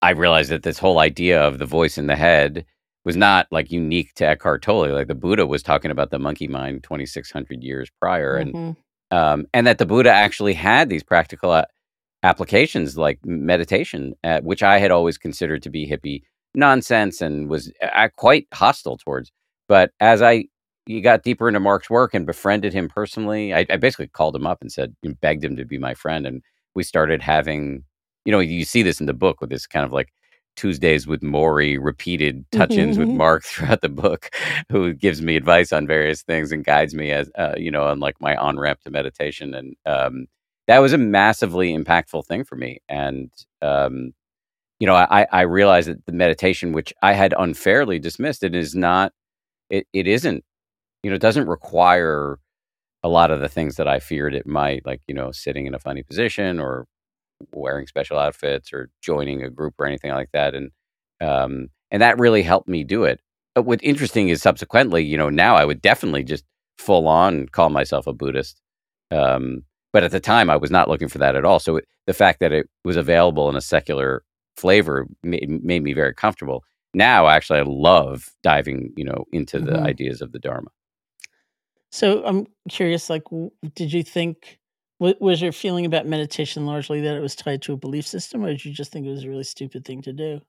I 0.01 0.11
realized 0.11 0.51
that 0.51 0.63
this 0.63 0.79
whole 0.79 0.99
idea 0.99 1.41
of 1.41 1.57
the 1.59 1.65
voice 1.65 1.97
in 1.97 2.07
the 2.07 2.15
head 2.15 2.65
was 3.03 3.15
not 3.17 3.47
like 3.51 3.71
unique 3.71 4.13
to 4.15 4.25
Eckhart 4.27 4.61
Tolle. 4.61 4.89
Like 4.93 5.07
the 5.07 5.15
Buddha 5.15 5.45
was 5.45 5.63
talking 5.63 5.91
about 5.91 6.11
the 6.11 6.19
monkey 6.19 6.47
mind 6.47 6.83
2,600 6.83 7.63
years 7.63 7.89
prior, 7.99 8.35
and 8.35 8.53
Mhm. 8.53 8.75
um, 9.11 9.45
and 9.53 9.67
that 9.67 9.77
the 9.77 9.85
Buddha 9.85 10.11
actually 10.11 10.53
had 10.53 10.89
these 10.89 11.03
practical 11.03 11.51
uh, 11.51 11.65
applications 12.23 12.97
like 12.97 13.19
meditation, 13.25 14.13
uh, 14.23 14.39
which 14.41 14.61
I 14.63 14.77
had 14.79 14.91
always 14.91 15.17
considered 15.17 15.63
to 15.63 15.69
be 15.69 15.89
hippie 15.89 16.21
nonsense 16.53 17.21
and 17.21 17.49
was 17.49 17.71
uh, 17.81 18.09
quite 18.15 18.47
hostile 18.53 18.97
towards. 18.97 19.31
But 19.67 19.91
as 19.99 20.21
I 20.21 20.45
you 20.85 21.01
got 21.01 21.23
deeper 21.23 21.47
into 21.47 21.59
Mark's 21.59 21.89
work 21.89 22.13
and 22.13 22.25
befriended 22.25 22.73
him 22.73 22.89
personally, 22.89 23.53
I, 23.53 23.65
I 23.69 23.77
basically 23.77 24.07
called 24.07 24.35
him 24.35 24.47
up 24.47 24.59
and 24.61 24.71
said, 24.71 24.95
begged 25.21 25.43
him 25.43 25.55
to 25.57 25.65
be 25.65 25.77
my 25.77 25.93
friend, 25.93 26.25
and 26.25 26.41
we 26.75 26.83
started 26.83 27.21
having, 27.21 27.83
you 28.25 28.31
know, 28.31 28.39
you 28.39 28.65
see 28.65 28.83
this 28.83 28.99
in 28.99 29.05
the 29.05 29.13
book 29.13 29.41
with 29.41 29.49
this 29.49 29.67
kind 29.67 29.85
of 29.85 29.91
like 29.91 30.09
Tuesdays 30.55 31.07
with 31.07 31.21
Morrie, 31.21 31.77
repeated 31.81 32.45
touch-ins 32.51 32.97
with 32.97 33.07
Mark 33.07 33.43
throughout 33.45 33.81
the 33.81 33.89
book, 33.89 34.29
who 34.69 34.93
gives 34.93 35.21
me 35.21 35.35
advice 35.35 35.71
on 35.71 35.87
various 35.87 36.23
things 36.23 36.51
and 36.51 36.65
guides 36.65 36.93
me 36.93 37.11
as 37.11 37.29
uh, 37.37 37.53
you 37.57 37.71
know 37.71 37.85
on 37.85 37.99
like 37.99 38.19
my 38.19 38.35
on 38.35 38.59
ramp 38.59 38.81
to 38.81 38.91
meditation, 38.91 39.53
and 39.53 39.75
um, 39.85 40.27
that 40.67 40.79
was 40.79 40.93
a 40.93 40.97
massively 40.97 41.75
impactful 41.77 42.25
thing 42.25 42.43
for 42.43 42.55
me. 42.55 42.79
And 42.89 43.31
um, 43.61 44.13
you 44.81 44.87
know, 44.87 44.95
I, 44.95 45.27
I 45.31 45.41
realized 45.41 45.89
that 45.89 46.03
the 46.07 46.11
meditation, 46.11 46.71
which 46.71 46.91
I 47.03 47.13
had 47.13 47.35
unfairly 47.37 47.99
dismissed, 47.99 48.43
it 48.43 48.55
is 48.55 48.73
not, 48.73 49.13
it, 49.69 49.85
it 49.93 50.07
isn't, 50.07 50.43
you 51.03 51.09
know, 51.09 51.15
it 51.15 51.21
doesn't 51.21 51.47
require 51.47 52.39
a 53.03 53.09
lot 53.09 53.31
of 53.31 53.39
the 53.39 53.49
things 53.49 53.75
that 53.77 53.87
I 53.87 53.99
feared 53.99 54.35
it 54.35 54.45
might, 54.45 54.85
like 54.85 55.01
you 55.07 55.15
know, 55.15 55.31
sitting 55.31 55.65
in 55.65 55.73
a 55.73 55.79
funny 55.79 56.03
position 56.03 56.59
or 56.59 56.85
wearing 57.51 57.87
special 57.87 58.19
outfits 58.19 58.71
or 58.71 58.89
joining 59.01 59.43
a 59.43 59.49
group 59.49 59.75
or 59.79 59.85
anything 59.85 60.11
like 60.11 60.29
that. 60.33 60.53
And 60.53 60.71
um, 61.19 61.69
and 61.89 62.01
that 62.01 62.19
really 62.19 62.43
helped 62.43 62.69
me 62.69 62.83
do 62.83 63.03
it. 63.03 63.19
But 63.55 63.63
what's 63.63 63.83
interesting 63.83 64.29
is 64.29 64.41
subsequently, 64.41 65.03
you 65.03 65.17
know, 65.17 65.29
now 65.29 65.55
I 65.55 65.65
would 65.65 65.81
definitely 65.81 66.23
just 66.23 66.45
full 66.77 67.07
on 67.07 67.47
call 67.47 67.69
myself 67.69 68.07
a 68.07 68.13
Buddhist. 68.13 68.61
Um, 69.11 69.63
but 69.93 70.03
at 70.03 70.11
the 70.11 70.19
time, 70.19 70.49
I 70.49 70.55
was 70.55 70.71
not 70.71 70.87
looking 70.87 71.09
for 71.09 71.17
that 71.17 71.35
at 71.35 71.43
all. 71.43 71.59
So 71.59 71.77
it, 71.77 71.85
the 72.07 72.13
fact 72.13 72.39
that 72.39 72.53
it 72.53 72.69
was 72.85 72.95
available 72.95 73.49
in 73.49 73.55
a 73.55 73.61
secular 73.61 74.23
flavor 74.55 75.07
made, 75.23 75.49
made 75.63 75.83
me 75.83 75.93
very 75.93 76.13
comfortable. 76.13 76.63
Now, 76.93 77.27
actually, 77.27 77.59
I 77.59 77.63
love 77.63 78.29
diving, 78.43 78.93
you 78.95 79.03
know, 79.03 79.25
into 79.31 79.59
the 79.59 79.71
mm-hmm. 79.71 79.85
ideas 79.85 80.21
of 80.21 80.31
the 80.31 80.39
Dharma. 80.39 80.69
So 81.91 82.23
I'm 82.25 82.47
curious, 82.69 83.09
like, 83.09 83.23
did 83.75 83.91
you 83.91 84.03
think 84.03 84.59
was 84.99 85.41
your 85.41 85.51
feeling 85.51 85.85
about 85.85 86.05
meditation 86.05 86.65
largely 86.67 87.01
that 87.01 87.15
it 87.15 87.21
was 87.21 87.35
tied 87.35 87.61
to 87.63 87.73
a 87.73 87.77
belief 87.77 88.05
system, 88.05 88.43
or 88.43 88.49
did 88.49 88.63
you 88.63 88.71
just 88.71 88.91
think 88.91 89.07
it 89.07 89.09
was 89.09 89.23
a 89.23 89.29
really 89.29 89.43
stupid 89.43 89.83
thing 89.83 90.01
to 90.03 90.13
do? 90.13 90.41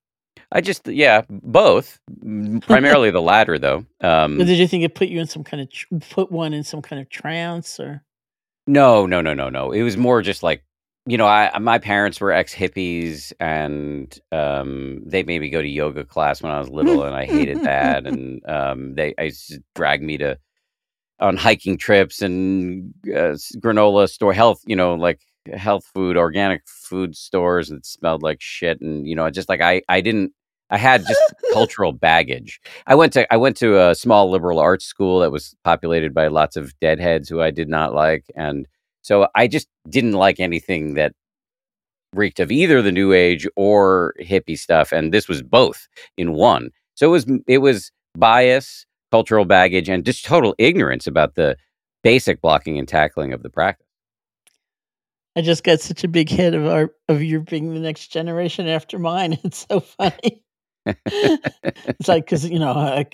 I 0.51 0.61
just, 0.61 0.86
yeah, 0.86 1.22
both. 1.30 1.99
Primarily 2.66 3.11
the 3.11 3.22
latter, 3.22 3.59
though. 3.59 3.86
Um, 4.03 4.38
but 4.38 4.47
did 4.47 4.59
you 4.59 4.68
think 4.68 4.84
it 4.84 4.95
put 4.95 5.09
you 5.09 5.20
in 5.20 5.26
some 5.26 5.43
kind 5.43 5.62
of 5.62 5.70
tr- 5.70 5.86
put 6.11 6.30
one 6.30 6.53
in 6.53 6.64
some 6.64 6.82
kind 6.82 7.01
of 7.01 7.09
trance, 7.09 7.80
or? 7.80 8.05
No, 8.66 9.07
no, 9.07 9.20
no, 9.20 9.34
no, 9.34 9.49
no. 9.49 9.72
It 9.72 9.82
was 9.82 9.97
more 9.97 10.20
just 10.22 10.43
like 10.43 10.62
you 11.07 11.16
know, 11.16 11.26
I 11.26 11.59
my 11.59 11.78
parents 11.78 12.20
were 12.20 12.30
ex 12.30 12.55
hippies, 12.55 13.32
and 13.40 14.16
um, 14.30 15.03
they 15.05 15.24
made 15.24 15.40
me 15.40 15.49
go 15.49 15.61
to 15.61 15.68
yoga 15.68 16.05
class 16.05 16.43
when 16.43 16.53
I 16.53 16.61
was 16.61 16.68
little, 16.68 17.03
and 17.03 17.14
I 17.14 17.24
hated 17.24 17.62
that. 17.64 18.07
And 18.12 18.47
um, 18.49 18.95
they 18.95 19.14
I 19.18 19.32
dragged 19.74 20.03
me 20.03 20.18
to 20.18 20.38
on 21.22 21.36
hiking 21.36 21.78
trips 21.78 22.20
and 22.20 22.92
uh, 23.06 23.38
granola 23.56 24.08
store 24.08 24.32
health, 24.32 24.60
you 24.66 24.74
know, 24.74 24.94
like 24.94 25.20
health 25.54 25.84
food, 25.94 26.16
organic 26.16 26.62
food 26.66 27.16
stores 27.16 27.68
that 27.68 27.86
smelled 27.86 28.22
like 28.22 28.40
shit. 28.40 28.80
And, 28.80 29.06
you 29.06 29.14
know, 29.14 29.30
just 29.30 29.48
like 29.48 29.60
I, 29.60 29.82
I 29.88 30.00
didn't, 30.00 30.32
I 30.68 30.78
had 30.78 31.06
just 31.06 31.20
cultural 31.52 31.92
baggage. 31.92 32.60
I 32.86 32.96
went 32.96 33.12
to, 33.12 33.32
I 33.32 33.36
went 33.36 33.56
to 33.58 33.80
a 33.80 33.94
small 33.94 34.30
liberal 34.30 34.58
arts 34.58 34.84
school 34.84 35.20
that 35.20 35.30
was 35.30 35.54
populated 35.64 36.12
by 36.12 36.26
lots 36.26 36.56
of 36.56 36.78
deadheads 36.80 37.28
who 37.28 37.40
I 37.40 37.50
did 37.50 37.68
not 37.68 37.94
like. 37.94 38.24
And 38.34 38.66
so 39.02 39.28
I 39.34 39.46
just 39.46 39.68
didn't 39.88 40.12
like 40.12 40.40
anything 40.40 40.94
that 40.94 41.12
reeked 42.14 42.40
of 42.40 42.50
either 42.50 42.82
the 42.82 42.92
new 42.92 43.12
age 43.12 43.46
or 43.56 44.14
hippie 44.20 44.58
stuff. 44.58 44.92
And 44.92 45.14
this 45.14 45.28
was 45.28 45.40
both 45.40 45.86
in 46.16 46.32
one. 46.32 46.70
So 46.94 47.06
it 47.06 47.10
was, 47.10 47.26
it 47.46 47.58
was 47.58 47.92
bias 48.16 48.86
cultural 49.12 49.44
baggage, 49.44 49.90
and 49.90 50.04
just 50.04 50.24
total 50.24 50.54
ignorance 50.58 51.06
about 51.06 51.34
the 51.34 51.56
basic 52.02 52.40
blocking 52.40 52.78
and 52.78 52.88
tackling 52.88 53.34
of 53.34 53.42
the 53.42 53.50
practice. 53.50 53.86
I 55.36 55.42
just 55.42 55.64
got 55.64 55.80
such 55.80 56.02
a 56.02 56.08
big 56.08 56.28
hit 56.28 56.54
of 56.54 56.66
our 56.66 56.92
of 57.08 57.22
your 57.22 57.40
being 57.40 57.74
the 57.74 57.80
next 57.80 58.08
generation 58.08 58.66
after 58.68 58.98
mine. 58.98 59.38
It's 59.44 59.66
so 59.68 59.80
funny. 59.80 60.42
it's 60.86 62.08
like 62.08 62.24
because 62.24 62.48
you 62.48 62.58
know 62.58 62.72
I, 62.72 63.06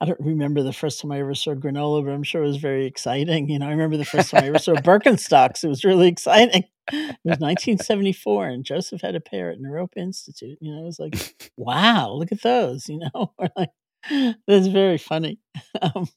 I 0.00 0.04
don't 0.04 0.20
remember 0.20 0.62
the 0.62 0.72
first 0.72 1.00
time 1.00 1.12
I 1.12 1.20
ever 1.20 1.34
saw 1.34 1.54
granola, 1.54 2.04
but 2.04 2.12
I'm 2.12 2.22
sure 2.22 2.42
it 2.42 2.46
was 2.46 2.58
very 2.58 2.86
exciting. 2.86 3.48
You 3.48 3.58
know, 3.58 3.66
I 3.66 3.70
remember 3.70 3.96
the 3.96 4.04
first 4.04 4.30
time 4.30 4.44
I 4.44 4.48
ever 4.48 4.58
saw 4.58 4.74
Birkenstocks. 4.76 5.64
It 5.64 5.68
was 5.68 5.84
really 5.84 6.08
exciting. 6.08 6.64
It 6.90 7.18
was 7.24 7.38
1974, 7.38 8.48
and 8.48 8.64
Joseph 8.64 9.02
had 9.02 9.14
a 9.14 9.20
pair 9.20 9.50
at 9.50 9.58
Naropa 9.58 9.96
Institute. 9.96 10.58
You 10.60 10.74
know, 10.74 10.82
it 10.82 10.86
was 10.86 10.98
like, 10.98 11.52
wow, 11.56 12.12
look 12.12 12.32
at 12.32 12.42
those. 12.42 12.88
You 12.88 13.00
know, 13.14 13.32
like 13.56 13.70
that's 14.46 14.66
very 14.66 14.98
funny. 14.98 15.38
Um, 15.80 16.08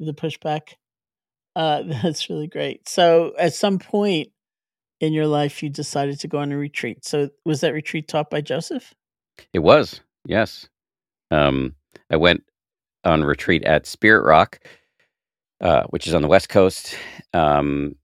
the 0.00 0.12
pushback. 0.12 0.74
Uh, 1.54 1.82
that's 2.02 2.28
really 2.28 2.46
great. 2.46 2.88
So, 2.88 3.32
at 3.38 3.54
some 3.54 3.78
point 3.78 4.28
in 5.00 5.12
your 5.12 5.26
life, 5.26 5.62
you 5.62 5.68
decided 5.68 6.20
to 6.20 6.28
go 6.28 6.38
on 6.38 6.52
a 6.52 6.56
retreat. 6.56 7.04
So, 7.04 7.30
was 7.44 7.60
that 7.60 7.74
retreat 7.74 8.08
taught 8.08 8.30
by 8.30 8.40
Joseph? 8.40 8.94
It 9.52 9.60
was, 9.60 10.00
yes. 10.26 10.68
Um, 11.30 11.74
I 12.10 12.16
went 12.16 12.44
on 13.04 13.24
retreat 13.24 13.64
at 13.64 13.86
Spirit 13.86 14.24
Rock, 14.24 14.58
uh, 15.60 15.84
which 15.90 16.06
is 16.06 16.14
on 16.14 16.22
the 16.22 16.28
West 16.28 16.48
Coast. 16.48 16.96
Um, 17.32 17.96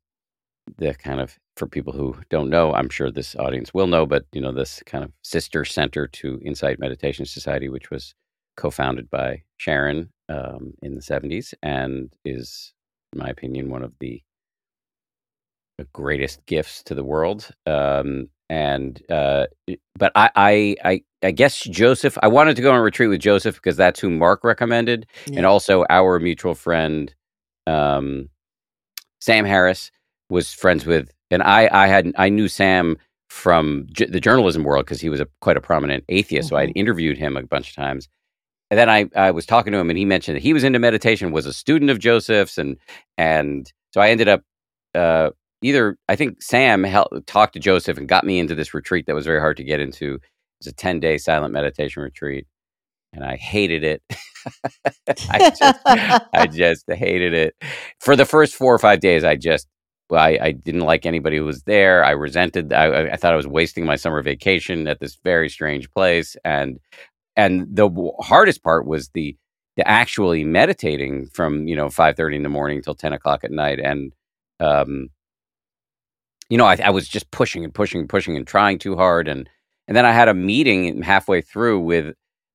the 0.78 0.94
kind 0.94 1.20
of 1.20 1.38
for 1.56 1.66
people 1.66 1.92
who 1.92 2.16
don't 2.28 2.50
know, 2.50 2.72
I'm 2.72 2.88
sure 2.88 3.10
this 3.10 3.34
audience 3.36 3.72
will 3.72 3.86
know, 3.86 4.06
but 4.06 4.26
you 4.32 4.40
know 4.40 4.52
this 4.52 4.82
kind 4.86 5.04
of 5.04 5.12
sister 5.22 5.64
center 5.64 6.06
to 6.08 6.40
Insight 6.44 6.78
Meditation 6.78 7.24
Society, 7.24 7.68
which 7.68 7.90
was 7.90 8.14
co-founded 8.56 9.10
by 9.10 9.42
Sharon 9.56 10.10
um, 10.28 10.74
in 10.82 10.94
the 10.94 11.00
70s 11.00 11.54
and 11.62 12.12
is, 12.24 12.72
in 13.12 13.20
my 13.20 13.28
opinion, 13.28 13.70
one 13.70 13.82
of 13.82 13.92
the, 14.00 14.22
the 15.78 15.86
greatest 15.92 16.44
gifts 16.46 16.82
to 16.84 16.94
the 16.94 17.04
world. 17.04 17.50
Um, 17.66 18.28
and 18.48 19.02
uh, 19.10 19.46
but 19.98 20.12
I, 20.14 20.30
I, 20.36 20.76
I 20.84 21.02
I 21.24 21.30
guess 21.32 21.64
Joseph. 21.64 22.16
I 22.22 22.28
wanted 22.28 22.54
to 22.56 22.62
go 22.62 22.70
on 22.70 22.78
a 22.78 22.82
retreat 22.82 23.08
with 23.08 23.20
Joseph 23.20 23.56
because 23.56 23.76
that's 23.76 23.98
who 23.98 24.08
Mark 24.08 24.44
recommended, 24.44 25.06
yeah. 25.26 25.38
and 25.38 25.46
also 25.46 25.84
our 25.90 26.20
mutual 26.20 26.54
friend 26.54 27.12
um, 27.66 28.28
Sam 29.20 29.44
Harris 29.44 29.90
was 30.30 30.52
friends 30.52 30.86
with, 30.86 31.10
and 31.30 31.42
I 31.42 31.68
I 31.72 31.88
had 31.88 32.12
I 32.16 32.28
knew 32.28 32.48
Sam 32.48 32.96
from 33.28 33.86
j- 33.90 34.06
the 34.06 34.20
journalism 34.20 34.62
world 34.62 34.86
because 34.86 35.00
he 35.00 35.08
was 35.08 35.20
a 35.20 35.26
quite 35.40 35.56
a 35.56 35.60
prominent 35.60 36.04
atheist. 36.08 36.46
Mm-hmm. 36.46 36.54
So 36.54 36.58
I 36.58 36.60
had 36.62 36.72
interviewed 36.76 37.18
him 37.18 37.36
a 37.36 37.42
bunch 37.42 37.70
of 37.70 37.74
times, 37.74 38.08
and 38.70 38.78
then 38.78 38.90
I, 38.90 39.08
I 39.14 39.30
was 39.30 39.46
talking 39.46 39.72
to 39.72 39.78
him 39.78 39.90
and 39.90 39.98
he 39.98 40.04
mentioned 40.04 40.36
that 40.36 40.42
he 40.42 40.52
was 40.52 40.64
into 40.64 40.78
meditation, 40.78 41.32
was 41.32 41.46
a 41.46 41.52
student 41.52 41.90
of 41.90 41.98
Joseph's, 41.98 42.58
and 42.58 42.76
and 43.16 43.72
so 43.92 44.00
I 44.00 44.10
ended 44.10 44.28
up 44.28 44.42
uh, 44.94 45.30
either 45.62 45.96
I 46.08 46.16
think 46.16 46.42
Sam 46.42 46.84
helped, 46.84 47.26
talked 47.26 47.54
to 47.54 47.60
Joseph 47.60 47.98
and 47.98 48.08
got 48.08 48.24
me 48.24 48.38
into 48.38 48.54
this 48.54 48.74
retreat 48.74 49.06
that 49.06 49.14
was 49.14 49.26
very 49.26 49.40
hard 49.40 49.56
to 49.58 49.64
get 49.64 49.80
into. 49.80 50.14
It 50.14 50.20
was 50.60 50.66
a 50.68 50.72
ten 50.72 51.00
day 51.00 51.18
silent 51.18 51.52
meditation 51.52 52.02
retreat, 52.02 52.46
and 53.12 53.24
I 53.24 53.36
hated 53.36 53.84
it. 53.84 54.02
I 55.30 55.50
just 55.50 55.80
I 55.86 56.46
just 56.52 56.84
hated 56.90 57.34
it. 57.34 57.54
For 58.00 58.16
the 58.16 58.26
first 58.26 58.54
four 58.54 58.74
or 58.74 58.78
five 58.78 59.00
days, 59.00 59.24
I 59.24 59.36
just 59.36 59.68
well, 60.08 60.22
I, 60.22 60.38
I 60.40 60.52
didn't 60.52 60.82
like 60.82 61.04
anybody 61.04 61.36
who 61.36 61.44
was 61.44 61.62
there. 61.62 62.04
I 62.04 62.12
resented. 62.12 62.72
I, 62.72 63.12
I 63.12 63.16
thought 63.16 63.32
I 63.32 63.36
was 63.36 63.46
wasting 63.46 63.84
my 63.84 63.96
summer 63.96 64.22
vacation 64.22 64.86
at 64.86 65.00
this 65.00 65.18
very 65.24 65.48
strange 65.48 65.90
place, 65.90 66.36
and 66.44 66.78
and 67.36 67.66
the 67.70 67.88
hardest 68.20 68.62
part 68.62 68.86
was 68.86 69.10
the 69.10 69.36
the 69.76 69.86
actually 69.86 70.42
meditating 70.42 71.28
from 71.28 71.66
you 71.68 71.76
know 71.76 71.88
five 71.88 72.16
thirty 72.16 72.36
in 72.36 72.42
the 72.42 72.48
morning 72.48 72.82
till 72.82 72.94
ten 72.94 73.12
o'clock 73.12 73.44
at 73.44 73.50
night, 73.50 73.78
and 73.78 74.12
um, 74.60 75.08
you 76.48 76.58
know 76.58 76.66
I, 76.66 76.78
I 76.82 76.90
was 76.90 77.08
just 77.08 77.30
pushing 77.30 77.64
and 77.64 77.74
pushing 77.74 78.00
and 78.00 78.08
pushing 78.08 78.36
and 78.36 78.46
trying 78.46 78.78
too 78.78 78.96
hard, 78.96 79.28
and 79.28 79.48
and 79.88 79.96
then 79.96 80.06
I 80.06 80.12
had 80.12 80.28
a 80.28 80.34
meeting 80.34 81.02
halfway 81.02 81.40
through 81.40 81.80
with 81.80 82.14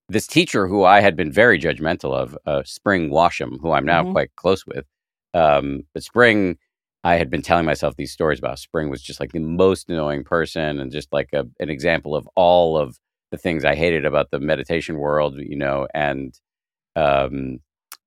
this 0.10 0.28
teacher 0.28 0.68
who 0.68 0.84
I 0.84 1.00
had 1.00 1.16
been 1.16 1.32
very 1.32 1.58
judgmental 1.58 2.14
of, 2.14 2.38
uh, 2.46 2.64
Spring 2.66 3.10
Washam, 3.10 3.60
who 3.62 3.72
I'm 3.72 3.86
now 3.86 4.04
mm-hmm. 4.04 4.12
quite 4.12 4.36
close 4.36 4.66
with. 4.68 4.86
Um, 5.34 5.84
but 5.94 6.04
Spring, 6.04 6.58
I 7.06 7.16
had 7.16 7.30
been 7.30 7.42
telling 7.42 7.66
myself 7.66 7.96
these 7.96 8.12
stories 8.12 8.40
about 8.40 8.60
Spring 8.60 8.90
was 8.90 9.02
just 9.02 9.22
like 9.22 9.32
the 9.32 9.40
most 9.40 9.90
annoying 9.90 10.26
person 10.26 10.80
and 10.80 10.92
just 10.92 11.14
like 11.14 11.30
a, 11.34 11.46
an 11.60 11.70
example 11.70 12.16
of 12.16 12.28
all 12.36 12.78
of 12.78 12.98
the 13.32 13.38
things 13.38 13.66
I 13.66 13.76
hated 13.76 14.06
about 14.06 14.32
the 14.32 14.40
meditation 14.40 14.98
world, 14.98 15.36
you 15.38 15.56
know, 15.56 15.88
and 15.94 16.38
um, 16.96 17.60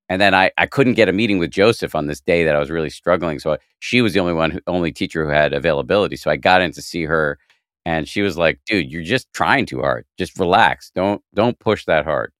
and 0.09 0.21
then 0.21 0.35
I, 0.35 0.51
I 0.59 0.67
couldn't 0.67 0.95
get 0.95 1.09
a 1.09 1.13
meeting 1.13 1.39
with 1.39 1.51
Joseph 1.51 1.95
on 1.95 2.07
this 2.07 2.21
day 2.21 2.45
that 2.45 2.55
I 2.55 2.59
was 2.59 2.71
really 2.71 2.91
struggling. 2.91 3.39
So 3.39 3.57
she 3.79 4.03
was 4.03 4.13
the 4.13 4.21
only 4.21 4.35
one, 4.35 4.51
who, 4.51 4.61
only 4.67 4.93
teacher 4.93 5.25
who 5.25 5.31
had 5.31 5.55
availability. 5.55 6.17
So 6.17 6.31
I 6.31 6.37
got 6.37 6.61
in 6.61 6.73
to 6.73 6.83
see 6.83 7.05
her, 7.05 7.39
and 7.87 8.09
she 8.09 8.23
was 8.23 8.37
like, 8.37 8.61
"Dude, 8.67 8.93
you're 8.93 9.03
just 9.03 9.33
trying 9.33 9.67
too 9.67 9.81
hard. 9.81 10.05
Just 10.19 10.39
relax. 10.39 10.91
Don't 10.95 11.23
don't 11.35 11.59
push 11.59 11.85
that 11.87 12.05
hard." 12.05 12.33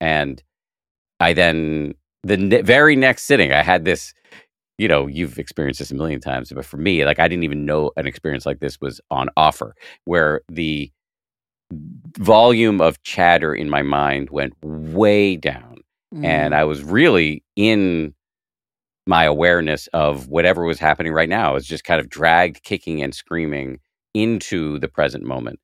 And 0.00 0.42
I 1.20 1.32
then 1.32 1.94
the 2.22 2.36
ne- 2.36 2.62
very 2.62 2.96
next 2.96 3.24
sitting, 3.24 3.52
I 3.52 3.62
had 3.62 3.84
this 3.84 4.14
you 4.78 4.86
know, 4.86 5.08
you've 5.08 5.38
experienced 5.38 5.80
this 5.80 5.90
a 5.90 5.94
million 5.94 6.20
times, 6.20 6.52
but 6.52 6.64
for 6.64 6.76
me, 6.76 7.04
like 7.04 7.18
I 7.18 7.26
didn't 7.28 7.42
even 7.44 7.66
know 7.66 7.90
an 7.96 8.06
experience 8.06 8.46
like 8.46 8.60
this 8.60 8.80
was 8.80 9.00
on 9.10 9.28
offer, 9.36 9.74
where 10.04 10.42
the 10.48 10.90
volume 12.18 12.80
of 12.80 13.02
chatter 13.02 13.54
in 13.54 13.68
my 13.70 13.82
mind 13.82 14.30
went 14.30 14.54
way 14.62 15.36
down, 15.36 15.76
Mm. 16.14 16.24
and 16.24 16.54
I 16.54 16.64
was 16.64 16.82
really 16.82 17.44
in 17.56 18.14
my 19.06 19.24
awareness 19.24 19.86
of 19.88 20.28
whatever 20.28 20.64
was 20.64 20.78
happening 20.78 21.12
right 21.12 21.28
now. 21.28 21.50
I 21.50 21.54
was 21.54 21.66
just 21.66 21.84
kind 21.84 22.00
of 22.00 22.08
dragged, 22.08 22.62
kicking 22.62 23.02
and 23.02 23.14
screaming 23.14 23.78
into 24.14 24.78
the 24.78 24.88
present 24.88 25.24
moment. 25.24 25.60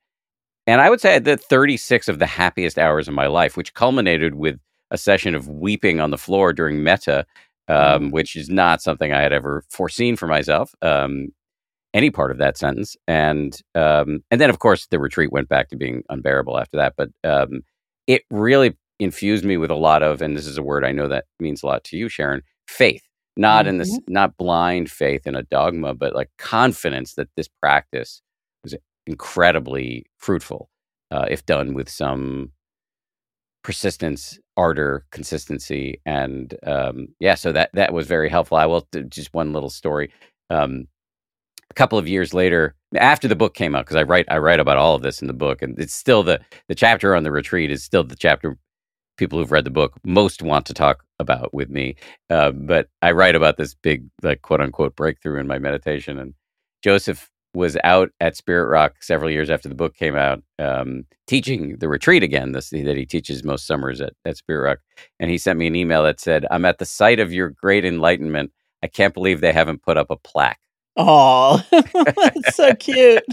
And 0.66 0.80
I 0.80 0.88
would 0.90 1.00
say 1.00 1.18
that 1.18 1.40
36 1.42 2.08
of 2.08 2.18
the 2.18 2.26
happiest 2.26 2.78
hours 2.78 3.06
of 3.08 3.14
my 3.14 3.26
life, 3.26 3.56
which 3.56 3.74
culminated 3.74 4.34
with 4.34 4.58
a 4.90 4.98
session 4.98 5.34
of 5.34 5.48
weeping 5.48 6.00
on 6.00 6.10
the 6.10 6.18
floor 6.18 6.52
during 6.52 6.82
metta, 6.82 7.26
um, 7.68 8.08
Mm. 8.08 8.12
which 8.12 8.36
is 8.36 8.48
not 8.48 8.80
something 8.82 9.12
I 9.12 9.20
had 9.22 9.32
ever 9.32 9.62
foreseen 9.70 10.16
for 10.16 10.26
myself. 10.26 10.74
Um, 10.82 11.28
any 11.94 12.10
part 12.10 12.30
of 12.32 12.38
that 12.38 12.58
sentence, 12.58 12.96
and 13.08 13.56
um, 13.74 14.20
and 14.30 14.40
then 14.40 14.50
of 14.50 14.58
course 14.58 14.86
the 14.90 14.98
retreat 14.98 15.32
went 15.32 15.48
back 15.48 15.68
to 15.70 15.76
being 15.76 16.02
unbearable 16.10 16.58
after 16.58 16.76
that. 16.76 16.94
But 16.96 17.10
um, 17.24 17.62
it 18.06 18.22
really 18.30 18.76
infused 19.00 19.44
me 19.44 19.56
with 19.56 19.70
a 19.70 19.76
lot 19.76 20.02
of, 20.02 20.20
and 20.20 20.36
this 20.36 20.46
is 20.46 20.58
a 20.58 20.62
word 20.62 20.84
I 20.84 20.92
know 20.92 21.08
that 21.08 21.24
means 21.40 21.62
a 21.62 21.66
lot 21.66 21.84
to 21.84 21.96
you, 21.96 22.08
Sharon, 22.08 22.42
faith. 22.68 23.02
Not 23.36 23.66
in 23.66 23.78
this, 23.78 23.98
not 24.08 24.36
blind 24.36 24.90
faith 24.90 25.26
in 25.26 25.34
a 25.34 25.42
dogma, 25.42 25.94
but 25.94 26.14
like 26.14 26.30
confidence 26.38 27.14
that 27.14 27.28
this 27.36 27.48
practice 27.48 28.22
was 28.62 28.76
incredibly 29.08 30.06
fruitful 30.18 30.70
uh, 31.10 31.26
if 31.28 31.44
done 31.44 31.74
with 31.74 31.88
some 31.88 32.52
persistence, 33.64 34.38
ardor, 34.56 35.04
consistency, 35.10 36.00
and 36.06 36.54
um, 36.64 37.08
yeah. 37.18 37.34
So 37.34 37.50
that 37.52 37.70
that 37.74 37.92
was 37.92 38.06
very 38.06 38.28
helpful. 38.28 38.56
I 38.56 38.66
will 38.66 38.86
just 39.08 39.34
one 39.34 39.52
little 39.52 39.70
story. 39.70 40.12
Um, 40.50 40.86
couple 41.74 41.98
of 41.98 42.08
years 42.08 42.34
later, 42.34 42.74
after 42.96 43.28
the 43.28 43.36
book 43.36 43.54
came 43.54 43.74
out, 43.74 43.84
because 43.84 43.96
I 43.96 44.02
write 44.02 44.26
I 44.28 44.38
write 44.38 44.60
about 44.60 44.76
all 44.76 44.94
of 44.94 45.02
this 45.02 45.20
in 45.20 45.28
the 45.28 45.34
book, 45.34 45.62
and 45.62 45.78
it's 45.78 45.94
still 45.94 46.22
the 46.22 46.40
the 46.68 46.74
chapter 46.74 47.14
on 47.14 47.22
the 47.22 47.32
retreat 47.32 47.70
is 47.70 47.84
still 47.84 48.04
the 48.04 48.16
chapter 48.16 48.58
people 49.16 49.38
who've 49.38 49.52
read 49.52 49.64
the 49.64 49.70
book 49.70 49.94
most 50.04 50.42
want 50.42 50.66
to 50.66 50.74
talk 50.74 51.04
about 51.18 51.54
with 51.54 51.70
me. 51.70 51.96
Uh, 52.30 52.50
but 52.50 52.88
I 53.02 53.12
write 53.12 53.36
about 53.36 53.56
this 53.56 53.74
big 53.74 54.04
like 54.22 54.42
quote 54.42 54.60
unquote 54.60 54.96
breakthrough 54.96 55.40
in 55.40 55.46
my 55.46 55.58
meditation, 55.58 56.18
and 56.18 56.34
Joseph 56.82 57.30
was 57.54 57.76
out 57.84 58.10
at 58.20 58.36
Spirit 58.36 58.68
Rock 58.68 59.02
several 59.02 59.30
years 59.30 59.48
after 59.48 59.68
the 59.68 59.76
book 59.76 59.94
came 59.94 60.16
out, 60.16 60.42
um, 60.58 61.04
teaching 61.28 61.76
the 61.78 61.88
retreat 61.88 62.22
again. 62.22 62.52
This 62.52 62.70
that 62.70 62.96
he 62.96 63.06
teaches 63.06 63.44
most 63.44 63.66
summers 63.66 64.00
at, 64.00 64.14
at 64.24 64.36
Spirit 64.36 64.64
Rock, 64.68 64.78
and 65.20 65.30
he 65.30 65.38
sent 65.38 65.58
me 65.58 65.66
an 65.66 65.76
email 65.76 66.02
that 66.02 66.20
said, 66.20 66.46
"I'm 66.50 66.64
at 66.64 66.78
the 66.78 66.86
site 66.86 67.20
of 67.20 67.32
your 67.32 67.50
great 67.50 67.84
enlightenment. 67.84 68.52
I 68.82 68.88
can't 68.88 69.14
believe 69.14 69.40
they 69.40 69.52
haven't 69.52 69.82
put 69.82 69.96
up 69.96 70.10
a 70.10 70.16
plaque." 70.16 70.58
Oh, 70.96 71.62
that's 71.72 72.54
so 72.56 72.74
cute. 72.74 73.24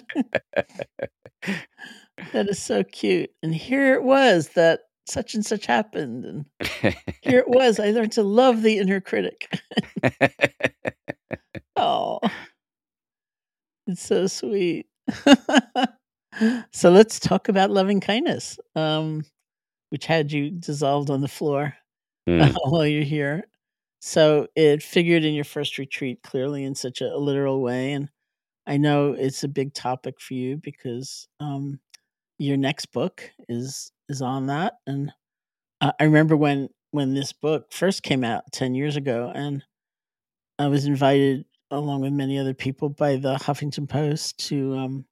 that 2.34 2.49
is 2.49 2.62
so 2.62 2.84
cute. 2.84 3.32
And 3.43 3.53
here 3.53 3.93
it 3.93 4.03
was 4.03 4.49
that 4.49 4.82
such 5.07 5.34
and 5.34 5.45
such 5.45 5.66
happened. 5.66 6.26
And 6.26 6.45
here 7.22 7.39
it 7.39 7.47
was. 7.49 7.80
I 7.80 7.91
learned 7.91 8.14
to 8.14 8.24
love 8.24 8.62
the 8.62 8.78
inner 8.78 9.01
critic. 9.01 9.47
oh, 11.76 12.20
it's 13.88 14.01
so 14.05 14.28
sweet. 14.28 14.88
so 16.72 16.89
let's 16.89 17.20
talk 17.20 17.49
about 17.49 17.72
loving 17.72 17.99
kindness, 17.99 18.59
um, 18.76 19.24
which 19.89 20.05
had 20.05 20.32
you 20.32 20.51
dissolved 20.51 21.09
on 21.09 21.22
the 21.22 21.28
floor 21.28 21.76
Mm. 22.30 22.55
while 22.66 22.86
you're 22.86 23.03
here. 23.03 23.45
So 24.02 24.47
it 24.56 24.82
figured 24.82 25.24
in 25.24 25.36
your 25.36 25.45
first 25.45 25.78
retreat 25.78 26.24
clearly 26.24 26.64
in 26.64 26.74
such 26.74 27.02
a, 27.02 27.14
a 27.14 27.18
literal 27.18 27.62
way. 27.62 27.93
And 27.93 28.10
I 28.66 28.78
know 28.78 29.14
it's 29.14 29.43
a 29.43 29.47
big 29.47 29.74
topic 29.76 30.20
for 30.20 30.34
you 30.34 30.58
because 30.58 31.28
um, 31.39 31.80
your 32.39 32.58
next 32.58 32.88
book 32.88 33.30
is 33.47 33.91
is 34.10 34.22
on 34.22 34.47
that. 34.47 34.74
And 34.88 35.14
I 35.80 35.93
remember 36.04 36.36
when 36.36 36.70
when 36.89 37.14
this 37.14 37.32
book 37.32 37.72
first 37.72 38.02
came 38.02 38.24
out 38.24 38.52
ten 38.52 38.74
years 38.74 38.95
ago, 38.95 39.32
and 39.34 39.64
I 40.58 40.68
was 40.68 40.86
invited 40.86 41.45
along 41.70 42.02
with 42.02 42.12
many 42.12 42.39
other 42.39 42.54
people 42.56 42.89
by 42.89 43.18
the 43.18 43.36
Huffington 43.36 43.88
Post 43.88 44.38
to 44.49 44.76
um, 44.76 45.06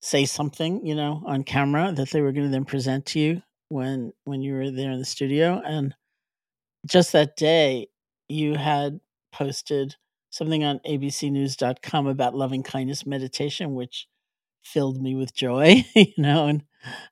say 0.00 0.24
something, 0.24 0.84
you 0.84 0.94
know, 0.94 1.22
on 1.26 1.44
camera 1.44 1.92
that 1.92 2.10
they 2.10 2.22
were 2.22 2.32
going 2.32 2.46
to 2.46 2.50
then 2.52 2.64
present 2.64 3.06
to 3.06 3.20
you 3.20 3.42
when 3.68 4.12
when 4.24 4.40
you 4.40 4.54
were 4.54 4.70
there 4.70 4.90
in 4.92 4.98
the 4.98 5.04
studio. 5.04 5.60
And 5.62 5.94
just 6.86 7.12
that 7.12 7.36
day, 7.36 7.88
you 8.28 8.54
had 8.56 9.00
posted 9.32 9.96
something 10.30 10.64
on 10.64 10.80
abcnews.com 10.80 12.06
about 12.06 12.34
loving 12.34 12.62
kindness 12.62 13.06
meditation, 13.06 13.74
which 13.74 14.08
filled 14.64 15.02
me 15.02 15.14
with 15.14 15.34
joy, 15.34 15.84
you 15.94 16.12
know, 16.18 16.46
and 16.46 16.64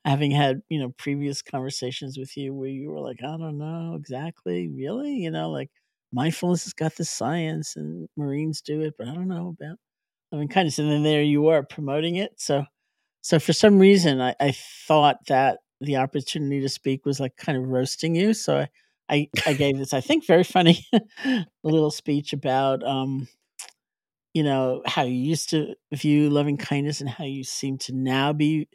having 0.04 0.30
had, 0.30 0.62
you 0.68 0.78
know, 0.80 0.90
previous 0.98 1.42
conversations 1.42 2.18
with 2.18 2.36
you 2.36 2.54
where 2.54 2.68
you 2.68 2.90
were 2.90 3.00
like, 3.00 3.22
I 3.22 3.36
don't 3.36 3.58
know 3.58 3.94
exactly, 3.96 4.68
really, 4.68 5.14
you 5.16 5.30
know, 5.30 5.50
like 5.50 5.70
mindfulness 6.12 6.64
has 6.64 6.72
got 6.72 6.96
the 6.96 7.04
science 7.04 7.76
and 7.76 8.08
Marines 8.16 8.60
do 8.62 8.80
it, 8.82 8.94
but 8.98 9.08
I 9.08 9.14
don't 9.14 9.28
know 9.28 9.54
about 9.58 9.78
loving 10.32 10.48
kindness. 10.48 10.78
And 10.78 10.90
then 10.90 11.02
there 11.02 11.22
you 11.22 11.48
are 11.48 11.62
promoting 11.62 12.16
it. 12.16 12.32
So, 12.38 12.64
so 13.22 13.38
for 13.38 13.52
some 13.52 13.78
reason, 13.78 14.20
I, 14.20 14.34
I 14.40 14.52
thought 14.52 15.26
that 15.28 15.58
the 15.80 15.96
opportunity 15.96 16.60
to 16.60 16.68
speak 16.68 17.04
was 17.06 17.20
like 17.20 17.36
kind 17.36 17.58
of 17.58 17.68
roasting 17.68 18.14
you. 18.14 18.34
So 18.34 18.58
I, 18.60 18.68
I, 19.10 19.28
I 19.44 19.54
gave 19.54 19.76
this, 19.76 19.92
I 19.92 20.00
think, 20.00 20.24
very 20.26 20.44
funny 20.44 20.86
little 21.64 21.90
speech 21.90 22.32
about, 22.32 22.84
um, 22.84 23.26
you 24.32 24.44
know, 24.44 24.82
how 24.86 25.02
you 25.02 25.14
used 25.14 25.50
to 25.50 25.74
view 25.92 26.30
loving 26.30 26.56
kindness 26.56 27.00
and 27.00 27.10
how 27.10 27.24
you 27.24 27.42
seem 27.42 27.78
to 27.78 27.92
now 27.92 28.32
be 28.32 28.68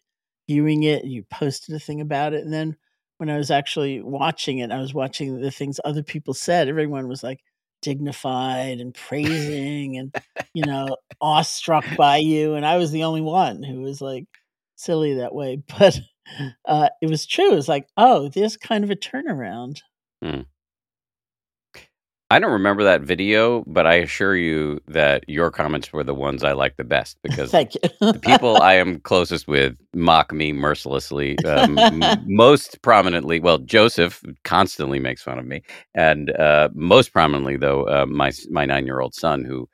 viewing 0.50 0.84
it. 0.84 1.04
And 1.04 1.12
you 1.12 1.24
posted 1.24 1.76
a 1.76 1.80
thing 1.80 2.02
about 2.02 2.34
it. 2.34 2.44
And 2.44 2.54
then 2.54 2.76
when 3.18 3.30
I 3.30 3.38
was 3.38 3.50
actually 3.50 4.02
watching 4.02 4.60
it, 4.60 4.72
I 4.72 4.80
was 4.80 4.94
watching 4.94 5.40
the 5.40 5.52
things 5.52 5.80
other 5.86 6.04
people 6.04 6.34
said. 6.34 6.68
Everyone 6.68 7.08
was 7.08 7.24
like 7.24 7.40
dignified 7.82 8.80
and 8.80 8.94
praising 8.94 9.98
and, 9.98 10.14
you 10.54 10.64
know, 10.68 10.98
awestruck 11.22 11.86
by 11.96 12.18
you. 12.18 12.56
And 12.56 12.66
I 12.66 12.76
was 12.76 12.92
the 12.92 13.06
only 13.06 13.22
one 13.22 13.64
who 13.64 13.82
was 13.82 14.02
like 14.02 14.26
silly 14.76 15.16
that 15.16 15.34
way. 15.34 15.64
But 15.80 16.00
uh, 16.66 16.90
it 17.04 17.10
was 17.10 17.26
true. 17.26 17.52
It 17.52 17.56
was 17.56 17.70
like, 17.70 17.88
oh, 17.98 18.30
there's 18.30 18.58
kind 18.58 18.84
of 18.84 18.90
a 18.90 18.96
turnaround. 18.96 19.82
I 22.32 22.40
don't 22.40 22.52
remember 22.52 22.84
that 22.84 23.02
video, 23.02 23.64
but 23.68 23.86
I 23.88 23.96
assure 23.96 24.36
you 24.36 24.82
that 24.88 25.24
your 25.30 25.52
comments 25.52 25.94
were 25.94 26.04
the 26.04 26.16
ones 26.16 26.44
I 26.44 26.54
liked 26.54 26.78
the 26.78 26.84
best 26.84 27.18
because 27.24 27.52
the 28.12 28.20
people 28.20 28.58
I 28.62 28.74
am 28.76 29.00
closest 29.02 29.48
with 29.48 29.78
mock 29.94 30.34
me 30.34 30.52
mercilessly. 30.52 31.44
Um, 31.46 31.78
most 32.26 32.82
prominently, 32.82 33.40
well, 33.40 33.60
Joseph 33.60 34.24
constantly 34.44 35.00
makes 35.00 35.22
fun 35.22 35.40
of 35.40 35.46
me, 35.46 35.62
and 35.94 36.32
uh, 36.38 36.70
most 36.74 37.14
prominently, 37.14 37.58
though, 37.58 37.84
uh, 37.88 38.06
my 38.08 38.32
my 38.50 38.66
nine 38.66 38.86
year 38.88 39.02
old 39.02 39.14
son, 39.16 39.46
who 39.46 39.70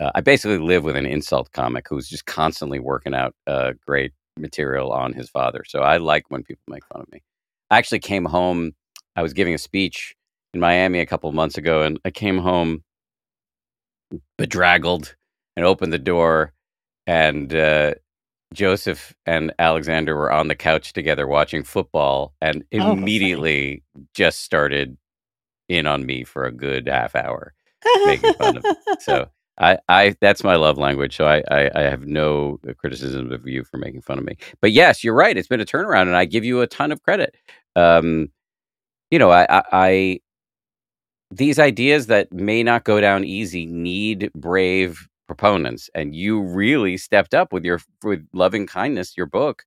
uh, 0.00 0.12
I 0.14 0.20
basically 0.20 0.58
live 0.58 0.84
with 0.84 0.96
an 0.96 1.06
insult 1.06 1.52
comic 1.52 1.86
who's 1.88 2.08
just 2.08 2.26
constantly 2.26 2.78
working 2.80 3.14
out 3.14 3.34
uh, 3.46 3.72
great 3.86 4.12
material 4.36 4.92
on 4.92 5.14
his 5.14 5.30
father. 5.30 5.64
So 5.66 5.80
I 5.80 5.96
like 5.96 6.24
when 6.30 6.44
people 6.44 6.62
make 6.68 6.86
fun 6.86 7.02
of 7.02 7.12
me. 7.12 7.22
I 7.70 7.78
actually 7.78 8.00
came 8.00 8.24
home. 8.26 8.72
I 9.18 9.22
was 9.22 9.34
giving 9.34 9.54
a 9.54 9.58
speech 9.58 10.14
in 10.54 10.60
Miami 10.60 11.00
a 11.00 11.06
couple 11.06 11.28
of 11.28 11.34
months 11.34 11.58
ago, 11.58 11.82
and 11.82 11.98
I 12.04 12.10
came 12.12 12.38
home 12.38 12.84
bedraggled 14.38 15.16
and 15.56 15.66
opened 15.66 15.92
the 15.92 15.98
door, 15.98 16.52
and 17.06 17.54
uh, 17.54 17.94
Joseph 18.54 19.14
and 19.26 19.52
Alexander 19.58 20.16
were 20.16 20.32
on 20.32 20.48
the 20.48 20.54
couch 20.56 20.92
together 20.94 21.26
watching 21.26 21.64
football, 21.64 22.34
and 22.40 22.64
Oh, 22.78 22.92
immediately 22.96 23.82
just 24.14 24.42
started 24.42 24.96
in 25.68 25.86
on 25.86 26.06
me 26.06 26.24
for 26.24 26.44
a 26.46 26.52
good 26.52 26.88
half 26.88 27.16
hour. 27.16 27.54
making 28.04 28.32
fun 28.34 28.56
of 28.58 28.66
So 28.98 29.28
I, 29.60 29.78
I 29.88 30.16
that's 30.20 30.44
my 30.44 30.56
love 30.56 30.78
language. 30.78 31.16
So 31.16 31.26
I, 31.26 31.42
I, 31.50 31.70
I 31.74 31.82
have 31.82 32.06
no 32.06 32.60
criticism 32.78 33.32
of 33.32 33.46
you 33.48 33.64
for 33.64 33.78
making 33.78 34.02
fun 34.02 34.18
of 34.18 34.24
me. 34.24 34.36
But 34.62 34.72
yes, 34.72 35.04
you're 35.04 35.14
right. 35.14 35.36
It's 35.36 35.48
been 35.48 35.60
a 35.62 35.66
turnaround, 35.66 36.04
and 36.04 36.16
I 36.16 36.26
give 36.26 36.44
you 36.44 36.62
a 36.62 36.68
ton 36.68 36.92
of 36.92 37.02
credit. 37.02 37.36
Um, 37.76 38.30
you 39.10 39.18
know, 39.18 39.30
I, 39.30 39.46
I, 39.50 39.62
I 39.72 40.20
these 41.30 41.58
ideas 41.58 42.06
that 42.06 42.32
may 42.32 42.62
not 42.62 42.84
go 42.84 43.00
down 43.00 43.24
easy 43.24 43.66
need 43.66 44.30
brave 44.34 45.06
proponents, 45.26 45.90
and 45.94 46.14
you 46.14 46.40
really 46.40 46.96
stepped 46.96 47.34
up 47.34 47.52
with 47.52 47.64
your 47.64 47.80
with 48.02 48.26
loving 48.32 48.66
kindness. 48.66 49.16
Your 49.16 49.26
book, 49.26 49.64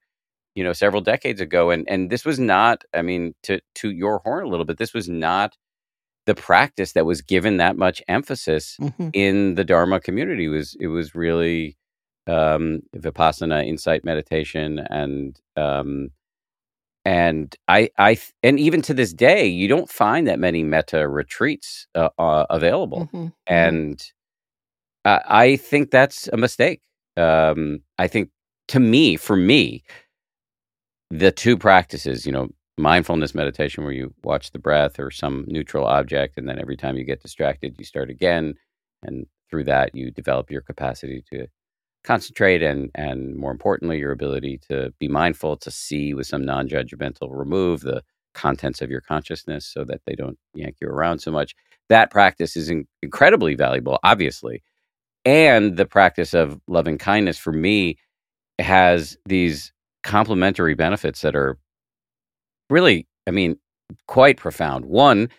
you 0.56 0.64
know, 0.64 0.74
several 0.74 1.02
decades 1.02 1.42
ago, 1.42 1.70
and 1.70 1.88
and 1.89 2.10
this 2.10 2.26
was 2.26 2.39
not. 2.39 2.84
I 2.94 3.02
mean, 3.04 3.34
to 3.44 3.62
to 3.76 3.92
your 3.92 4.20
horn 4.24 4.44
a 4.46 4.48
little 4.50 4.66
bit. 4.66 4.78
This 4.78 4.94
was 4.94 5.10
not 5.10 5.56
the 6.28 6.36
practice 6.36 6.94
that 6.94 7.06
was 7.06 7.22
given 7.22 7.58
that 7.58 7.78
much 7.78 8.02
emphasis 8.08 8.78
Mhm. 8.80 9.12
in 9.14 9.56
the 9.56 9.64
Dharma 9.64 10.00
community. 10.00 10.46
It 10.46 10.50
was 10.50 10.76
it 10.80 10.88
was 10.88 11.16
really 11.16 11.78
um, 12.28 12.82
vipassana, 12.96 13.68
insight 13.68 14.04
meditation, 14.06 14.80
and 14.89 15.39
um, 15.58 16.10
and 17.06 17.56
I, 17.68 17.89
I, 17.97 18.18
and 18.43 18.60
even 18.60 18.82
to 18.84 18.93
this 18.93 19.14
day, 19.14 19.47
you 19.47 19.68
don't 19.68 19.89
find 19.89 20.28
that 20.28 20.39
many 20.39 20.64
metta 20.64 21.08
retreats 21.08 21.88
uh, 21.95 22.10
uh, 22.20 22.45
available, 22.49 23.10
Mhm, 23.14 23.24
mhm. 23.26 23.34
and 23.47 24.12
I, 25.06 25.22
I 25.28 25.56
think 25.58 25.91
that's 25.91 26.28
a 26.30 26.38
mistake. 26.38 26.82
Um, 27.18 27.82
I 27.97 28.08
think 28.08 28.30
to 28.70 28.80
me, 28.80 29.18
for 29.18 29.36
me, 29.36 29.84
the 31.10 31.32
two 31.32 31.58
practices, 31.58 32.26
you 32.26 32.32
know, 32.32 32.49
mindfulness 32.78 33.36
meditation, 33.36 33.84
where 33.84 33.93
you 33.93 34.14
watch 34.24 34.52
the 34.52 34.60
breath 34.60 34.99
or 34.99 35.12
some 35.12 35.45
neutral 35.47 35.86
object, 35.86 36.38
and 36.38 36.47
then 36.47 36.60
every 36.60 36.78
time 36.78 36.97
you 36.97 37.04
get 37.04 37.22
distracted, 37.22 37.76
you 37.78 37.86
start 37.86 38.10
again, 38.10 38.56
and 39.04 39.26
through 39.49 39.66
that, 39.66 39.95
you 39.95 40.12
develop 40.12 40.49
your 40.52 40.62
capacity 40.62 41.24
to 41.32 41.47
concentrate 42.04 42.64
and 42.64 42.89
and 42.95 43.36
more 43.36 43.52
importantly 43.52 43.99
your 43.99 44.12
ability 44.12 44.60
to 44.70 44.93
be 44.99 45.08
mindful 45.08 45.58
to 45.58 45.72
see 45.72 46.14
with 46.14 46.28
some 46.28 46.43
non-judgmental 46.45 47.30
remove 47.32 47.82
the 47.82 48.02
contents 48.34 48.82
of 48.82 48.89
your 48.89 49.02
consciousness 49.02 49.66
so 49.66 49.84
that 49.84 50.02
they 50.06 50.16
don't 50.16 50.38
yank 50.54 50.78
you 50.82 50.88
around 50.88 51.20
so 51.20 51.32
much. 51.32 51.54
That 51.89 52.10
practice 52.12 52.56
is 52.56 52.70
in- 52.70 52.88
incredibly 53.04 53.56
valuable 53.56 53.99
obviously 54.04 54.64
and 55.26 55.78
the 55.78 55.86
practice 55.86 56.34
of 56.34 56.60
loving 56.68 56.97
kindness 56.97 57.38
for 57.38 57.54
me 57.54 57.97
has 58.60 59.18
these 59.26 59.72
complementary 60.04 60.74
benefits 60.76 61.22
that 61.22 61.36
are 61.36 61.58
really 62.70 63.08
i 63.28 63.32
mean 63.32 63.56
quite 64.08 64.38
profound. 64.38 64.86
One 64.86 65.30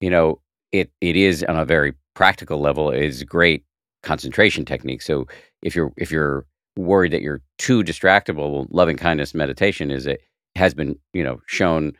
you 0.00 0.10
know 0.10 0.40
it 0.72 0.90
it 1.00 1.16
is 1.16 1.44
on 1.44 1.58
a 1.58 1.64
very 1.64 1.94
practical 2.14 2.60
level 2.60 2.90
is 2.90 3.22
great 3.24 3.64
concentration 4.02 4.64
technique. 4.64 5.02
So 5.02 5.26
if 5.62 5.74
you're 5.74 5.92
if 5.96 6.10
you're 6.10 6.46
worried 6.76 7.12
that 7.12 7.22
you're 7.22 7.42
too 7.58 7.82
distractible 7.82 8.52
well, 8.52 8.66
loving 8.70 8.96
kindness 8.96 9.34
meditation 9.34 9.90
is 9.90 10.06
it 10.06 10.20
has 10.54 10.74
been 10.74 10.98
you 11.12 11.24
know 11.24 11.40
shown 11.46 11.92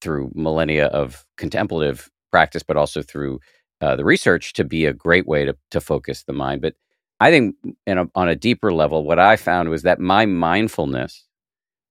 through 0.00 0.30
millennia 0.34 0.86
of 0.86 1.24
contemplative 1.36 2.10
practice 2.32 2.62
but 2.62 2.76
also 2.76 3.02
through 3.02 3.40
uh, 3.80 3.94
the 3.96 4.04
research 4.04 4.52
to 4.54 4.64
be 4.64 4.86
a 4.86 4.92
great 4.92 5.26
way 5.26 5.44
to 5.44 5.56
to 5.70 5.80
focus 5.80 6.24
the 6.24 6.32
mind. 6.32 6.60
But 6.62 6.74
i 7.20 7.30
think 7.30 7.54
in 7.86 7.98
a, 7.98 8.06
on 8.16 8.28
a 8.28 8.34
deeper 8.36 8.72
level 8.72 9.04
what 9.04 9.20
i 9.20 9.36
found 9.36 9.68
was 9.68 9.82
that 9.82 10.00
my 10.00 10.26
mindfulness 10.26 11.26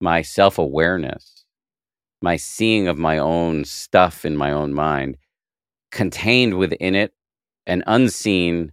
my 0.01 0.22
self-awareness 0.22 1.45
my 2.22 2.36
seeing 2.36 2.88
of 2.89 2.97
my 2.97 3.18
own 3.18 3.64
stuff 3.64 4.26
in 4.26 4.36
my 4.36 4.51
own 4.51 4.74
mind 4.74 5.18
contained 5.91 6.57
within 6.57 6.93
it 6.95 7.14
an 7.68 7.84
unseen 7.88 8.72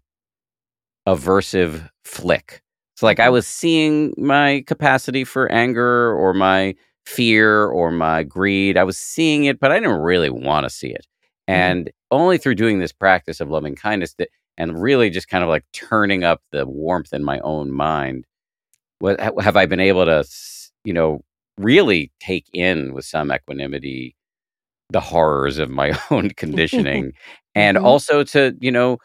aversive 1.09 1.89
flick. 2.05 2.63
So, 2.97 3.07
like, 3.07 3.21
I 3.21 3.31
was 3.31 3.47
seeing 3.47 4.13
my 4.19 4.63
capacity 4.67 5.25
for 5.25 5.51
anger 5.51 6.13
or 6.15 6.35
my 6.35 6.75
fear 7.07 7.67
or 7.67 7.91
my 7.91 8.23
greed. 8.23 8.77
I 8.77 8.85
was 8.85 8.99
seeing 8.99 9.45
it, 9.45 9.59
but 9.61 9.73
I 9.73 9.81
didn't 9.81 10.01
really 10.01 10.31
want 10.31 10.65
to 10.65 10.71
see 10.71 10.89
it. 10.91 11.07
And 11.49 11.91
only 12.11 12.39
through 12.39 12.57
doing 12.57 12.79
this 12.79 12.93
practice 12.93 13.41
of 13.41 13.51
loving 13.51 13.75
kindness 13.75 14.15
that, 14.19 14.29
and 14.59 14.81
really 14.81 15.11
just 15.11 15.29
kind 15.29 15.43
of 15.43 15.49
like 15.49 15.65
turning 15.73 16.25
up 16.25 16.43
the 16.53 16.67
warmth 16.67 17.13
in 17.15 17.25
my 17.25 17.41
own 17.41 17.73
mind, 17.73 18.27
what 19.01 19.21
have 19.41 19.57
I 19.57 19.67
been 19.67 19.81
able 19.81 20.05
to, 20.07 20.25
you 20.85 20.93
know, 20.93 21.23
really 21.59 22.13
take 22.21 22.47
in 22.55 22.95
with 22.95 23.05
some 23.05 23.33
equanimity 23.33 24.15
the 24.91 25.01
horrors 25.01 25.59
of 25.59 25.71
my 25.71 25.93
own 26.11 26.31
conditioning 26.31 27.13
and 27.55 27.77
Mhm. 27.79 27.85
also 27.85 28.25
to, 28.25 28.57
you 28.61 28.71
know, 28.73 28.99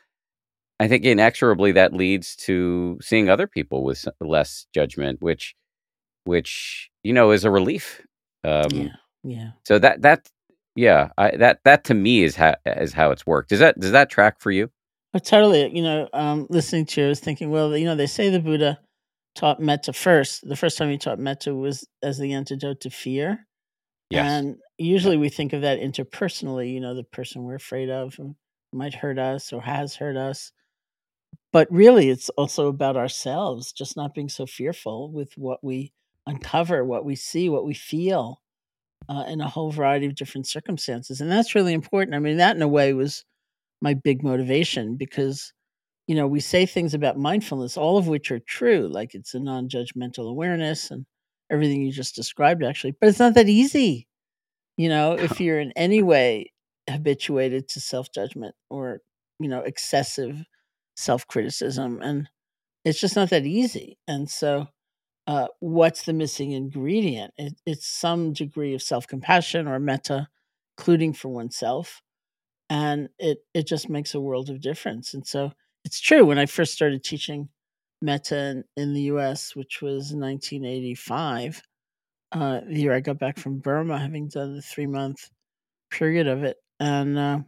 I 0.80 0.88
think 0.88 1.06
inexorably 1.06 1.72
that 1.74 1.94
leads 1.94 2.36
to 2.38 2.98
seeing 3.02 3.30
other 3.30 3.48
people 3.48 3.84
with 3.84 4.06
less 4.20 4.68
judgment, 4.74 5.22
which, 5.22 5.56
which 6.26 6.90
you 7.04 7.14
know, 7.14 7.32
is 7.32 7.46
a 7.46 7.52
relief. 7.52 8.02
Um, 8.44 8.72
yeah, 8.72 8.88
yeah. 9.24 9.50
So 9.66 9.80
that 9.80 10.02
that 10.02 10.30
yeah, 10.76 11.10
I, 11.18 11.32
that 11.38 11.60
that 11.64 11.86
to 11.86 11.94
me 11.94 12.24
is 12.24 12.36
how 12.36 12.56
is 12.66 12.94
how 12.94 13.12
it's 13.12 13.26
worked. 13.26 13.50
Does 13.50 13.60
that 13.60 13.80
does 13.80 13.92
that 13.92 14.10
track 14.10 14.42
for 14.42 14.52
you? 14.52 14.70
Oh, 15.14 15.20
totally. 15.20 15.74
You 15.74 15.82
know, 15.82 16.10
um, 16.12 16.48
listening 16.50 16.86
to 16.88 17.02
you, 17.02 17.08
I 17.08 17.10
was 17.10 17.22
thinking, 17.22 17.50
well, 17.50 17.76
you 17.78 17.86
know, 17.86 17.96
they 17.96 18.06
say 18.06 18.30
the 18.30 18.42
Buddha 18.42 18.80
taught 19.34 19.62
metta 19.62 19.94
first. 19.94 20.48
The 20.48 20.58
first 20.58 20.78
time 20.78 20.90
he 20.90 20.98
taught 20.98 21.20
metta 21.20 21.56
was 21.56 21.88
as 22.04 22.18
the 22.18 22.34
antidote 22.34 22.82
to 22.82 22.90
fear. 22.90 23.48
Yes. 24.10 24.26
And 24.26 24.58
usually 24.78 25.16
we 25.16 25.30
think 25.30 25.54
of 25.54 25.62
that 25.62 25.80
interpersonally, 25.80 26.74
you 26.74 26.82
know, 26.82 26.94
the 26.94 27.04
person 27.04 27.44
we're 27.44 27.56
afraid 27.56 27.90
of 27.90 28.20
might 28.74 28.94
hurt 28.94 29.18
us 29.18 29.54
or 29.54 29.62
has 29.62 29.96
hurt 29.96 30.18
us. 30.18 30.52
But 31.56 31.72
really, 31.72 32.10
it's 32.10 32.28
also 32.32 32.68
about 32.68 32.98
ourselves, 32.98 33.72
just 33.72 33.96
not 33.96 34.14
being 34.14 34.28
so 34.28 34.46
fearful 34.46 35.10
with 35.10 35.38
what 35.38 35.64
we 35.64 35.94
uncover, 36.28 36.84
what 36.84 37.06
we 37.06 37.16
see, 37.16 37.48
what 37.48 37.64
we 37.66 37.74
feel 37.74 38.42
uh, 39.08 39.24
in 39.30 39.40
a 39.40 39.48
whole 39.48 39.72
variety 39.72 40.06
of 40.06 40.16
different 40.16 40.48
circumstances. 40.48 41.22
And 41.22 41.32
that's 41.32 41.56
really 41.56 41.72
important. 41.72 42.14
I 42.14 42.20
mean, 42.20 42.36
that 42.36 42.58
in 42.58 42.62
a 42.62 42.68
way 42.68 42.92
was 42.92 43.24
my 43.82 43.94
big 43.94 44.22
motivation 44.22 44.98
because, 44.98 45.54
you 46.08 46.16
know, 46.16 46.28
we 46.28 46.42
say 46.42 46.66
things 46.66 46.94
about 46.94 47.18
mindfulness, 47.18 47.78
all 47.78 47.98
of 47.98 48.10
which 48.10 48.32
are 48.32 48.40
true, 48.40 48.90
like 48.92 49.16
it's 49.16 49.34
a 49.34 49.40
non 49.40 49.70
judgmental 49.70 50.30
awareness 50.30 50.92
and 50.92 51.06
everything 51.50 51.84
you 51.84 51.94
just 51.94 52.16
described, 52.16 52.66
actually. 52.66 52.96
But 53.00 53.08
it's 53.08 53.20
not 53.20 53.34
that 53.36 53.48
easy. 53.48 54.10
You 54.76 54.90
know, 54.90 55.14
if 55.14 55.40
you're 55.40 55.62
in 55.62 55.72
any 55.78 56.04
way 56.04 56.52
habituated 56.90 57.70
to 57.70 57.80
self 57.80 58.12
judgment 58.12 58.56
or, 58.70 59.00
you 59.40 59.48
know, 59.48 59.62
excessive 59.62 60.44
self 60.96 61.28
criticism, 61.28 62.02
and 62.02 62.30
it's 62.86 63.00
just 63.00 63.16
not 63.16 63.30
that 63.32 63.46
easy. 63.46 63.98
And 64.08 64.30
so, 64.30 64.68
uh, 65.28 65.48
what's 65.60 66.06
the 66.06 66.14
missing 66.14 66.52
ingredient? 66.52 67.34
It, 67.38 67.56
it's 67.66 67.88
some 67.88 68.34
degree 68.34 68.76
of 68.76 68.82
self 68.84 69.08
compassion 69.08 69.68
or 69.68 69.80
metta, 69.80 70.28
including 70.78 71.14
for 71.14 71.30
oneself. 71.30 72.02
And 72.70 73.10
it, 73.20 73.40
it 73.54 73.68
just 73.68 73.90
makes 73.90 74.16
a 74.16 74.22
world 74.22 74.50
of 74.50 74.62
difference. 74.62 75.14
And 75.14 75.26
so, 75.28 75.52
it's 75.86 76.00
true. 76.02 76.26
When 76.26 76.40
I 76.40 76.48
first 76.48 76.74
started 76.74 77.04
teaching 77.04 77.50
metta 78.02 78.38
in, 78.38 78.64
in 78.78 78.94
the 78.94 79.04
US, 79.04 79.56
which 79.56 79.82
was 79.82 80.14
1985, 80.14 81.62
uh, 82.32 82.62
the 82.68 82.82
year 82.82 82.94
I 82.94 83.00
got 83.02 83.20
back 83.20 83.38
from 83.40 83.60
Burma, 83.60 84.00
having 84.00 84.28
done 84.30 84.56
the 84.56 84.62
three 84.62 84.88
month 84.88 85.30
period 85.92 86.28
of 86.28 86.44
it. 86.44 86.58
And 86.80 87.18
uh, 87.18 87.40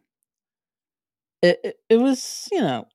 it, 1.41 1.59
it, 1.63 1.75
it 1.89 1.97
was, 1.97 2.47
you 2.51 2.61
know, 2.61 2.85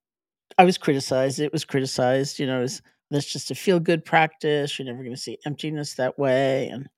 I 0.59 0.65
was 0.65 0.79
criticized. 0.79 1.41
It 1.41 1.53
was 1.53 1.65
criticized, 1.65 2.39
you 2.39 2.47
know, 2.47 2.63
as 2.63 2.83
that's 3.11 3.31
just 3.31 3.51
a 3.51 3.55
feel 3.55 3.81
good 3.81 4.05
practice. 4.05 4.79
You're 4.79 4.87
never 4.87 5.03
going 5.03 5.15
to 5.15 5.21
see 5.21 5.39
emptiness 5.47 5.95
that 5.95 6.19
way. 6.19 6.69
And 6.69 6.89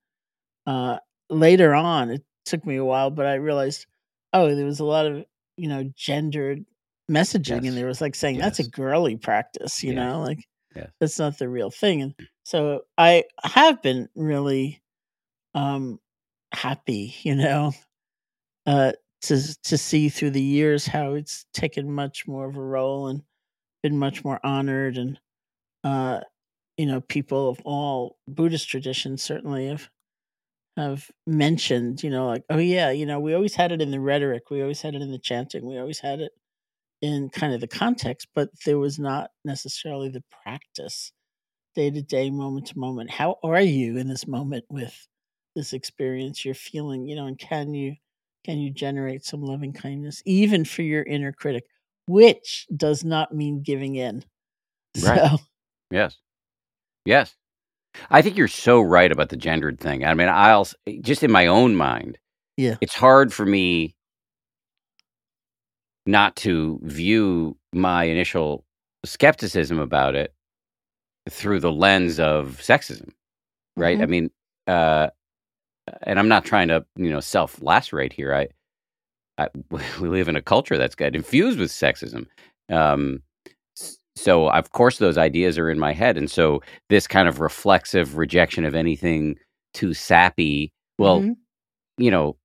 uh, 0.67 0.97
later 1.29 1.73
on, 1.73 2.09
it 2.09 2.23
took 2.45 2.65
me 2.65 2.75
a 2.77 2.85
while, 2.85 3.09
but 3.11 3.25
I 3.25 3.35
realized, 3.35 3.85
oh, 4.33 4.55
there 4.55 4.65
was 4.65 4.79
a 4.79 4.85
lot 4.85 5.05
of, 5.05 5.25
you 5.57 5.67
know, 5.67 5.89
gendered 5.95 6.65
messaging. 7.11 7.63
Yes. 7.63 7.67
And 7.67 7.77
there 7.77 7.87
was 7.87 8.01
like 8.01 8.15
saying, 8.15 8.37
that's 8.37 8.59
a 8.59 8.67
girly 8.67 9.15
practice, 9.17 9.83
you 9.83 9.93
Yes. 9.93 9.97
know, 9.97 10.21
like 10.21 10.39
Yes. 10.75 10.89
that's 10.99 11.19
not 11.19 11.37
the 11.37 11.47
real 11.49 11.71
thing. 11.71 12.01
And 12.01 12.15
so 12.43 12.81
I 12.97 13.23
have 13.43 13.81
been 13.81 14.09
really 14.15 14.81
um, 15.53 15.99
happy, 16.53 17.15
you 17.23 17.35
know, 17.35 17.71
uh, 18.65 18.93
to 19.21 19.61
to 19.63 19.77
see 19.77 20.09
through 20.09 20.31
the 20.31 20.41
years 20.41 20.85
how 20.85 21.13
it's 21.13 21.45
taken 21.53 21.91
much 21.91 22.27
more 22.27 22.47
of 22.47 22.57
a 22.57 22.61
role 22.61 23.07
and 23.07 23.21
been 23.89 23.99
much 23.99 24.23
more 24.25 24.39
honored, 24.45 24.97
and 24.97 25.19
uh, 25.83 26.21
you 26.77 26.85
know, 26.87 27.01
people 27.01 27.49
of 27.49 27.61
all 27.65 28.17
Buddhist 28.27 28.69
traditions 28.69 29.23
certainly 29.23 29.67
have 29.67 29.89
have 30.77 31.09
mentioned, 31.25 32.03
you 32.03 32.09
know, 32.09 32.27
like, 32.27 32.43
oh 32.49 32.57
yeah, 32.57 32.91
you 32.91 33.05
know, 33.05 33.19
we 33.19 33.33
always 33.33 33.55
had 33.55 33.71
it 33.71 33.81
in 33.81 33.91
the 33.91 33.99
rhetoric, 33.99 34.49
we 34.49 34.61
always 34.61 34.81
had 34.81 34.95
it 34.95 35.01
in 35.01 35.11
the 35.11 35.19
chanting, 35.19 35.65
we 35.67 35.77
always 35.77 35.99
had 35.99 36.19
it 36.21 36.33
in 37.01 37.29
kind 37.29 37.53
of 37.53 37.61
the 37.61 37.67
context, 37.67 38.27
but 38.35 38.49
there 38.65 38.79
was 38.79 38.99
not 38.99 39.31
necessarily 39.45 40.09
the 40.09 40.23
practice 40.43 41.13
day 41.75 41.91
to 41.91 42.01
day, 42.01 42.29
moment 42.31 42.67
to 42.67 42.79
moment. 42.79 43.11
How 43.11 43.37
are 43.43 43.61
you 43.61 43.97
in 43.97 44.07
this 44.07 44.27
moment 44.27 44.65
with 44.69 45.07
this 45.55 45.73
experience 45.73 46.45
you're 46.45 46.53
feeling, 46.55 47.07
you 47.07 47.15
know, 47.15 47.25
and 47.27 47.39
can 47.39 47.73
you 47.73 47.95
can 48.45 48.59
you 48.59 48.71
generate 48.71 49.25
some 49.25 49.41
loving 49.41 49.73
kindness 49.73 50.21
even 50.25 50.65
for 50.65 50.83
your 50.83 51.03
inner 51.03 51.31
critic, 51.33 51.65
which 52.07 52.67
does 52.75 53.03
not 53.03 53.33
mean 53.33 53.61
giving 53.61 53.95
in. 53.95 54.23
Right. 55.03 55.29
So 55.29 55.37
Yes. 55.91 56.17
Yes. 57.05 57.35
I 58.09 58.21
think 58.21 58.37
you're 58.37 58.47
so 58.47 58.81
right 58.81 59.11
about 59.11 59.29
the 59.29 59.37
gendered 59.37 59.79
thing. 59.79 60.05
I 60.05 60.13
mean, 60.13 60.29
I'll 60.29 60.67
just 61.01 61.23
in 61.23 61.31
my 61.31 61.47
own 61.47 61.75
mind, 61.75 62.17
yeah. 62.57 62.75
it's 62.81 62.95
hard 62.95 63.33
for 63.33 63.45
me 63.45 63.95
not 66.05 66.35
to 66.37 66.79
view 66.83 67.57
my 67.73 68.03
initial 68.05 68.65
skepticism 69.05 69.79
about 69.79 70.15
it 70.15 70.33
through 71.29 71.59
the 71.59 71.71
lens 71.71 72.19
of 72.19 72.59
sexism, 72.61 73.09
right? 73.77 73.99
I 74.01 74.05
Mhm. 74.05 74.09
mean, 74.09 74.31
uh, 74.67 75.09
and 76.03 76.19
I'm 76.19 76.27
not 76.27 76.45
trying 76.45 76.67
to, 76.69 76.85
you 76.95 77.09
know, 77.09 77.19
self 77.19 77.61
lacerate 77.61 78.13
here. 78.13 78.33
I, 78.33 78.49
I, 79.37 79.49
we 79.99 80.07
live 80.09 80.27
in 80.27 80.35
a 80.35 80.41
culture 80.41 80.77
that's 80.77 80.95
got 80.95 81.15
infused 81.15 81.59
with 81.59 81.71
sexism. 81.71 82.25
Um, 82.71 83.21
so 84.15 84.49
of 84.49 84.71
course 84.71 84.97
those 84.97 85.17
ideas 85.17 85.57
are 85.57 85.69
in 85.69 85.79
my 85.79 85.91
head, 85.93 86.17
and 86.17 86.29
so 86.31 86.61
this 86.89 87.07
kind 87.07 87.27
of 87.27 87.39
reflexive 87.39 88.17
rejection 88.17 88.63
of 88.65 88.73
anything 88.75 89.37
too 89.73 89.93
sappy. 89.93 90.71
Well, 90.97 91.21
Mhm. 91.21 91.35
you 91.97 92.11
know, 92.11 92.37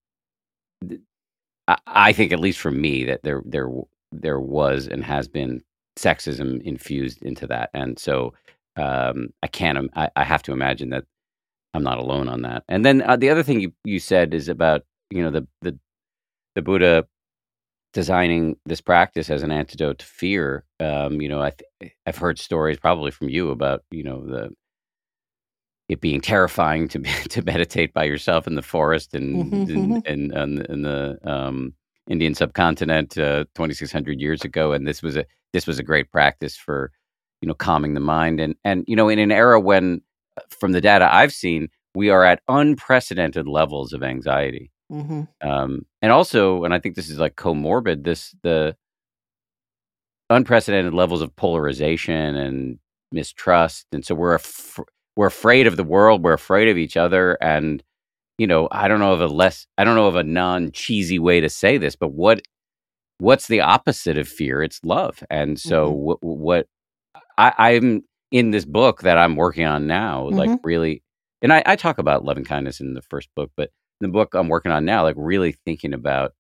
I, 1.69 1.77
I 1.87 2.13
think 2.13 2.33
at 2.33 2.41
least 2.41 2.59
for 2.61 2.71
me 2.71 3.05
that 3.05 3.23
there 3.23 3.43
there 3.45 3.69
there 4.13 4.41
was 4.41 4.89
and 4.89 5.05
has 5.05 5.29
been 5.29 5.63
sexism 5.97 6.61
infused 6.63 7.23
into 7.23 7.47
that, 7.47 7.71
and 7.75 7.99
so 7.99 8.35
um, 8.77 9.29
I 9.43 9.47
can't. 9.47 9.91
I, 9.95 10.11
I 10.17 10.25
have 10.25 10.43
to 10.45 10.53
imagine 10.53 10.91
that 10.91 11.05
I'm 11.75 11.83
not 11.83 11.99
alone 11.99 12.29
on 12.29 12.43
that. 12.43 12.65
And 12.69 12.85
then 12.85 13.03
uh, 13.03 13.17
the 13.17 13.31
other 13.31 13.43
thing 13.43 13.61
you 13.61 13.73
you 13.85 14.01
said 14.01 14.35
is 14.35 14.49
about 14.49 14.83
you 15.11 15.23
know 15.23 15.31
the 15.31 15.47
the 15.63 15.79
the 16.55 16.63
Buddha 16.63 17.07
designing 17.93 18.57
this 18.67 18.81
practice 18.81 19.31
as 19.31 19.43
an 19.43 19.51
antidote 19.53 19.99
to 20.01 20.07
fear. 20.07 20.65
Um, 20.81 21.21
you 21.21 21.29
know, 21.29 21.43
I 21.43 21.53
th- 21.81 21.93
I've 22.07 22.17
heard 22.19 22.39
stories 22.39 22.79
probably 22.79 23.11
from 23.11 23.29
you 23.29 23.51
about 23.51 23.83
you 23.91 24.05
know 24.05 24.25
the 24.27 24.51
it 25.89 26.01
being 26.01 26.21
terrifying 26.21 26.89
to 26.89 27.01
to 27.29 27.43
meditate 27.43 27.93
by 27.93 28.05
yourself 28.05 28.47
in 28.47 28.55
the 28.55 28.63
forest 28.63 29.15
and 29.15 29.53
Mhm, 29.53 29.69
in, 29.71 29.99
mhm. 30.01 30.07
in, 30.07 30.67
in 30.71 30.83
the 30.83 31.19
um, 31.25 31.75
Indian 32.09 32.35
subcontinent 32.35 33.19
uh, 33.19 33.45
2,600 33.55 34.21
years 34.21 34.45
ago, 34.45 34.73
and 34.73 34.87
this 34.87 35.03
was 35.03 35.17
a 35.17 35.25
this 35.53 35.67
was 35.67 35.79
a 35.79 35.83
great 35.83 36.11
practice 36.13 36.57
for 36.57 36.93
you 37.41 37.49
know 37.49 37.55
calming 37.55 37.95
the 37.95 38.01
mind 38.01 38.41
and 38.41 38.55
and 38.65 38.85
you 38.87 38.97
know 38.97 39.09
in 39.09 39.19
an 39.19 39.33
era 39.33 39.61
when 39.61 40.01
uh, 40.39 40.43
from 40.51 40.73
the 40.73 40.81
data 40.81 41.13
I've 41.13 41.33
seen 41.33 41.69
we 41.95 42.11
are 42.11 42.25
at 42.25 42.41
unprecedented 42.49 43.49
levels 43.49 43.93
of 43.93 44.03
anxiety 44.03 44.71
hmm 44.91 45.23
um, 45.43 45.87
and 46.03 46.13
also 46.13 46.65
and 46.65 46.75
I 46.75 46.79
think 46.81 46.97
this 46.97 47.09
is 47.09 47.19
like 47.19 47.37
comorbid 47.37 48.05
this 48.05 48.35
the 48.43 48.77
unprecedented 50.29 50.95
levels 50.95 51.23
of 51.23 51.35
polarization 51.37 52.37
and 52.37 52.79
mistrust 53.13 53.87
and 53.93 54.05
so 54.05 54.15
we're 54.15 54.35
af- 54.35 54.79
we're 55.17 55.27
afraid 55.27 55.67
of 55.67 55.77
the 55.77 55.83
world 55.85 56.23
we're 56.23 56.33
afraid 56.33 56.69
of 56.69 56.79
each 56.79 56.97
other 56.97 57.37
and 57.43 57.83
you 58.39 58.47
know 58.47 58.69
i 58.71 58.87
don't 58.87 59.01
know 59.01 59.13
of 59.13 59.21
a 59.21 59.27
less 59.27 59.67
i 59.79 59.83
don't 59.85 59.97
know 59.97 60.07
of 60.07 60.15
a 60.15 60.23
non 60.23 60.71
cheesy 60.71 61.19
way 61.19 61.41
to 61.41 61.49
say 61.49 61.77
this 61.79 61.97
but 61.97 62.13
what 62.13 62.41
what's 63.19 63.49
the 63.49 63.61
opposite 63.61 64.17
of 64.17 64.29
fear 64.29 64.63
it's 64.63 64.81
love 64.85 65.25
and 65.31 65.59
so 65.59 65.91
Mhm. 65.91 65.97
what 65.97 66.19
what 66.23 66.67
I, 67.37 67.53
i'm 67.59 68.03
in 68.31 68.53
this 68.53 68.65
book 68.65 69.03
that 69.03 69.19
i'm 69.19 69.35
working 69.35 69.67
on 69.67 69.89
now 69.89 70.29
like 70.31 70.51
Mhm. 70.51 70.61
really 70.63 71.03
and 71.43 71.53
I, 71.53 71.63
I 71.67 71.75
talk 71.75 71.99
about 71.99 72.25
love 72.25 72.37
and 72.37 72.47
kindness 72.47 72.81
in 72.81 72.95
the 72.95 73.03
first 73.03 73.29
book 73.35 73.51
but 73.57 73.71
the 74.01 74.09
book 74.09 74.35
i'm 74.35 74.49
working 74.49 74.73
on 74.73 74.85
now 74.85 75.03
like 75.03 75.17
really 75.19 75.53
thinking 75.65 75.95
about 75.95 76.33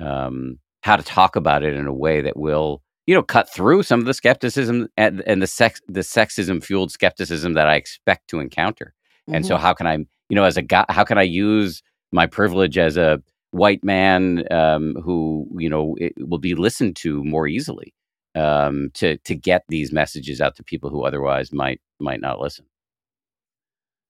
um 0.00 0.58
how 0.82 0.96
to 0.96 1.02
talk 1.02 1.36
about 1.36 1.62
it 1.62 1.74
in 1.74 1.86
a 1.86 1.92
way 1.92 2.20
that 2.20 2.36
will 2.36 2.82
you 3.06 3.14
know 3.14 3.22
cut 3.22 3.52
through 3.52 3.82
some 3.82 4.00
of 4.00 4.06
the 4.06 4.14
skepticism 4.14 4.88
and, 4.96 5.22
and 5.26 5.42
the 5.42 5.46
sex 5.46 5.80
the 5.88 6.00
sexism 6.00 6.62
fueled 6.62 6.90
skepticism 6.90 7.54
that 7.54 7.68
i 7.68 7.74
expect 7.74 8.28
to 8.28 8.40
encounter 8.40 8.94
and 9.28 9.44
so 9.44 9.56
Mhm. 9.56 9.60
how 9.60 9.74
can 9.74 9.86
i 9.86 9.94
you 10.28 10.36
know 10.36 10.44
as 10.44 10.56
a 10.56 10.62
guy 10.62 10.84
how 10.88 11.04
can 11.04 11.18
i 11.18 11.22
use 11.22 11.82
my 12.12 12.26
privilege 12.26 12.78
as 12.78 12.96
a 12.96 13.22
white 13.50 13.82
man 13.82 14.44
um, 14.52 14.94
who 15.02 15.46
you 15.58 15.68
know 15.70 15.96
it 15.98 16.12
will 16.18 16.38
be 16.38 16.54
listened 16.54 16.96
to 16.96 17.24
more 17.24 17.46
easily 17.46 17.94
um, 18.34 18.90
to 18.94 19.16
to 19.18 19.34
get 19.34 19.64
these 19.68 19.90
messages 19.92 20.40
out 20.40 20.54
to 20.56 20.62
people 20.62 20.90
who 20.90 21.02
otherwise 21.04 21.52
might 21.52 21.80
might 21.98 22.20
not 22.20 22.40
listen 22.40 22.66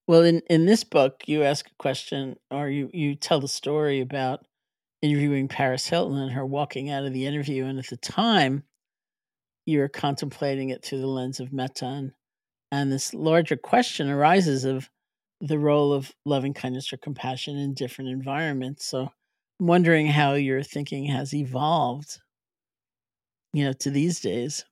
Well, 0.09 0.23
in 0.23 0.41
in 0.49 0.65
this 0.65 0.83
book, 0.83 1.25
you 1.27 1.43
ask 1.43 1.67
a 1.67 1.75
question, 1.77 2.35
or 2.49 2.67
you 2.67 2.89
you 2.91 3.13
tell 3.13 3.39
the 3.39 3.47
story 3.47 3.99
about 4.01 4.43
interviewing 5.03 5.47
Paris 5.47 5.85
Hilton 5.87 6.17
and 6.17 6.31
her 6.31 6.43
walking 6.43 6.89
out 6.89 7.05
of 7.05 7.13
the 7.13 7.27
interview, 7.27 7.65
and 7.65 7.77
at 7.77 7.89
the 7.89 7.95
time, 7.95 8.63
you're 9.67 9.87
contemplating 9.87 10.71
it 10.71 10.83
through 10.83 11.01
the 11.01 11.05
lens 11.05 11.39
of 11.39 11.53
metta, 11.53 11.85
and, 11.85 12.13
and 12.71 12.91
this 12.91 13.13
larger 13.13 13.55
question 13.55 14.09
arises 14.09 14.65
of 14.65 14.89
the 15.41 15.59
role 15.59 15.93
of 15.93 16.11
loving 16.25 16.55
kindness 16.55 16.91
or 16.91 16.97
compassion 16.97 17.55
in 17.55 17.75
different 17.75 18.09
environments. 18.09 18.87
So, 18.87 19.11
I'm 19.59 19.67
wondering 19.67 20.07
how 20.07 20.33
your 20.33 20.63
thinking 20.63 21.05
has 21.05 21.35
evolved, 21.35 22.17
you 23.53 23.63
know, 23.63 23.73
to 23.73 23.91
these 23.91 24.19
days. 24.21 24.65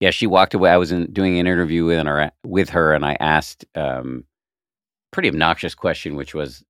yeah 0.00 0.10
she 0.10 0.26
walked 0.26 0.54
away 0.54 0.70
i 0.70 0.78
was 0.78 0.90
in, 0.90 1.12
doing 1.12 1.38
an 1.38 1.46
interview 1.46 1.84
with 1.84 2.06
her 2.06 2.32
with 2.46 2.70
her 2.70 2.94
and 2.94 3.04
i 3.04 3.14
asked 3.20 3.66
um 3.74 4.24
pretty 5.10 5.28
obnoxious 5.28 5.74
question 5.74 6.16
which 6.16 6.34
was 6.34 6.62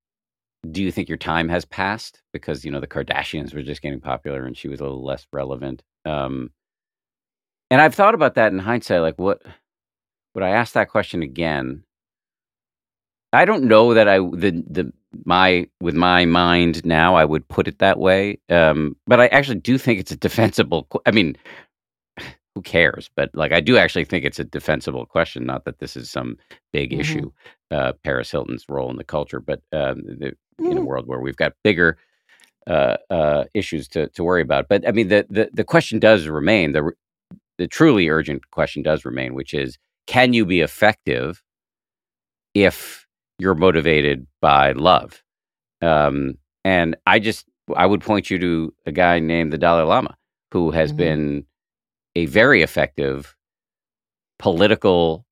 do 0.73 0.83
you 0.83 0.91
think 0.91 1.09
your 1.09 1.19
time 1.19 1.49
has 1.49 1.65
passed? 1.65 2.21
Because 2.33 2.65
you 2.65 2.71
know 2.71 2.81
the 2.81 2.87
kardashians 2.87 3.55
were 3.55 3.63
just 3.63 3.81
getting 3.81 4.01
popular 4.01 4.45
and 4.45 4.57
she 4.57 4.69
was 4.69 4.81
a 4.81 4.83
little 4.83 5.05
less 5.05 5.27
relevant 5.33 5.83
um 6.05 6.51
and 7.71 7.81
i've 7.81 7.95
thought 7.95 8.15
about 8.15 8.35
that 8.35 8.53
in 8.53 8.59
hindsight 8.59 9.01
like 9.03 9.19
what 9.19 9.43
would 10.35 10.45
i 10.45 10.51
ask 10.51 10.73
that 10.75 10.89
question 10.89 11.23
again 11.23 11.83
i 13.33 13.45
don't 13.45 13.65
know 13.65 13.95
that 13.95 14.09
i 14.09 14.19
the 14.19 14.63
the 14.69 14.93
my 15.25 15.67
with 15.81 15.95
my 15.95 16.25
mind 16.25 16.85
now 16.85 17.15
i 17.15 17.25
would 17.25 17.47
put 17.49 17.69
it 17.69 17.79
that 17.79 17.99
way 17.99 18.39
um 18.51 18.97
but 19.07 19.21
i 19.21 19.27
actually 19.29 19.59
do 19.59 19.77
think 19.79 19.99
it's 20.01 20.13
a 20.13 20.17
defensible 20.17 20.87
i 21.07 21.11
mean 21.11 21.37
who 22.55 22.63
cares? 22.63 23.09
But 23.15 23.31
like 23.35 23.53
i 23.53 23.61
do 23.61 23.77
actually 23.77 24.05
think 24.05 24.25
it's 24.25 24.39
a 24.41 24.45
defensible 24.45 25.07
question 25.07 25.45
not 25.47 25.65
that 25.65 25.79
this 25.79 25.97
is 25.97 26.11
some 26.11 26.37
big 26.73 26.91
Mhm. 26.93 27.01
issue 27.01 27.33
uh 27.71 27.93
paris 28.05 28.31
hilton's 28.31 28.65
role 28.69 28.91
in 28.91 28.97
the 28.97 29.05
culture 29.05 29.41
but 29.41 29.61
um 29.73 30.03
the, 30.07 30.33
in 30.59 30.79
a 30.79 30.81
Mm. 30.81 30.85
world 30.87 31.07
where 31.07 31.21
we've 31.21 31.37
got 31.37 31.53
bigger 31.65 31.97
uh, 32.67 32.97
uh, 33.11 33.45
issues 33.55 33.89
to, 33.89 34.09
to 34.09 34.23
worry 34.23 34.43
about. 34.43 34.69
But 34.69 34.87
I 34.87 34.93
mean, 34.93 35.09
the, 35.09 35.27
the, 35.31 35.49
the 35.53 35.65
question 35.65 35.99
does 35.99 36.27
remain 36.29 36.73
the 36.73 36.93
the 37.59 37.67
truly 37.67 38.09
urgent 38.09 38.51
question 38.51 38.83
does 38.83 39.05
remain, 39.05 39.35
which 39.35 39.55
is, 39.55 39.79
can 40.07 40.33
you 40.33 40.45
be 40.47 40.61
effective 40.61 41.43
if 42.55 43.07
you're 43.39 43.55
motivated 43.55 44.27
by 44.41 44.73
love? 44.73 45.23
Um, 45.83 46.35
and 46.65 46.97
I 47.07 47.19
just 47.19 47.47
I 47.77 47.87
would 47.87 48.01
point 48.01 48.31
you 48.31 48.39
to 48.39 48.75
a 48.87 48.93
guy 48.93 49.19
named 49.21 49.53
the 49.53 49.59
Dalai 49.59 49.85
Lama, 49.85 50.17
who 50.53 50.71
has 50.73 50.93
Mhm. 50.93 50.97
been 50.97 51.47
a 52.17 52.27
very 52.27 52.63
effective 52.63 53.35
political 54.39 55.25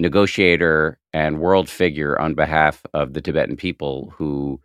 negotiator 0.00 0.98
and 1.12 1.40
world 1.40 1.68
figure 1.68 2.18
on 2.20 2.34
behalf 2.34 2.82
of 2.94 3.12
the 3.14 3.20
Tibetan 3.20 3.56
people 3.56 4.12
who, 4.16 4.60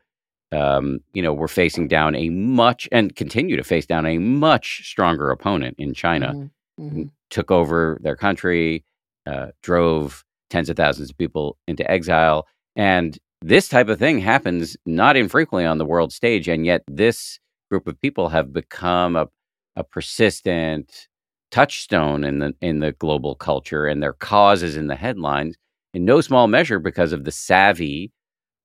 um, 0.51 0.99
you 1.13 1.21
know, 1.21 1.33
were 1.33 1.47
facing 1.47 1.87
down 1.87 2.15
a 2.15 2.29
much 2.29 2.87
and 2.91 3.15
continue 3.15 3.55
to 3.57 3.63
face 3.63 3.85
down 3.85 4.05
a 4.05 4.17
much 4.17 4.87
stronger 4.89 5.29
opponent 5.31 5.75
in 5.77 5.93
China. 5.93 6.33
Mhm. 6.33 6.51
Mhm. 6.79 7.09
Took 7.29 7.51
over 7.51 7.99
their 8.01 8.15
country, 8.15 8.83
uh, 9.25 9.47
drove 9.61 10.23
tens 10.49 10.69
of 10.69 10.77
thousands 10.77 11.09
of 11.09 11.17
people 11.17 11.57
into 11.67 11.89
exile, 11.89 12.47
and 12.75 13.17
this 13.41 13.67
type 13.67 13.89
of 13.89 13.99
thing 13.99 14.19
happens 14.19 14.77
not 14.85 15.15
infrequently 15.17 15.65
on 15.65 15.77
the 15.77 15.85
world 15.85 16.11
stage. 16.13 16.47
And 16.47 16.65
yet, 16.65 16.83
this 16.87 17.39
group 17.69 17.87
of 17.87 17.99
people 18.01 18.29
have 18.29 18.53
become 18.53 19.15
a, 19.15 19.27
a 19.75 19.83
persistent 19.83 21.07
touchstone 21.55 22.25
in 22.25 22.39
the 22.39 22.53
in 22.59 22.79
the 22.79 22.91
global 22.91 23.33
culture, 23.35 23.87
and 23.87 24.03
their 24.03 24.13
cause 24.13 24.61
is 24.61 24.75
in 24.75 24.87
the 24.87 24.95
headlines 24.95 25.55
in 25.93 26.03
no 26.03 26.19
small 26.19 26.47
measure 26.47 26.79
because 26.79 27.13
of 27.13 27.23
the 27.23 27.31
savvy 27.31 28.11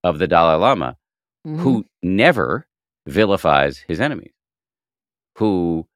of 0.02 0.18
the 0.18 0.26
Dalai 0.26 0.56
Lama, 0.56 0.96
Mhm. 1.46 1.60
who 1.60 1.86
never 2.02 2.66
vilifies 3.06 3.78
his 3.78 4.00
enemies, 4.00 4.32
who 5.38 5.86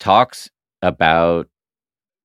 talks 0.00 0.50
about 0.82 1.48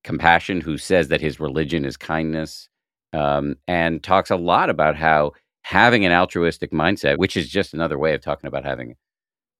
compassion, 0.02 0.60
who 0.60 0.76
says 0.76 1.08
that 1.08 1.20
his 1.20 1.38
religion 1.40 1.84
is 1.84 1.96
kindness, 1.96 2.68
um, 3.12 3.56
and 3.68 4.02
talks 4.02 4.30
a 4.30 4.36
lot 4.36 4.70
about 4.70 4.96
how 4.96 5.32
having 5.62 6.04
an 6.04 6.12
altruistic 6.12 6.72
mindset, 6.72 7.18
which 7.18 7.36
is 7.36 7.48
just 7.48 7.74
another 7.74 7.98
way 7.98 8.14
of 8.14 8.20
talking 8.22 8.48
about 8.48 8.64
having 8.64 8.96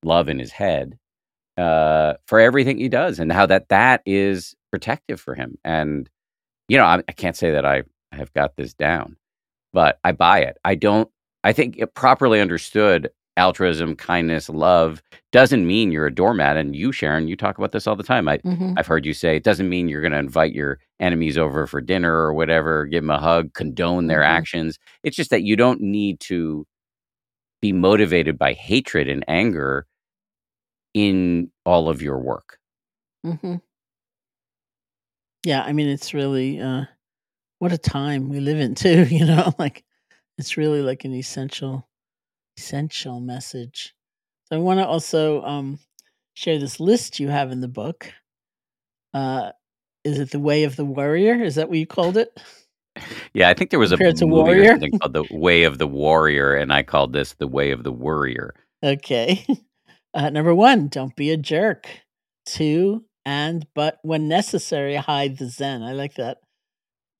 love 0.03 0.29
in 0.29 0.39
his 0.41 0.53
head, 0.53 0.99
uh, 1.57 2.14
for 2.26 2.40
everything 2.40 2.78
he 2.78 2.88
does, 2.88 3.18
and 3.18 3.32
how 3.32 3.46
that 3.46 3.68
that 3.70 4.02
is 4.07 4.54
protective 4.70 5.20
for 5.20 5.34
him. 5.34 5.57
And 5.64 6.09
you 6.68 6.76
know, 6.78 6.84
I, 6.84 7.02
I 7.09 7.12
can't 7.12 7.36
say 7.36 7.50
that 7.52 7.64
I 7.66 7.84
have 8.12 8.32
got 8.34 8.57
this 8.57 8.74
down, 8.74 9.16
but 9.72 9.98
I 10.04 10.12
buy 10.12 10.40
it. 10.40 10.59
I 10.64 10.74
don't. 10.74 11.09
I 11.44 11.52
think 11.52 11.76
it 11.78 11.94
properly 11.94 12.40
understood 12.40 13.11
altruism, 13.38 13.94
kindness, 13.96 14.48
love 14.48 15.02
doesn't 15.30 15.66
mean 15.66 15.92
you're 15.92 16.07
a 16.07 16.14
doormat. 16.14 16.57
And 16.57 16.74
you, 16.74 16.90
Sharon, 16.90 17.28
you 17.28 17.36
talk 17.36 17.59
about 17.59 17.72
this 17.72 17.86
all 17.86 17.94
the 17.94 18.02
time. 18.02 18.28
I, 18.28 18.38
Mhm. 18.38 18.74
I've 18.78 18.86
heard 18.86 19.04
you 19.04 19.12
say 19.12 19.36
it 19.36 19.44
doesn't 19.44 19.68
mean 19.68 19.88
you're 19.88 20.00
going 20.00 20.12
to 20.12 20.18
invite 20.18 20.54
your 20.54 20.78
enemies 21.00 21.36
over 21.36 21.66
for 21.66 21.82
dinner 21.82 22.14
or 22.16 22.32
whatever, 22.32 22.86
give 22.86 23.02
them 23.02 23.11
a 23.11 23.18
hug, 23.18 23.52
condone 23.52 24.07
their 24.07 24.22
Mhm. 24.22 24.28
actions. 24.28 24.78
It's 25.02 25.16
just 25.16 25.30
that 25.30 25.42
you 25.42 25.54
don't 25.54 25.80
need 25.82 26.18
to 26.20 26.66
be 27.61 27.72
motivated 27.72 28.38
by 28.38 28.52
hatred 28.54 29.09
and 29.09 29.24
anger 29.28 29.86
in 30.97 31.51
all 31.66 31.90
of 31.90 32.01
your 32.01 32.18
work. 32.18 32.59
Mhm. 33.22 33.61
Yeah, 35.44 35.62
I 35.62 35.74
mean, 35.74 35.88
it's 35.88 36.14
really 36.14 36.59
uh, 36.59 36.86
what 37.59 37.70
a 37.70 37.76
time 37.78 38.30
we 38.30 38.40
live 38.40 38.59
in, 38.59 38.74
too. 38.82 39.05
You 39.05 39.26
know, 39.26 39.53
like 39.59 39.84
it's 40.38 40.57
really 40.57 40.80
like 40.80 41.05
an 41.05 41.12
essential, 41.12 41.86
essential 42.57 43.20
message. 43.20 43.94
So 44.49 44.57
I 44.57 44.59
want 44.59 44.80
to 44.80 44.86
also 44.86 45.42
um, 45.42 45.78
share 46.32 46.59
this 46.59 46.80
list 46.80 47.20
you 47.20 47.28
have 47.28 47.53
in 47.53 47.61
the 47.61 47.68
book. 47.68 48.11
Uh, 49.12 49.53
is 50.03 50.18
it 50.18 50.30
the 50.30 50.40
way 50.40 50.64
of 50.64 50.76
the 50.76 50.84
warrior? 50.86 51.34
Is 51.42 51.57
that 51.57 51.68
what 51.68 51.76
you 51.78 51.86
called 51.86 52.16
it? 52.16 52.40
Yeah, 53.34 53.51
I 53.51 53.55
think 53.55 53.68
there 53.68 53.78
was 53.78 53.92
a 53.92 53.99
Compared 53.99 54.18
movie 54.22 54.32
or 54.32 54.34
Warrior? 54.44 54.78
called 55.03 55.12
The 55.12 55.24
Way 55.30 55.64
of 55.64 55.76
the 55.76 55.86
Warrior, 55.86 56.55
and 56.55 56.72
I 56.72 56.82
called 56.82 57.12
this 57.12 57.34
The 57.34 57.47
Way 57.47 57.70
of 57.72 57.82
the 57.84 57.92
Worrier. 57.92 58.55
Okay. 58.82 59.44
Uh, 60.17 60.31
number 60.31 60.55
one, 60.55 60.89
don't 60.89 61.14
be 61.14 61.31
a 61.31 61.37
jerk. 61.37 61.87
Two, 62.47 63.05
and 63.27 63.67
but 63.75 63.99
when 64.03 64.29
necessary, 64.29 64.97
hide 64.97 65.37
the 65.37 65.47
Zen. 65.47 65.83
I 65.83 65.93
like 65.93 66.14
that. 66.14 66.39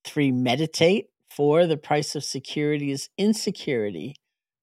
Three, 0.03 0.31
meditate. 0.31 1.09
Four, 1.29 1.67
the 1.67 1.77
price 1.77 2.15
of 2.15 2.23
security 2.23 2.89
is 2.89 3.09
insecurity 3.15 4.15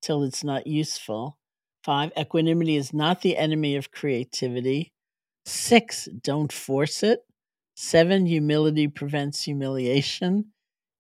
till 0.03 0.25
it's 0.25 0.43
not 0.43 0.67
useful. 0.67 1.39
Five, 1.85 2.11
equanimity 2.19 2.75
is 2.75 2.93
not 2.93 3.21
the 3.21 3.37
enemy 3.37 3.77
of 3.77 3.93
creativity. 3.93 4.91
Six, 5.47 6.09
don't 6.21 6.51
force 6.51 7.05
it. 7.05 7.21
Seven, 7.77 8.27
humility 8.27 8.89
prevents 8.89 9.45
humiliation. 9.45 10.47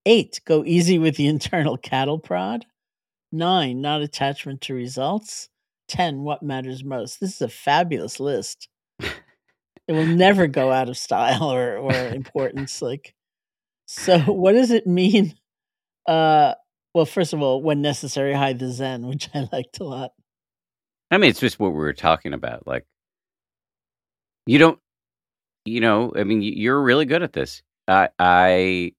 Eight, 0.06 0.40
go 0.44 0.62
easy 0.64 1.00
with 1.00 1.16
the 1.16 1.26
internal 1.34 1.78
cattle 1.78 2.20
prod. 2.20 2.64
Nine, 3.32 3.80
not 3.80 4.02
attachment 4.02 4.60
to 4.60 4.74
results. 4.74 5.48
10 5.88 6.22
what 6.22 6.42
matters 6.42 6.84
most 6.84 7.20
this 7.20 7.34
is 7.34 7.42
a 7.42 7.48
fabulous 7.48 8.18
list 8.20 8.68
it 9.00 9.12
will 9.92 10.06
never 10.06 10.46
go 10.46 10.72
out 10.72 10.88
of 10.88 10.96
style 10.96 11.52
or, 11.52 11.76
or 11.76 11.92
importance 12.08 12.80
like 12.80 13.14
so 13.86 14.18
what 14.26 14.52
does 14.52 14.70
it 14.70 14.86
mean 14.86 15.34
uh 16.08 16.54
well 16.94 17.06
first 17.06 17.32
of 17.32 17.42
all 17.42 17.62
when 17.62 17.82
necessary 17.82 18.32
hide 18.32 18.58
the 18.58 18.70
zen 18.70 19.06
which 19.06 19.28
i 19.34 19.48
liked 19.52 19.80
a 19.80 19.84
lot 19.84 20.12
I 21.14 21.18
mean, 21.18 21.30
it's 21.30 21.38
just 21.38 21.60
what 21.60 21.70
we 21.70 21.78
were 21.78 21.92
talking 21.92 22.32
about. 22.32 22.66
Like, 22.66 22.84
you 24.46 24.58
don't, 24.58 24.78
you 25.64 25.80
know, 25.80 26.12
I 26.16 26.24
mean, 26.24 26.42
you're 26.42 26.82
really 26.82 27.06
good 27.06 27.22
at 27.22 27.32
this. 27.32 27.62
I, 27.86 28.08
I 28.18 28.92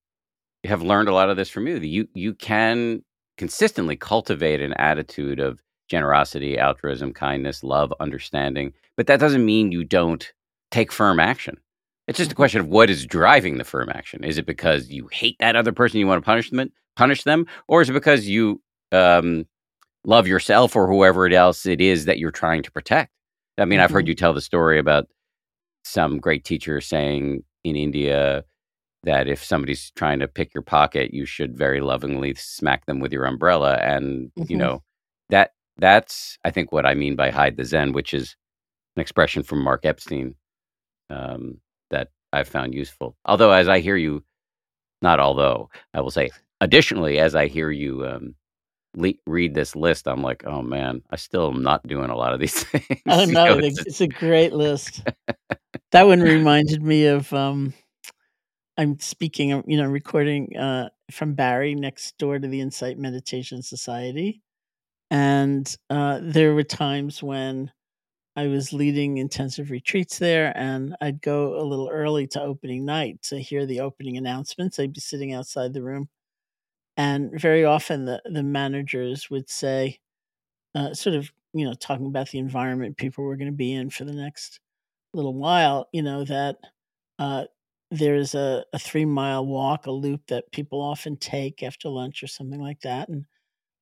have 0.64 0.82
learned 0.82 1.10
a 1.10 1.14
lot 1.14 1.30
of 1.30 1.36
this 1.36 1.50
from 1.50 1.68
you. 1.68 1.76
You, 1.78 2.08
you 2.14 2.34
can 2.34 3.04
consistently 3.38 3.98
cultivate 3.98 4.62
an 4.62 4.74
attitude 4.74 5.42
of 5.42 5.60
generosity, 5.88 6.58
altruism, 6.58 7.14
kindness, 7.14 7.64
love, 7.64 7.94
understanding, 8.00 8.74
but 8.98 9.08
that 9.08 9.20
doesn't 9.20 9.46
mean 9.46 9.72
you 9.72 9.84
don't 9.84 10.34
take 10.72 10.92
firm 10.92 11.20
action. 11.20 11.58
It's 12.08 12.18
just 12.18 12.32
a 12.32 12.36
question 12.36 12.62
of 12.62 12.68
what 12.68 12.90
is 12.90 13.06
driving 13.06 13.58
the 13.58 13.64
firm 13.64 13.90
action. 13.90 14.24
Is 14.24 14.38
it 14.38 14.46
because 14.46 14.90
you 14.90 15.08
hate 15.12 15.38
that 15.40 15.56
other 15.56 15.72
person, 15.72 16.00
you 16.00 16.08
want 16.08 16.22
to 16.22 16.26
punish 16.26 16.50
them, 16.52 16.72
punish 16.96 17.24
them, 17.24 17.46
or 17.68 17.82
is 17.82 17.90
it 17.90 17.94
because 17.94 18.28
you 18.28 18.62
um, 18.92 19.46
love 20.06 20.28
yourself 20.28 20.76
or 20.76 20.88
whoever 20.88 21.28
else 21.28 21.66
it 21.66 21.82
is 21.82 22.06
that 22.06 22.20
you're 22.20 22.32
trying 22.32 22.62
to 22.64 22.72
protect? 22.72 23.12
I 23.58 23.66
mean, 23.66 23.80
I've 23.80 23.92
heard 23.92 24.06
Mhm. 24.06 24.10
you 24.10 24.16
tell 24.16 24.34
the 24.34 24.42
story 24.42 24.78
about 24.78 25.08
some 25.84 26.20
great 26.20 26.44
teacher 26.44 26.82
saying 26.82 27.44
in 27.64 27.76
India 27.76 28.44
that 29.04 29.28
if 29.28 29.44
somebody's 29.44 29.92
trying 29.96 30.20
to 30.20 30.28
pick 30.28 30.54
your 30.54 30.64
pocket, 30.64 31.14
you 31.14 31.26
should 31.26 31.58
very 31.58 31.80
lovingly 31.80 32.34
smack 32.36 32.86
them 32.86 33.00
with 33.00 33.14
your 33.14 33.26
umbrella. 33.26 33.78
And 33.78 34.32
you 34.36 34.56
Mhm. 34.56 34.60
know 34.60 34.84
that 35.30 35.52
that's 35.78 36.38
I 36.44 36.52
think 36.52 36.72
what 36.72 36.86
I 36.86 36.94
mean 36.94 37.16
by 37.16 37.30
hide 37.32 37.58
the 37.58 37.66
Zen, 37.66 37.94
which 37.94 38.14
is 38.14 38.36
an 38.96 39.02
expression 39.02 39.44
from 39.44 39.64
Mark 39.64 39.86
Epstein 39.86 40.36
um, 41.10 41.60
that 41.92 42.10
I've 42.34 42.48
found 42.48 42.74
useful. 42.74 43.16
Although, 43.26 43.52
as 43.52 43.68
I 43.68 43.80
hear 43.80 43.98
you, 43.98 44.24
not 45.02 45.20
although 45.20 45.70
I 45.94 46.02
will 46.02 46.12
say, 46.12 46.30
additionally, 46.62 47.20
as 47.20 47.36
I 47.36 47.48
hear 47.48 47.72
you 47.72 48.06
um, 48.06 48.36
le- 48.96 49.14
read 49.26 49.54
this 49.54 49.76
list, 49.76 50.08
I'm 50.08 50.22
like, 50.22 50.46
oh 50.46 50.62
man, 50.62 51.02
I 51.12 51.18
still 51.18 51.52
am 51.54 51.64
not 51.64 51.86
doing 51.88 52.10
a 52.10 52.18
lot 52.18 52.34
of 52.34 52.40
these 52.40 52.64
things. 52.66 53.02
oh 53.08 53.26
You 53.26 53.34
know, 53.34 53.60
it's, 53.60 53.86
it's 53.86 54.02
a 54.02 54.08
great 54.08 54.54
list 54.54 55.04
that 55.92 56.08
one 56.08 56.22
reminded 56.22 56.82
me 56.82 57.08
of 57.08 57.32
um 57.34 57.74
i'm 58.78 59.00
speaking 59.00 59.64
you 59.68 59.78
know 59.78 59.86
recording 59.86 60.56
uh 60.58 60.90
from 61.12 61.34
Barre 61.34 61.76
next 61.76 62.18
door 62.18 62.40
to 62.40 62.48
the 62.48 62.62
insight 62.62 62.98
meditation 62.98 63.62
society 63.62 64.42
and 65.12 65.76
uh 65.90 66.20
there 66.24 66.54
were 66.56 66.64
times 66.64 67.22
when 67.24 67.72
I 68.38 68.48
was 68.48 68.74
leading 68.74 69.18
intensive 69.18 69.72
retreats 69.72 70.20
there, 70.20 70.54
and 70.58 70.96
I'd 71.02 71.22
go 71.22 71.60
a 71.60 71.64
little 71.66 71.90
early 71.90 72.28
to 72.30 72.42
opening 72.42 72.86
night 72.86 73.22
to 73.24 73.40
hear 73.42 73.66
the 73.66 73.82
opening 73.82 74.18
announcements. 74.18 74.80
I'd 74.80 74.94
be 74.94 75.02
sitting 75.02 75.34
outside 75.34 75.74
the 75.74 75.84
room, 75.84 76.10
and 76.98 77.32
very 77.40 77.66
often 77.66 78.06
the 78.06 78.22
the 78.26 78.44
managers 78.44 79.30
would 79.30 79.50
say, 79.50 80.00
uh, 80.76 80.94
sort 80.94 81.16
of, 81.16 81.32
you 81.54 81.66
know, 81.66 81.74
talking 81.74 82.08
about 82.08 82.30
the 82.30 82.40
environment 82.40 82.98
people 82.98 83.24
were 83.24 83.38
going 83.38 83.52
to 83.52 83.58
be 83.58 83.74
in 83.74 83.90
for 83.90 84.06
the 84.06 84.14
next 84.14 84.60
little 85.14 85.36
while. 85.36 85.90
You 85.94 86.04
know 86.04 86.26
that 86.26 86.58
uh, 87.20 87.46
there's 87.92 88.36
a, 88.36 88.66
a 88.74 88.80
three 88.80 89.06
mile 89.06 89.46
walk, 89.46 89.88
a 89.88 89.92
loop 89.92 90.28
that 90.28 90.52
people 90.52 90.82
often 90.82 91.18
take 91.18 91.64
after 91.64 91.90
lunch 91.90 92.24
or 92.24 92.28
something 92.28 92.62
like 92.62 92.82
that, 92.82 93.10
and 93.10 93.26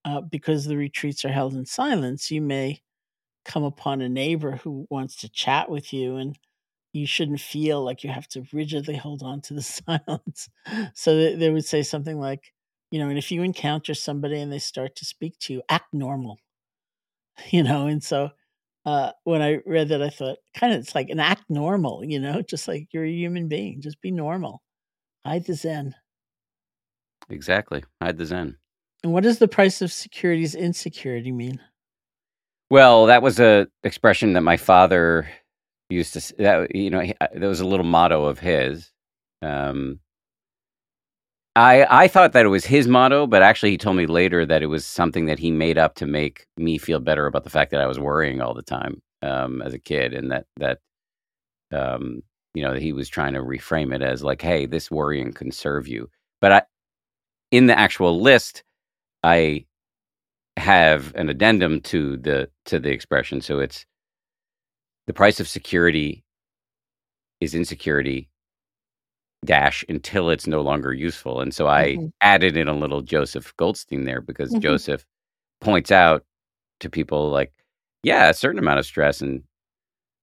uh, 0.05 0.21
because 0.21 0.65
the 0.65 0.77
retreats 0.77 1.25
are 1.25 1.31
held 1.31 1.53
in 1.53 1.65
silence, 1.65 2.31
you 2.31 2.41
may 2.41 2.81
come 3.45 3.63
upon 3.63 4.01
a 4.01 4.09
neighbor 4.09 4.57
who 4.57 4.87
wants 4.89 5.17
to 5.17 5.29
chat 5.29 5.69
with 5.69 5.93
you 5.93 6.15
and 6.17 6.37
you 6.93 7.07
shouldn't 7.07 7.41
feel 7.41 7.83
like 7.83 8.03
you 8.03 8.09
have 8.09 8.27
to 8.29 8.45
rigidly 8.53 8.95
hold 8.95 9.23
on 9.23 9.41
to 9.41 9.53
the 9.53 9.61
silence. 9.63 10.49
So 10.93 11.35
they, 11.35 11.49
would 11.49 11.65
say 11.65 11.83
something 11.83 12.19
like, 12.19 12.53
you 12.91 12.99
know, 12.99 13.09
and 13.09 13.17
if 13.17 13.31
you 13.31 13.43
encounter 13.43 13.93
somebody 13.93 14.39
and 14.39 14.51
they 14.51 14.59
start 14.59 14.95
to 14.97 15.05
speak 15.05 15.37
to 15.39 15.53
you, 15.53 15.63
act 15.69 15.93
normal, 15.93 16.39
you 17.51 17.63
know. 17.63 17.87
And 17.87 18.03
so 18.03 18.31
uh, 18.85 19.11
when 19.23 19.41
I 19.41 19.59
read 19.65 19.89
that, 19.89 20.01
I 20.01 20.09
thought, 20.09 20.37
kind 20.53 20.73
of, 20.73 20.79
it's 20.79 20.95
like 20.95 21.09
an 21.09 21.19
act 21.19 21.45
normal, 21.49 22.03
you 22.03 22.19
know, 22.19 22.41
just 22.41 22.67
like 22.67 22.89
you're 22.93 23.05
a 23.05 23.11
human 23.11 23.47
being, 23.47 23.81
just 23.81 24.01
be 24.01 24.11
normal, 24.11 24.63
hide 25.25 25.45
the 25.45 25.55
Zen. 25.55 25.95
exactly 27.29 27.83
hide 28.01 28.17
the 28.17 28.25
Zen. 28.25 28.57
And 29.03 29.11
what 29.11 29.23
does 29.23 29.39
the 29.39 29.47
price 29.47 29.81
of 29.81 29.91
securities 29.91 30.55
insecurity 30.55 31.31
mean? 31.31 31.59
Well, 32.69 33.05
that 33.07 33.21
was 33.21 33.39
a 33.39 33.67
expression 33.83 34.33
that 34.33 34.41
my 34.41 34.57
father 34.57 35.29
used 35.89 36.13
to. 36.13 36.35
That 36.37 36.75
you 36.75 36.89
know, 36.89 37.03
that 37.19 37.41
was 37.41 37.59
a 37.59 37.67
little 37.67 37.85
motto 37.85 38.25
of 38.25 38.39
his. 38.39 38.91
Um, 39.41 39.99
I 41.55 41.85
I 41.89 42.07
thought 42.07 42.33
that 42.33 42.45
it 42.45 42.49
was 42.49 42.65
his 42.65 42.87
motto, 42.87 43.27
but 43.27 43.43
actually, 43.43 43.71
he 43.71 43.77
told 43.77 43.97
me 43.97 44.05
later 44.05 44.45
that 44.45 44.63
it 44.63 44.67
was 44.67 44.85
something 44.85 45.25
that 45.25 45.39
he 45.39 45.51
made 45.51 45.77
up 45.77 45.95
to 45.95 46.07
make 46.07 46.47
me 46.57 46.77
feel 46.77 46.99
better 46.99 47.27
about 47.27 47.43
the 47.43 47.49
fact 47.49 47.71
that 47.71 47.81
I 47.81 47.87
was 47.87 47.99
worrying 47.99 48.41
all 48.41 48.53
the 48.53 48.63
time 48.63 49.01
um, 49.21 49.61
as 49.61 49.73
a 49.73 49.79
kid, 49.79 50.13
and 50.13 50.31
that 50.31 50.45
that 50.57 50.79
um, 51.71 52.23
you 52.55 52.63
know 52.63 52.73
that 52.73 52.81
he 52.81 52.93
was 52.93 53.09
trying 53.09 53.33
to 53.33 53.41
reframe 53.41 53.93
it 53.93 54.01
as 54.01 54.23
like, 54.23 54.41
"Hey, 54.41 54.65
this 54.65 54.89
worrying 54.89 55.33
can 55.33 55.51
serve 55.51 55.87
you." 55.87 56.09
But 56.41 56.51
I, 56.51 56.61
in 57.51 57.67
the 57.67 57.77
actual 57.77 58.19
list, 58.19 58.63
I 59.23 59.65
have 60.57 61.13
an 61.15 61.29
addendum 61.29 61.81
to 61.81 62.17
the 62.17 62.49
to 62.65 62.79
the 62.79 62.91
expression. 62.91 63.41
So 63.41 63.59
it's 63.59 63.85
the 65.07 65.13
price 65.13 65.39
of 65.39 65.47
security 65.47 66.23
is 67.41 67.53
insecurity 67.55 68.29
dash 69.45 69.83
until 69.89 70.29
it's 70.29 70.47
no 70.47 70.61
longer 70.61 70.93
useful. 70.93 71.41
And 71.41 71.53
so 71.53 71.67
I 71.67 71.97
Mhm. 71.97 72.11
added 72.21 72.55
in 72.57 72.67
a 72.67 72.73
little 72.75 73.01
Joseph 73.01 73.55
Goldstein 73.57 74.05
there 74.05 74.21
because 74.21 74.53
Mhm. 74.53 74.61
Joseph 74.61 75.05
points 75.61 75.91
out 75.91 76.25
to 76.81 76.89
people 76.89 77.29
like, 77.31 77.53
yeah, 78.03 78.29
a 78.29 78.33
certain 78.33 78.59
amount 78.59 78.79
of 78.79 78.85
stress 78.85 79.21
and 79.21 79.43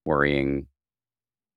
worrying 0.06 0.66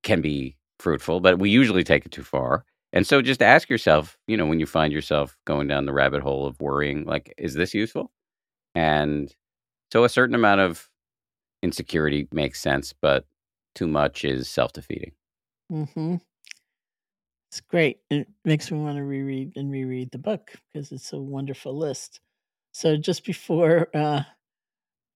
can 0.04 0.20
be 0.22 0.56
fruitful, 0.80 1.20
but 1.20 1.38
we 1.38 1.50
usually 1.50 1.84
take 1.84 2.06
it 2.06 2.12
too 2.12 2.24
far. 2.24 2.64
And 2.94 3.04
so 3.04 3.20
just 3.20 3.42
ask 3.42 3.68
yourself, 3.68 4.16
you 4.28 4.36
know, 4.36 4.46
when 4.46 4.60
you 4.60 4.66
find 4.66 4.92
yourself 4.92 5.36
going 5.44 5.66
down 5.66 5.84
the 5.84 5.92
rabbit 5.92 6.22
hole 6.22 6.46
of 6.46 6.60
worrying, 6.60 7.04
like, 7.04 7.34
is 7.36 7.54
this 7.54 7.74
useful? 7.74 8.12
And 8.76 9.34
so 9.92 10.04
a 10.04 10.08
certain 10.08 10.36
amount 10.36 10.60
of 10.60 10.88
insecurity 11.60 12.28
makes 12.32 12.60
sense, 12.60 12.92
but 12.92 13.26
too 13.74 13.88
much 13.88 14.24
is 14.24 14.48
self 14.48 14.72
defeating. 14.72 15.10
Mm-hmm. 15.72 16.16
It's 17.50 17.60
great. 17.60 17.98
It 18.10 18.28
makes 18.44 18.70
me 18.70 18.78
want 18.78 18.96
to 18.96 19.02
reread 19.02 19.56
and 19.56 19.72
reread 19.72 20.12
the 20.12 20.18
book 20.18 20.52
because 20.72 20.92
it's 20.92 21.12
a 21.12 21.18
wonderful 21.18 21.76
list. 21.76 22.20
So, 22.70 22.96
just 22.96 23.24
before 23.24 23.88
uh, 23.92 24.22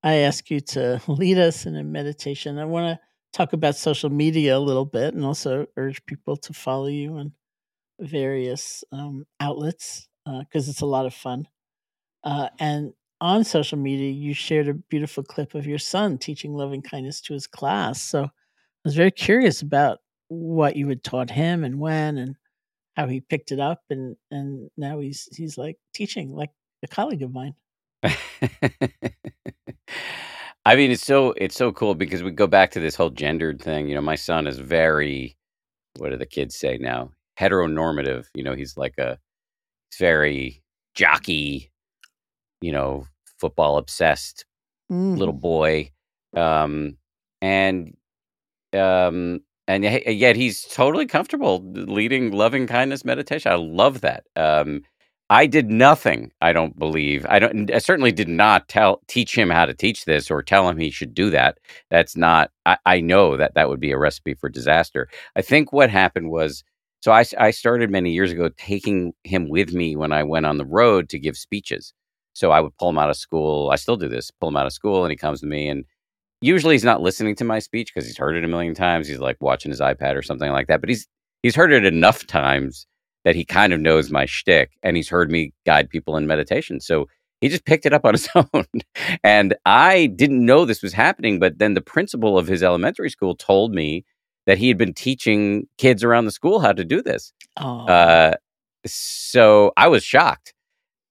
I 0.02 0.14
ask 0.14 0.50
you 0.50 0.58
to 0.60 1.00
lead 1.06 1.38
us 1.38 1.64
in 1.64 1.76
a 1.76 1.84
meditation, 1.84 2.58
I 2.58 2.64
want 2.64 2.98
to 2.98 3.00
talk 3.32 3.52
about 3.52 3.76
social 3.76 4.10
media 4.10 4.56
a 4.56 4.58
little 4.58 4.84
bit 4.84 5.14
and 5.14 5.24
also 5.24 5.66
urge 5.76 6.04
people 6.06 6.36
to 6.38 6.52
follow 6.52 6.86
you 6.86 7.14
on 7.14 7.32
various 8.00 8.84
um, 8.92 9.26
outlets 9.40 10.08
because 10.26 10.68
it's 10.68 10.82
a 10.82 10.86
lot 10.86 11.06
of 11.06 11.14
fun. 11.14 11.48
Uh, 12.24 12.48
and 12.58 12.92
on 13.20 13.44
social 13.44 13.78
media, 13.78 14.10
you 14.10 14.34
shared 14.34 14.68
a 14.68 14.74
beautiful 14.74 15.22
clip 15.22 15.54
of 15.54 15.66
your 15.66 15.78
son 15.78 16.18
teaching 16.18 16.54
loving 16.54 16.82
kindness 16.82 17.20
to 17.22 17.32
his 17.34 17.46
class. 17.46 18.02
So, 18.02 18.24
I 18.24 18.30
was 18.84 18.94
very 18.94 19.10
curious 19.10 19.60
about 19.62 19.98
what 20.28 20.76
you 20.76 20.88
had 20.88 21.02
taught 21.02 21.30
him 21.30 21.64
and 21.64 21.80
when 21.80 22.18
and 22.18 22.36
how 22.96 23.06
he 23.06 23.20
picked 23.20 23.52
it 23.52 23.60
up 23.60 23.82
and 23.90 24.16
and 24.30 24.70
now 24.76 25.00
he's 25.00 25.28
he's 25.36 25.56
like 25.58 25.78
teaching 25.94 26.30
like 26.30 26.50
a 26.82 26.88
colleague 26.88 27.22
of 27.22 27.32
mine 27.32 27.54
I 30.64 30.76
mean, 30.76 30.90
it's 30.90 31.04
so 31.04 31.32
it's 31.32 31.56
so 31.56 31.72
cool 31.72 31.94
because 31.94 32.22
we 32.22 32.30
go 32.30 32.46
back 32.46 32.70
to 32.72 32.80
this 32.80 32.94
whole 32.94 33.10
gendered 33.10 33.60
thing. 33.60 33.88
You 33.88 33.94
know, 33.94 34.02
my 34.02 34.16
son 34.16 34.46
is 34.46 34.58
very 34.58 35.36
what 35.96 36.10
do 36.10 36.16
the 36.16 36.26
kids 36.26 36.56
say 36.56 36.78
now? 36.78 37.10
Heteronormative. 37.38 38.26
You 38.34 38.44
know, 38.44 38.54
he's 38.54 38.76
like 38.76 38.98
a 38.98 39.18
he's 39.90 39.98
very 39.98 40.62
jockey, 40.94 41.70
you 42.60 42.72
know, 42.72 43.06
football 43.40 43.78
obsessed 43.78 44.44
Mm. 44.90 45.18
little 45.18 45.34
boy, 45.34 45.90
um, 46.36 46.96
and 47.42 47.94
um, 48.74 49.40
and 49.66 49.84
yet 49.84 50.36
he's 50.36 50.62
totally 50.64 51.06
comfortable 51.06 51.62
leading 51.72 52.32
loving 52.32 52.66
kindness 52.66 53.04
meditation. 53.04 53.52
I 53.52 53.56
love 53.56 54.00
that. 54.02 54.24
Um, 54.36 54.82
I 55.30 55.46
did 55.46 55.70
nothing. 55.70 56.32
I 56.40 56.52
don't 56.54 56.78
believe. 56.78 57.26
I 57.28 57.38
don't. 57.38 57.70
I 57.72 57.78
certainly 57.78 58.12
did 58.12 58.28
not 58.28 58.68
tell 58.68 59.02
teach 59.08 59.36
him 59.36 59.50
how 59.50 59.66
to 59.66 59.74
teach 59.74 60.06
this 60.06 60.30
or 60.30 60.42
tell 60.42 60.68
him 60.68 60.78
he 60.78 60.90
should 60.90 61.14
do 61.14 61.30
that. 61.30 61.58
That's 61.90 62.16
not. 62.16 62.50
I, 62.66 62.78
I 62.86 63.00
know 63.00 63.36
that 63.36 63.54
that 63.54 63.68
would 63.68 63.80
be 63.80 63.92
a 63.92 63.98
recipe 63.98 64.34
for 64.34 64.48
disaster. 64.48 65.08
I 65.36 65.42
think 65.42 65.72
what 65.72 65.90
happened 65.90 66.30
was. 66.30 66.64
So 67.00 67.12
I, 67.12 67.24
I 67.38 67.50
started 67.52 67.90
many 67.90 68.12
years 68.12 68.32
ago 68.32 68.50
taking 68.56 69.12
him 69.24 69.48
with 69.48 69.72
me 69.72 69.94
when 69.96 70.12
I 70.12 70.24
went 70.24 70.46
on 70.46 70.58
the 70.58 70.66
road 70.66 71.08
to 71.10 71.18
give 71.18 71.36
speeches. 71.36 71.92
So 72.32 72.50
I 72.50 72.60
would 72.60 72.76
pull 72.78 72.90
him 72.90 72.98
out 72.98 73.10
of 73.10 73.16
school. 73.16 73.70
I 73.70 73.76
still 73.76 73.96
do 73.96 74.08
this. 74.08 74.30
Pull 74.30 74.50
him 74.50 74.56
out 74.56 74.66
of 74.66 74.72
school, 74.72 75.04
and 75.04 75.10
he 75.10 75.16
comes 75.16 75.40
to 75.40 75.46
me, 75.46 75.68
and 75.68 75.84
usually 76.40 76.74
he's 76.74 76.84
not 76.84 77.02
listening 77.02 77.34
to 77.36 77.44
my 77.44 77.58
speech 77.58 77.92
because 77.92 78.06
he's 78.06 78.18
heard 78.18 78.36
it 78.36 78.44
a 78.44 78.48
million 78.48 78.74
times. 78.74 79.08
He's 79.08 79.18
like 79.18 79.36
watching 79.40 79.70
his 79.70 79.80
iPad 79.80 80.16
or 80.16 80.22
something 80.22 80.50
like 80.52 80.68
that. 80.68 80.80
But 80.80 80.88
he's 80.88 81.08
he's 81.42 81.56
heard 81.56 81.72
it 81.72 81.84
enough 81.84 82.26
times 82.26 82.86
that 83.24 83.34
he 83.34 83.44
kind 83.44 83.72
of 83.72 83.80
knows 83.80 84.10
my 84.10 84.24
shtick, 84.24 84.70
and 84.82 84.96
he's 84.96 85.08
heard 85.08 85.30
me 85.30 85.52
guide 85.66 85.90
people 85.90 86.16
in 86.16 86.26
meditation. 86.26 86.80
So 86.80 87.06
he 87.40 87.48
just 87.48 87.64
picked 87.64 87.86
it 87.86 87.92
up 87.92 88.04
on 88.04 88.14
his 88.14 88.28
own, 88.34 88.64
and 89.24 89.54
I 89.66 90.06
didn't 90.06 90.44
know 90.44 90.64
this 90.64 90.82
was 90.82 90.92
happening. 90.92 91.40
But 91.40 91.58
then 91.58 91.74
the 91.74 91.80
principal 91.80 92.38
of 92.38 92.46
his 92.46 92.62
elementary 92.62 93.10
school 93.10 93.34
told 93.34 93.72
me 93.74 94.04
that 94.48 94.56
he 94.56 94.66
had 94.66 94.78
been 94.78 94.94
teaching 94.94 95.68
kids 95.76 96.02
around 96.02 96.24
the 96.24 96.32
school 96.32 96.58
how 96.58 96.72
to 96.72 96.82
do 96.82 97.02
this. 97.02 97.34
Oh, 97.58 97.86
Uh, 97.86 98.32
so 98.86 99.72
I 99.76 99.88
was 99.88 100.02
shocked 100.02 100.54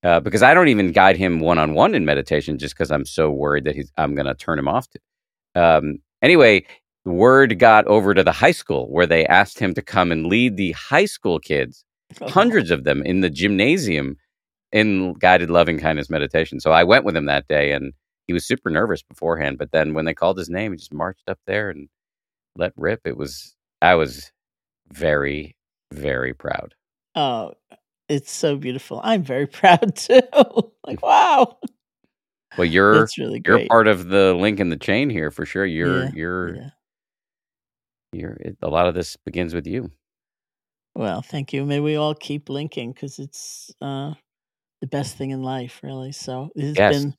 uh, 0.04 0.20
because 0.22 0.42
I 0.42 0.56
don't 0.56 0.70
even 0.70 0.92
guide 0.92 1.18
him 1.18 1.40
one 1.40 1.60
on 1.60 1.76
one 1.76 1.94
in 1.94 2.04
meditation 2.04 2.58
just 2.58 2.76
because 2.76 2.90
I'm 2.90 3.06
so 3.06 3.30
worried 3.30 3.66
that 3.66 3.76
he's 3.76 3.92
I'm 3.96 4.16
going 4.16 4.26
to 4.26 4.34
turn 4.34 4.58
him 4.58 4.68
off. 4.68 4.88
To. 4.90 5.00
Um, 5.62 6.00
anyway, 6.24 6.66
word 7.06 7.60
got 7.60 7.86
over 7.86 8.16
to 8.16 8.24
the 8.24 8.32
high 8.32 8.52
school 8.52 8.88
where 8.90 9.06
they 9.06 9.24
asked 9.28 9.60
him 9.60 9.76
to 9.76 9.84
come 9.84 10.12
and 10.12 10.26
lead 10.26 10.58
the 10.58 10.72
high 10.72 11.06
school 11.06 11.38
kids, 11.38 11.86
hundreds 12.20 12.72
of 12.72 12.86
them, 12.86 13.04
in 13.04 13.22
the 13.22 13.30
gymnasium 13.30 14.18
in 14.72 15.14
guided 15.14 15.52
loving 15.52 15.78
kindness 15.78 16.10
meditation. 16.10 16.60
So 16.60 16.72
I 16.72 16.84
went 16.84 17.06
with 17.06 17.16
him 17.16 17.26
that 17.26 17.48
day, 17.48 17.72
and 17.72 17.94
he 18.26 18.34
was 18.34 18.48
super 18.48 18.72
nervous 18.72 19.04
beforehand. 19.04 19.60
But 19.60 19.72
then 19.72 19.94
when 19.94 20.06
they 20.06 20.16
called 20.16 20.40
his 20.40 20.50
name, 20.50 20.72
he 20.72 20.78
just 20.80 20.92
marched 20.92 21.30
up 21.30 21.38
there 21.46 21.70
and 21.70 21.88
let 22.58 22.74
rip. 22.76 23.02
It 23.06 23.18
was 23.18 23.56
I 23.82 23.96
was 23.96 24.32
very 24.92 25.56
very 25.94 26.34
proud. 26.34 26.76
Oh, 27.16 27.54
it's 28.10 28.32
so 28.32 28.58
beautiful. 28.58 29.02
I'm 29.04 29.24
very 29.24 29.48
proud 29.60 29.96
too. 29.96 30.22
like, 30.86 31.02
wow, 31.04 31.58
Well, 32.58 32.66
you're 32.74 32.94
that's 33.02 33.18
really 33.18 33.42
you're 33.46 33.60
part 33.70 33.88
of 33.88 34.10
the 34.10 34.34
link 34.34 34.60
in 34.60 34.70
the 34.70 34.78
chain 34.78 35.10
here 35.10 35.32
for 35.32 35.46
sure. 35.46 35.66
You're 35.66 36.06
Yeah, 36.06 36.12
you're 36.14 36.56
Yeah. 36.56 36.70
you're 38.14 38.38
it, 38.40 38.58
a 38.62 38.70
lot 38.70 38.88
of 38.88 38.96
this 38.96 39.16
begins 39.18 39.54
with 39.54 39.68
you. 39.68 39.90
Well, 40.96 41.22
thank 41.22 41.54
you. 41.54 41.66
May 41.66 41.80
we 41.80 41.96
all 41.96 42.16
keep 42.16 42.50
linking 42.50 42.92
because 42.92 43.20
it's 43.20 43.72
uh, 43.82 44.14
the 44.82 44.88
best 44.88 45.18
thing 45.18 45.32
in 45.32 45.44
life, 45.44 45.82
really. 45.84 46.12
So 46.12 46.50
it's 46.56 46.80
Yes. 46.80 46.94
been 46.94 47.16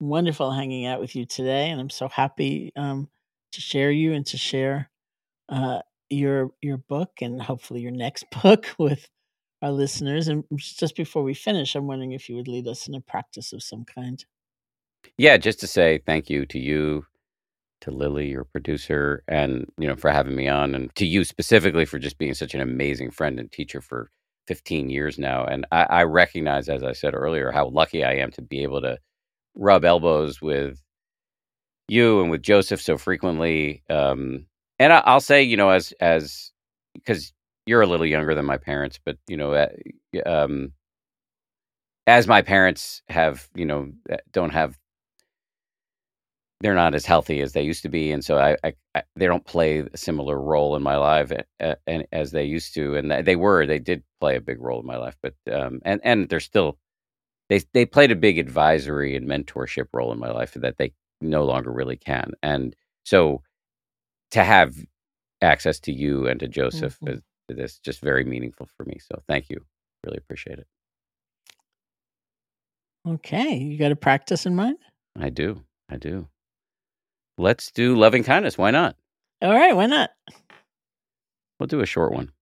wonderful 0.00 0.52
hanging 0.52 0.86
out 0.86 1.00
with 1.00 1.16
you 1.16 1.26
today, 1.26 1.70
and 1.70 1.80
I'm 1.80 1.90
so 1.90 2.08
happy 2.08 2.72
um, 2.76 3.08
to 3.52 3.60
share 3.60 3.90
you 3.90 4.12
and 4.12 4.26
to 4.26 4.36
share 4.36 4.90
uh, 5.48 5.80
your 6.10 6.50
your 6.60 6.78
book 6.78 7.10
and 7.20 7.40
hopefully 7.40 7.80
your 7.80 7.92
next 7.92 8.24
book 8.42 8.68
with 8.78 9.08
our 9.60 9.70
listeners. 9.70 10.28
And 10.28 10.44
just 10.56 10.96
before 10.96 11.22
we 11.22 11.34
finish, 11.34 11.74
I'm 11.74 11.86
wondering 11.86 12.12
if 12.12 12.28
you 12.28 12.36
would 12.36 12.48
lead 12.48 12.66
us 12.66 12.88
in 12.88 12.94
a 12.94 13.00
practice 13.00 13.52
of 13.52 13.62
some 13.62 13.84
kind. 13.84 14.24
Yeah, 15.16 15.36
just 15.36 15.60
to 15.60 15.66
say 15.66 16.00
thank 16.06 16.30
you 16.30 16.46
to 16.46 16.58
you, 16.58 17.04
to 17.82 17.90
Lily, 17.90 18.28
your 18.28 18.44
producer, 18.44 19.22
and 19.28 19.66
you 19.78 19.88
know 19.88 19.96
for 19.96 20.10
having 20.10 20.36
me 20.36 20.48
on, 20.48 20.74
and 20.74 20.94
to 20.96 21.06
you 21.06 21.24
specifically 21.24 21.84
for 21.84 21.98
just 21.98 22.18
being 22.18 22.34
such 22.34 22.54
an 22.54 22.60
amazing 22.60 23.10
friend 23.10 23.38
and 23.38 23.50
teacher 23.50 23.80
for 23.80 24.10
15 24.48 24.90
years 24.90 25.18
now. 25.18 25.44
And 25.44 25.66
I, 25.70 25.84
I 25.84 26.02
recognize, 26.04 26.68
as 26.68 26.82
I 26.82 26.92
said 26.92 27.14
earlier, 27.14 27.52
how 27.52 27.68
lucky 27.68 28.04
I 28.04 28.14
am 28.14 28.30
to 28.32 28.42
be 28.42 28.62
able 28.62 28.80
to 28.82 28.98
rub 29.54 29.84
elbows 29.84 30.40
with 30.40 30.80
you 31.92 32.20
and 32.20 32.30
with 32.30 32.42
Joseph 32.42 32.80
so 32.80 32.96
frequently. 32.98 33.82
Um, 33.90 34.46
and 34.78 34.92
I, 34.92 34.98
I'll 35.04 35.20
say, 35.20 35.42
you 35.42 35.56
know, 35.56 35.70
as 35.70 35.92
as 36.00 36.50
because 36.94 37.32
you're 37.66 37.82
a 37.82 37.86
little 37.86 38.06
younger 38.06 38.34
than 38.34 38.46
my 38.46 38.56
parents, 38.56 38.98
but 39.04 39.18
you 39.28 39.36
know, 39.36 39.52
uh, 39.52 39.68
um, 40.26 40.72
as 42.06 42.26
my 42.26 42.42
parents 42.42 43.02
have, 43.08 43.48
you 43.54 43.64
know, 43.66 43.92
uh, 44.10 44.16
don't 44.32 44.50
have 44.50 44.78
they're 46.60 46.74
not 46.74 46.94
as 46.94 47.04
healthy 47.04 47.40
as 47.40 47.52
they 47.52 47.62
used 47.62 47.82
to 47.82 47.88
be, 47.88 48.12
and 48.12 48.24
so 48.24 48.38
I, 48.38 48.56
I, 48.62 48.72
I 48.94 49.02
they 49.16 49.26
don't 49.26 49.44
play 49.44 49.80
a 49.80 49.96
similar 49.96 50.40
role 50.40 50.76
in 50.76 50.82
my 50.82 50.96
life 50.96 51.32
uh, 51.60 51.74
and 51.88 52.06
as 52.12 52.30
they 52.30 52.44
used 52.44 52.74
to, 52.74 52.94
and 52.96 53.10
they 53.26 53.36
were 53.36 53.66
they 53.66 53.80
did 53.80 54.02
play 54.20 54.36
a 54.36 54.40
big 54.40 54.60
role 54.60 54.80
in 54.80 54.86
my 54.86 54.96
life, 54.96 55.16
but 55.22 55.34
um, 55.52 55.80
and 55.84 56.00
and 56.04 56.28
they're 56.28 56.40
still 56.40 56.78
they 57.48 57.60
they 57.74 57.86
played 57.86 58.12
a 58.12 58.16
big 58.16 58.38
advisory 58.38 59.16
and 59.16 59.28
mentorship 59.28 59.86
role 59.92 60.12
in 60.12 60.18
my 60.18 60.30
life 60.30 60.54
that 60.54 60.78
they 60.78 60.92
no 61.22 61.44
longer 61.44 61.70
really 61.72 61.96
can, 61.96 62.32
and 62.42 62.74
so 63.04 63.42
to 64.32 64.42
have 64.44 64.74
access 65.40 65.78
to 65.80 65.92
you 65.92 66.26
and 66.26 66.40
to 66.40 66.48
Joseph 66.48 66.98
Mhm. 67.00 67.14
is 67.14 67.22
this 67.48 67.78
just 67.78 68.00
very 68.00 68.24
meaningful 68.24 68.66
for 68.76 68.84
me. 68.84 68.98
So 68.98 69.22
thank 69.28 69.50
you, 69.50 69.64
really 70.04 70.16
appreciate 70.18 70.58
it. 70.58 70.66
Okay, 73.06 73.56
you 73.56 73.76
got 73.78 73.90
a 73.92 73.96
practice 73.96 74.46
in 74.46 74.54
mind? 74.54 74.78
I 75.16 75.28
do, 75.28 75.64
I 75.88 75.96
do. 75.96 76.28
Let's 77.36 77.72
do 77.72 77.96
loving 77.96 78.22
kindness. 78.24 78.56
Why 78.56 78.70
not? 78.70 78.96
All 79.42 79.52
right, 79.52 79.74
why 79.74 79.86
not? 79.86 80.10
We'll 81.58 81.66
do 81.66 81.80
a 81.80 81.86
short 81.86 82.12
one. 82.12 82.32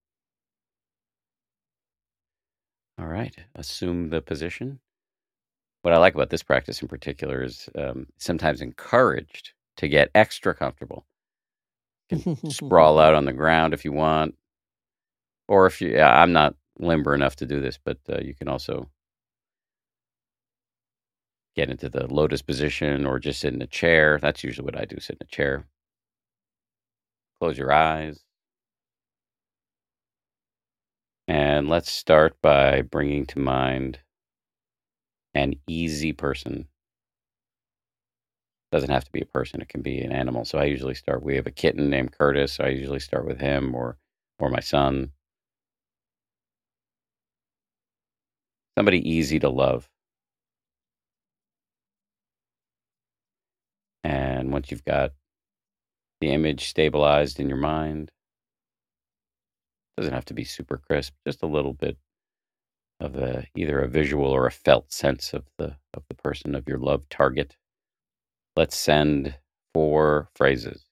All 2.99 3.07
right. 3.07 3.35
Assume 3.55 4.09
the 4.09 4.21
position. 4.21 4.79
What 5.81 5.93
I 5.93 5.97
like 5.97 6.15
about 6.15 6.29
this 6.29 6.43
practice 6.43 6.81
in 6.81 6.87
particular 6.87 7.43
is 7.43 7.69
um, 7.77 8.07
sometimes 8.17 8.61
encouraged 8.61 9.53
to 9.77 9.87
get 9.87 10.11
extra 10.13 10.53
comfortable. 10.53 11.05
Can 12.09 12.21
Sprawl 12.49 12.99
out 12.99 13.15
on 13.15 13.25
the 13.25 13.33
ground 13.33 13.73
if 13.73 13.85
you 13.85 13.91
want, 13.93 14.35
or 15.47 15.65
if 15.65 15.81
you. 15.81 15.89
Yeah, 15.89 16.21
I'm 16.21 16.33
not 16.33 16.55
limber 16.79 17.15
enough 17.15 17.35
to 17.37 17.45
do 17.45 17.61
this, 17.61 17.79
but 17.83 17.97
uh, 18.09 18.19
you 18.21 18.35
can 18.35 18.47
also 18.47 18.89
get 21.55 21.69
into 21.69 21.89
the 21.89 22.07
lotus 22.07 22.41
position 22.41 23.05
or 23.05 23.19
just 23.19 23.41
sit 23.41 23.53
in 23.53 23.61
a 23.61 23.67
chair. 23.67 24.19
That's 24.21 24.43
usually 24.43 24.65
what 24.65 24.77
I 24.77 24.85
do: 24.85 24.99
sit 24.99 25.17
in 25.21 25.27
a 25.27 25.31
chair. 25.31 25.65
Close 27.39 27.57
your 27.57 27.71
eyes. 27.73 28.23
And 31.27 31.67
let's 31.69 31.91
start 31.91 32.37
by 32.41 32.81
bringing 32.83 33.25
to 33.27 33.39
mind 33.39 33.99
an 35.33 35.55
easy 35.67 36.13
person. 36.13 36.67
Doesn't 38.71 38.89
have 38.89 39.03
to 39.05 39.11
be 39.11 39.21
a 39.21 39.25
person, 39.25 39.61
it 39.61 39.69
can 39.69 39.81
be 39.81 39.99
an 40.01 40.11
animal. 40.11 40.45
So 40.45 40.57
I 40.57 40.65
usually 40.65 40.95
start 40.95 41.23
we 41.23 41.35
have 41.35 41.47
a 41.47 41.51
kitten 41.51 41.89
named 41.89 42.13
Curtis, 42.17 42.53
so 42.53 42.63
I 42.63 42.69
usually 42.69 42.99
start 42.99 43.25
with 43.25 43.39
him 43.39 43.75
or 43.75 43.97
or 44.39 44.49
my 44.49 44.61
son. 44.61 45.11
Somebody 48.77 49.07
easy 49.09 49.39
to 49.39 49.49
love. 49.49 49.89
And 54.03 54.51
once 54.51 54.71
you've 54.71 54.85
got 54.85 55.13
the 56.21 56.29
image 56.29 56.67
stabilized 56.69 57.39
in 57.39 57.49
your 57.49 57.57
mind, 57.57 58.11
doesn't 59.97 60.13
have 60.13 60.25
to 60.25 60.33
be 60.33 60.43
super 60.43 60.77
crisp, 60.77 61.13
just 61.27 61.43
a 61.43 61.47
little 61.47 61.73
bit 61.73 61.97
of 63.01 63.15
a 63.15 63.47
either 63.55 63.79
a 63.81 63.87
visual 63.89 64.27
or 64.27 64.45
a 64.45 64.51
felt 64.51 64.93
sense 64.93 65.33
of 65.33 65.43
the 65.57 65.75
of 65.93 66.03
the 66.07 66.15
person 66.15 66.55
of 66.55 66.67
your 66.67 66.77
love 66.77 67.03
target. 67.09 67.57
Let's 68.55 68.77
send 68.77 69.35
four 69.73 70.29
phrases. 70.35 70.85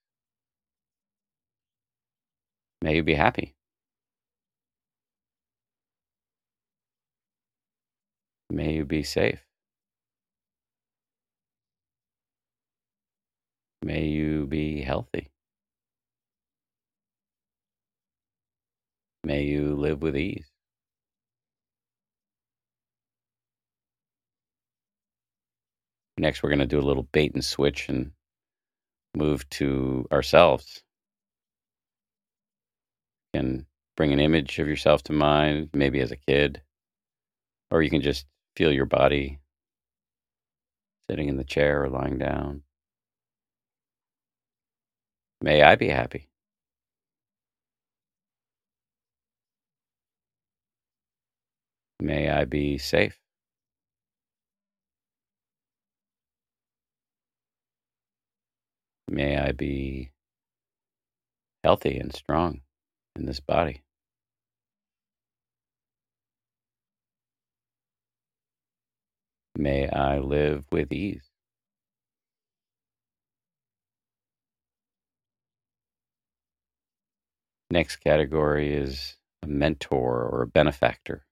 May 2.81 2.95
you 2.95 3.03
be 3.03 3.15
happy. 3.15 3.55
May 8.49 8.73
you 8.73 8.85
be 8.85 9.03
safe. 9.03 9.45
May 13.83 14.07
you 14.07 14.47
be 14.47 14.81
healthy. 14.81 15.29
May 19.23 19.43
you 19.43 19.75
live 19.75 20.01
with 20.01 20.17
ease. 20.17 20.49
Next, 26.19 26.43
we're 26.43 26.49
going 26.49 26.59
to 26.59 26.67
do 26.67 26.79
a 26.79 26.81
little 26.81 27.07
bait 27.13 27.33
and 27.33 27.43
switch 27.45 27.87
and 27.87 28.11
move 29.15 29.49
to 29.51 30.05
ourselves. 30.11 30.83
And 33.33 33.65
bring 33.95 34.11
an 34.11 34.19
image 34.19 34.59
of 34.59 34.67
yourself 34.67 35.01
to 35.03 35.13
mind, 35.13 35.69
maybe 35.73 36.01
as 36.01 36.11
a 36.11 36.17
kid, 36.17 36.61
Or 37.71 37.81
you 37.81 37.89
can 37.89 38.01
just 38.01 38.25
feel 38.57 38.71
your 38.71 38.85
body 38.85 39.39
sitting 41.09 41.29
in 41.29 41.37
the 41.37 41.43
chair 41.45 41.83
or 41.83 41.89
lying 41.89 42.17
down. 42.17 42.63
May 45.41 45.61
I 45.63 45.75
be 45.75 45.87
happy. 45.87 46.27
May 52.01 52.29
I 52.29 52.45
be 52.45 52.77
safe. 52.77 53.19
May 59.09 59.39
I 59.39 59.53
be 59.53 60.11
healthy 61.63 61.97
and 61.97 62.13
strong 62.13 62.61
in 63.15 63.25
this 63.25 63.39
body. 63.39 63.81
May 69.57 69.89
I 69.89 70.19
live 70.19 70.65
with 70.71 70.93
ease. 70.93 71.29
Next 77.71 77.97
category 77.97 78.73
is 78.73 79.17
a 79.41 79.47
mentor 79.47 80.23
or 80.23 80.43
a 80.43 80.47
benefactor. 80.47 81.25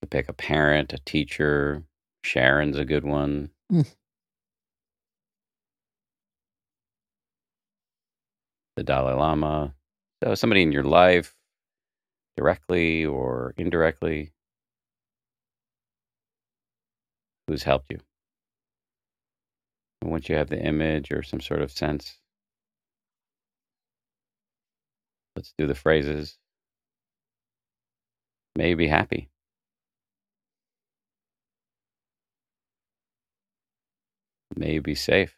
You 0.00 0.08
pick 0.08 0.30
a 0.30 0.32
parent, 0.32 0.94
a 0.94 0.98
teacher. 0.98 1.84
Sharon's 2.24 2.78
a 2.78 2.84
good 2.84 3.04
one. 3.04 3.50
The 3.72 3.86
Dalai 8.84 9.14
Lama. 9.14 9.74
So 10.22 10.34
somebody 10.34 10.62
in 10.62 10.72
your 10.72 10.84
life, 10.84 11.34
directly 12.36 13.06
or 13.06 13.54
indirectly, 13.56 14.32
who's 17.48 17.62
helped 17.62 17.90
you. 17.90 17.98
And 20.02 20.10
once 20.10 20.28
you 20.28 20.36
have 20.36 20.50
the 20.50 20.62
image 20.62 21.10
or 21.10 21.22
some 21.22 21.40
sort 21.40 21.62
of 21.62 21.70
sense, 21.70 22.18
let's 25.34 25.54
do 25.56 25.66
the 25.66 25.74
phrases. 25.74 26.36
May 28.56 28.70
you 28.70 28.76
be 28.76 28.88
happy. 28.88 29.30
May 34.56 34.74
you 34.74 34.82
be 34.82 34.94
safe. 34.94 35.36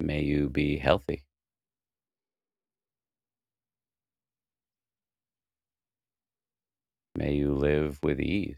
May 0.00 0.22
you 0.22 0.48
be 0.48 0.78
healthy. 0.78 1.24
May 7.14 7.34
you 7.34 7.54
live 7.54 7.98
with 8.02 8.20
ease. 8.20 8.56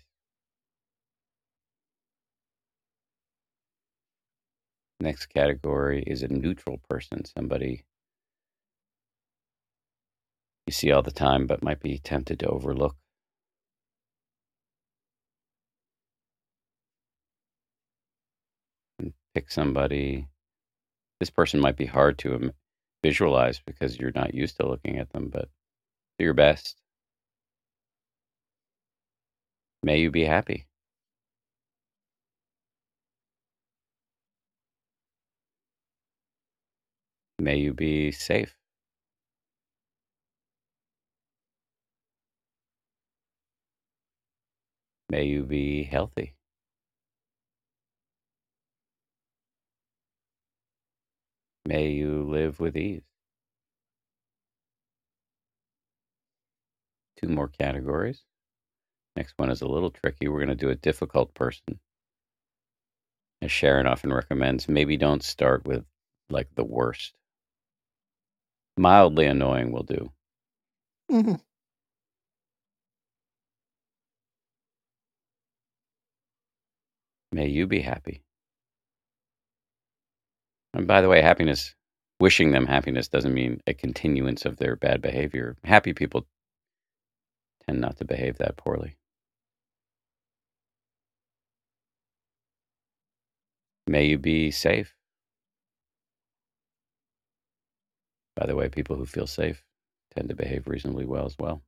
Next 5.01 5.27
category 5.27 6.03
is 6.07 6.23
a 6.23 6.29
neutral 6.29 6.79
person, 6.89 7.25
somebody 7.25 7.85
you 10.67 10.73
see 10.73 10.91
all 10.93 11.03
the 11.03 11.11
time 11.11 11.47
but 11.47 11.63
might 11.63 11.81
be 11.81 11.99
tempted 11.99 12.39
to 12.41 12.47
overlook. 12.49 12.97
And 18.99 19.13
pick 19.35 19.51
somebody. 19.51 20.29
This 21.21 21.31
person 21.31 21.61
might 21.61 21.77
be 21.77 21.87
hard 21.87 22.19
to 22.19 22.53
visualize 23.03 23.61
because 23.67 23.99
you're 23.99 24.13
not 24.15 24.35
used 24.35 24.57
to 24.57 24.67
looking 24.67 24.99
at 24.99 25.11
them, 25.13 25.29
but 25.29 25.49
do 26.19 26.25
your 26.25 26.35
best. 26.35 26.77
May 29.83 30.01
you 30.01 30.11
be 30.11 30.25
happy. 30.25 30.67
May 37.39 37.57
you 37.59 37.75
be 37.75 38.11
safe. 38.13 38.57
May 45.11 45.25
you 45.25 45.45
be 45.45 45.85
healthy. 45.85 46.35
May 51.67 51.91
you 51.91 52.23
live 52.25 52.59
with 52.59 52.75
ease. 52.77 53.03
Two 57.17 57.29
more 57.29 57.49
categories. 57.49 58.23
Next 59.17 59.35
one 59.37 59.51
is 59.51 59.63
a 59.63 59.69
little 59.69 59.91
tricky. 59.91 60.29
We're 60.29 60.45
going 60.45 60.49
to 60.49 60.55
do 60.55 60.71
a 60.71 60.77
difficult 60.77 61.35
person. 61.35 61.81
As 63.41 63.53
Sharon 63.53 63.87
often 63.87 64.13
recommends, 64.13 64.69
maybe 64.69 64.97
don't 64.97 65.23
start 65.23 65.65
with 65.67 65.87
like 66.31 66.53
the 66.57 66.65
worst. 66.65 67.17
Mildly 68.77 69.27
annoying 69.27 69.73
will 69.73 69.83
do. 69.83 70.13
Mhm. 71.11 71.37
May 77.33 77.49
you 77.49 77.67
be 77.67 77.83
happy. 77.83 78.24
And 80.75 80.89
by 80.89 81.01
the 81.01 81.09
way, 81.09 81.23
happiness, 81.23 81.75
wishing 82.19 82.51
them 82.51 82.67
happiness 82.67 83.07
doesn't 83.07 83.33
mean 83.33 83.61
a 83.67 83.75
continuance 83.75 84.45
of 84.45 84.57
their 84.57 84.75
bad 84.75 85.01
behavior. 85.01 85.57
Happy 85.63 85.93
people 85.93 86.27
tend 87.67 87.81
not 87.81 87.97
to 87.99 88.05
behave 88.05 88.39
that 88.39 88.57
poorly. 88.57 88.97
May 93.87 94.07
you 94.07 94.19
be 94.19 94.51
safe. 94.51 94.97
By 98.35 98.47
the 98.47 98.57
way, 98.57 98.69
people 98.69 98.97
who 98.97 99.07
feel 99.07 99.29
safe 99.29 99.63
tend 100.17 100.29
to 100.31 100.35
behave 100.35 100.67
reasonably 100.67 101.05
well 101.05 101.27
as 101.27 101.37
well. 101.39 101.63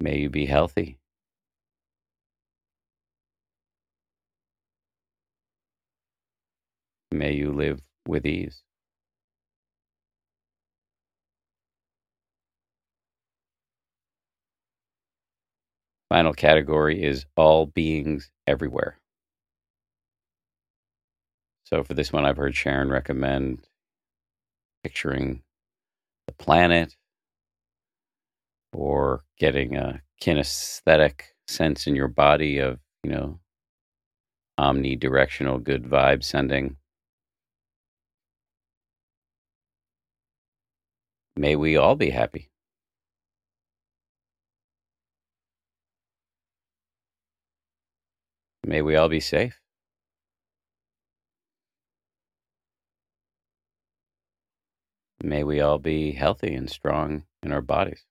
May 0.00 0.18
you 0.18 0.28
be 0.28 0.44
healthy. 0.44 0.98
May 7.10 7.32
you 7.32 7.52
live 7.52 7.80
with 8.06 8.26
ease. 8.26 8.62
Final 16.10 16.32
category 16.32 17.02
is 17.02 17.26
all 17.36 17.66
beings 17.66 18.30
everywhere. 18.46 18.98
So 21.64 21.84
for 21.84 21.92
this 21.92 22.12
one, 22.12 22.24
I've 22.24 22.38
heard 22.38 22.54
Sharon 22.54 22.88
recommend 22.88 23.68
picturing 24.82 25.42
the 26.26 26.32
planet 26.32 26.96
or 28.72 29.22
getting 29.38 29.76
a 29.76 30.00
kinesthetic 30.22 31.22
sense 31.46 31.86
in 31.86 31.94
your 31.94 32.08
body 32.08 32.58
of, 32.58 32.78
you 33.04 33.10
know, 33.10 33.38
omnidirectional 34.58 35.62
good 35.62 35.84
vibe 35.84 36.24
sending. 36.24 36.76
May 41.38 41.54
we 41.54 41.76
all 41.76 41.94
be 41.94 42.10
happy. 42.10 42.50
May 48.66 48.82
we 48.82 48.96
all 48.96 49.08
be 49.08 49.20
safe. 49.20 49.60
May 55.22 55.44
we 55.44 55.60
all 55.60 55.78
be 55.78 56.10
healthy 56.10 56.52
and 56.54 56.68
strong 56.68 57.22
in 57.44 57.52
our 57.52 57.62
bodies. 57.62 58.04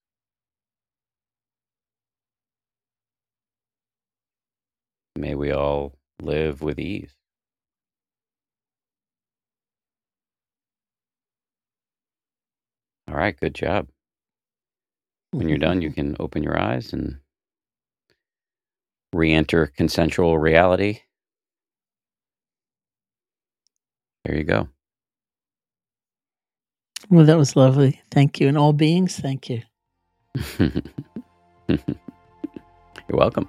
May 5.18 5.36
we 5.36 5.52
all 5.52 5.98
live 6.22 6.62
with 6.62 6.80
ease. 6.80 7.17
All 13.10 13.16
right, 13.16 13.40
good 13.40 13.56
job. 13.56 13.88
When 15.32 15.50
you're 15.50 15.58
done, 15.58 15.82
you 15.82 15.90
mm-hmm. 15.90 15.96
can 15.96 16.16
open 16.20 16.44
your 16.44 16.60
eyes 16.60 16.94
and 16.94 17.18
re 19.14 19.34
enter 19.34 19.68
consensual 19.68 20.38
reality. 20.38 21.02
There 24.26 24.36
you 24.36 24.44
go. 24.44 24.68
Well, 27.10 27.26
that 27.26 27.38
was 27.38 27.56
lovely. 27.56 28.02
Thank 28.12 28.40
you. 28.42 28.48
And 28.50 28.58
all 28.58 28.74
beings, 28.74 29.18
thank 29.18 29.50
you. 29.50 29.62
You're 31.70 31.80
welcome. 33.10 33.48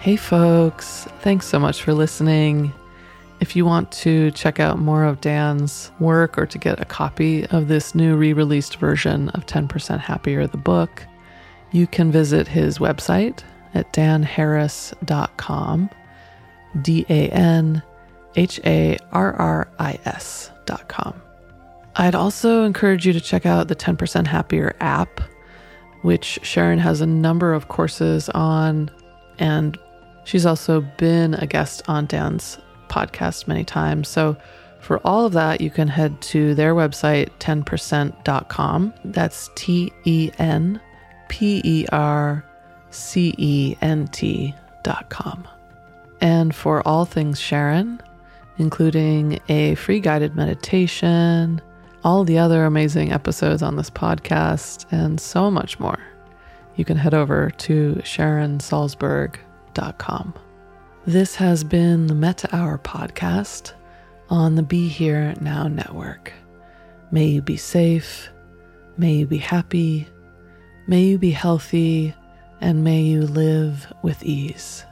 Hey, 0.00 0.14
folks. 0.14 1.08
Thanks 1.22 1.46
so 1.46 1.58
much 1.58 1.82
for 1.82 1.92
listening. 1.92 2.72
If 3.40 3.56
you 3.56 3.64
want 3.64 3.90
to 3.92 4.30
check 4.30 4.60
out 4.60 4.78
more 4.78 5.02
of 5.02 5.20
Dan's 5.20 5.90
work 5.98 6.38
or 6.38 6.46
to 6.46 6.56
get 6.56 6.80
a 6.80 6.84
copy 6.84 7.44
of 7.46 7.66
this 7.66 7.96
new 7.96 8.16
re 8.16 8.32
released 8.32 8.76
version 8.76 9.28
of 9.30 9.44
10% 9.46 9.98
Happier, 9.98 10.46
the 10.46 10.56
book, 10.56 11.04
you 11.72 11.88
can 11.88 12.12
visit 12.12 12.46
his 12.46 12.78
website 12.78 13.42
at 13.74 13.92
danharris.com, 13.92 15.90
D 16.80 17.04
A 17.08 17.28
N 17.30 17.82
H 18.36 18.60
A 18.64 18.98
R 19.10 19.32
R 19.34 19.68
I 19.80 19.98
S.com. 20.04 21.20
I'd 21.96 22.14
also 22.14 22.62
encourage 22.62 23.04
you 23.04 23.12
to 23.12 23.20
check 23.20 23.46
out 23.46 23.66
the 23.66 23.74
10% 23.74 24.28
Happier 24.28 24.76
app, 24.78 25.20
which 26.02 26.38
Sharon 26.44 26.78
has 26.78 27.00
a 27.00 27.06
number 27.06 27.52
of 27.52 27.66
courses 27.66 28.28
on, 28.28 28.92
and 29.40 29.76
she's 30.28 30.44
also 30.44 30.82
been 30.98 31.32
a 31.34 31.46
guest 31.46 31.82
on 31.88 32.04
Dan's 32.04 32.58
podcast 32.88 33.48
many 33.48 33.64
times. 33.64 34.08
So 34.08 34.36
for 34.78 34.98
all 34.98 35.24
of 35.24 35.32
that, 35.32 35.62
you 35.62 35.70
can 35.70 35.88
head 35.88 36.20
to 36.20 36.54
their 36.54 36.74
website, 36.74 37.30
10percent.com. 37.40 38.92
That's 39.06 39.50
T 39.54 39.90
E 40.04 40.30
N 40.38 40.80
P 41.28 41.62
E 41.64 41.86
R 41.92 42.44
C 42.90 43.34
E 43.38 43.76
N 43.80 44.06
T.com. 44.08 45.48
And 46.20 46.54
for 46.54 46.86
all 46.86 47.06
things 47.06 47.40
Sharon, 47.40 48.02
including 48.58 49.40
a 49.48 49.76
free 49.76 50.00
guided 50.00 50.36
meditation, 50.36 51.62
all 52.04 52.24
the 52.24 52.38
other 52.38 52.66
amazing 52.66 53.12
episodes 53.12 53.62
on 53.62 53.76
this 53.76 53.90
podcast, 53.90 54.84
and 54.90 55.18
so 55.18 55.50
much 55.50 55.80
more, 55.80 55.98
you 56.76 56.84
can 56.84 56.98
head 56.98 57.14
over 57.14 57.50
to 57.50 57.94
SharonSalzberg.com. 58.04 59.47
This 61.06 61.34
has 61.36 61.64
been 61.64 62.06
the 62.06 62.14
Metta 62.14 62.54
Hour 62.54 62.78
podcast 62.78 63.72
on 64.28 64.54
the 64.54 64.62
Be 64.62 64.88
Here 64.88 65.34
Now 65.40 65.68
network. 65.68 66.32
May 67.10 67.26
you 67.26 67.42
be 67.42 67.56
safe, 67.56 68.28
may 68.96 69.14
you 69.14 69.26
be 69.26 69.38
happy, 69.38 70.06
may 70.86 71.02
you 71.02 71.18
be 71.18 71.30
healthy, 71.30 72.14
and 72.60 72.84
may 72.84 73.02
you 73.02 73.22
live 73.22 73.90
with 74.02 74.22
ease. 74.22 74.84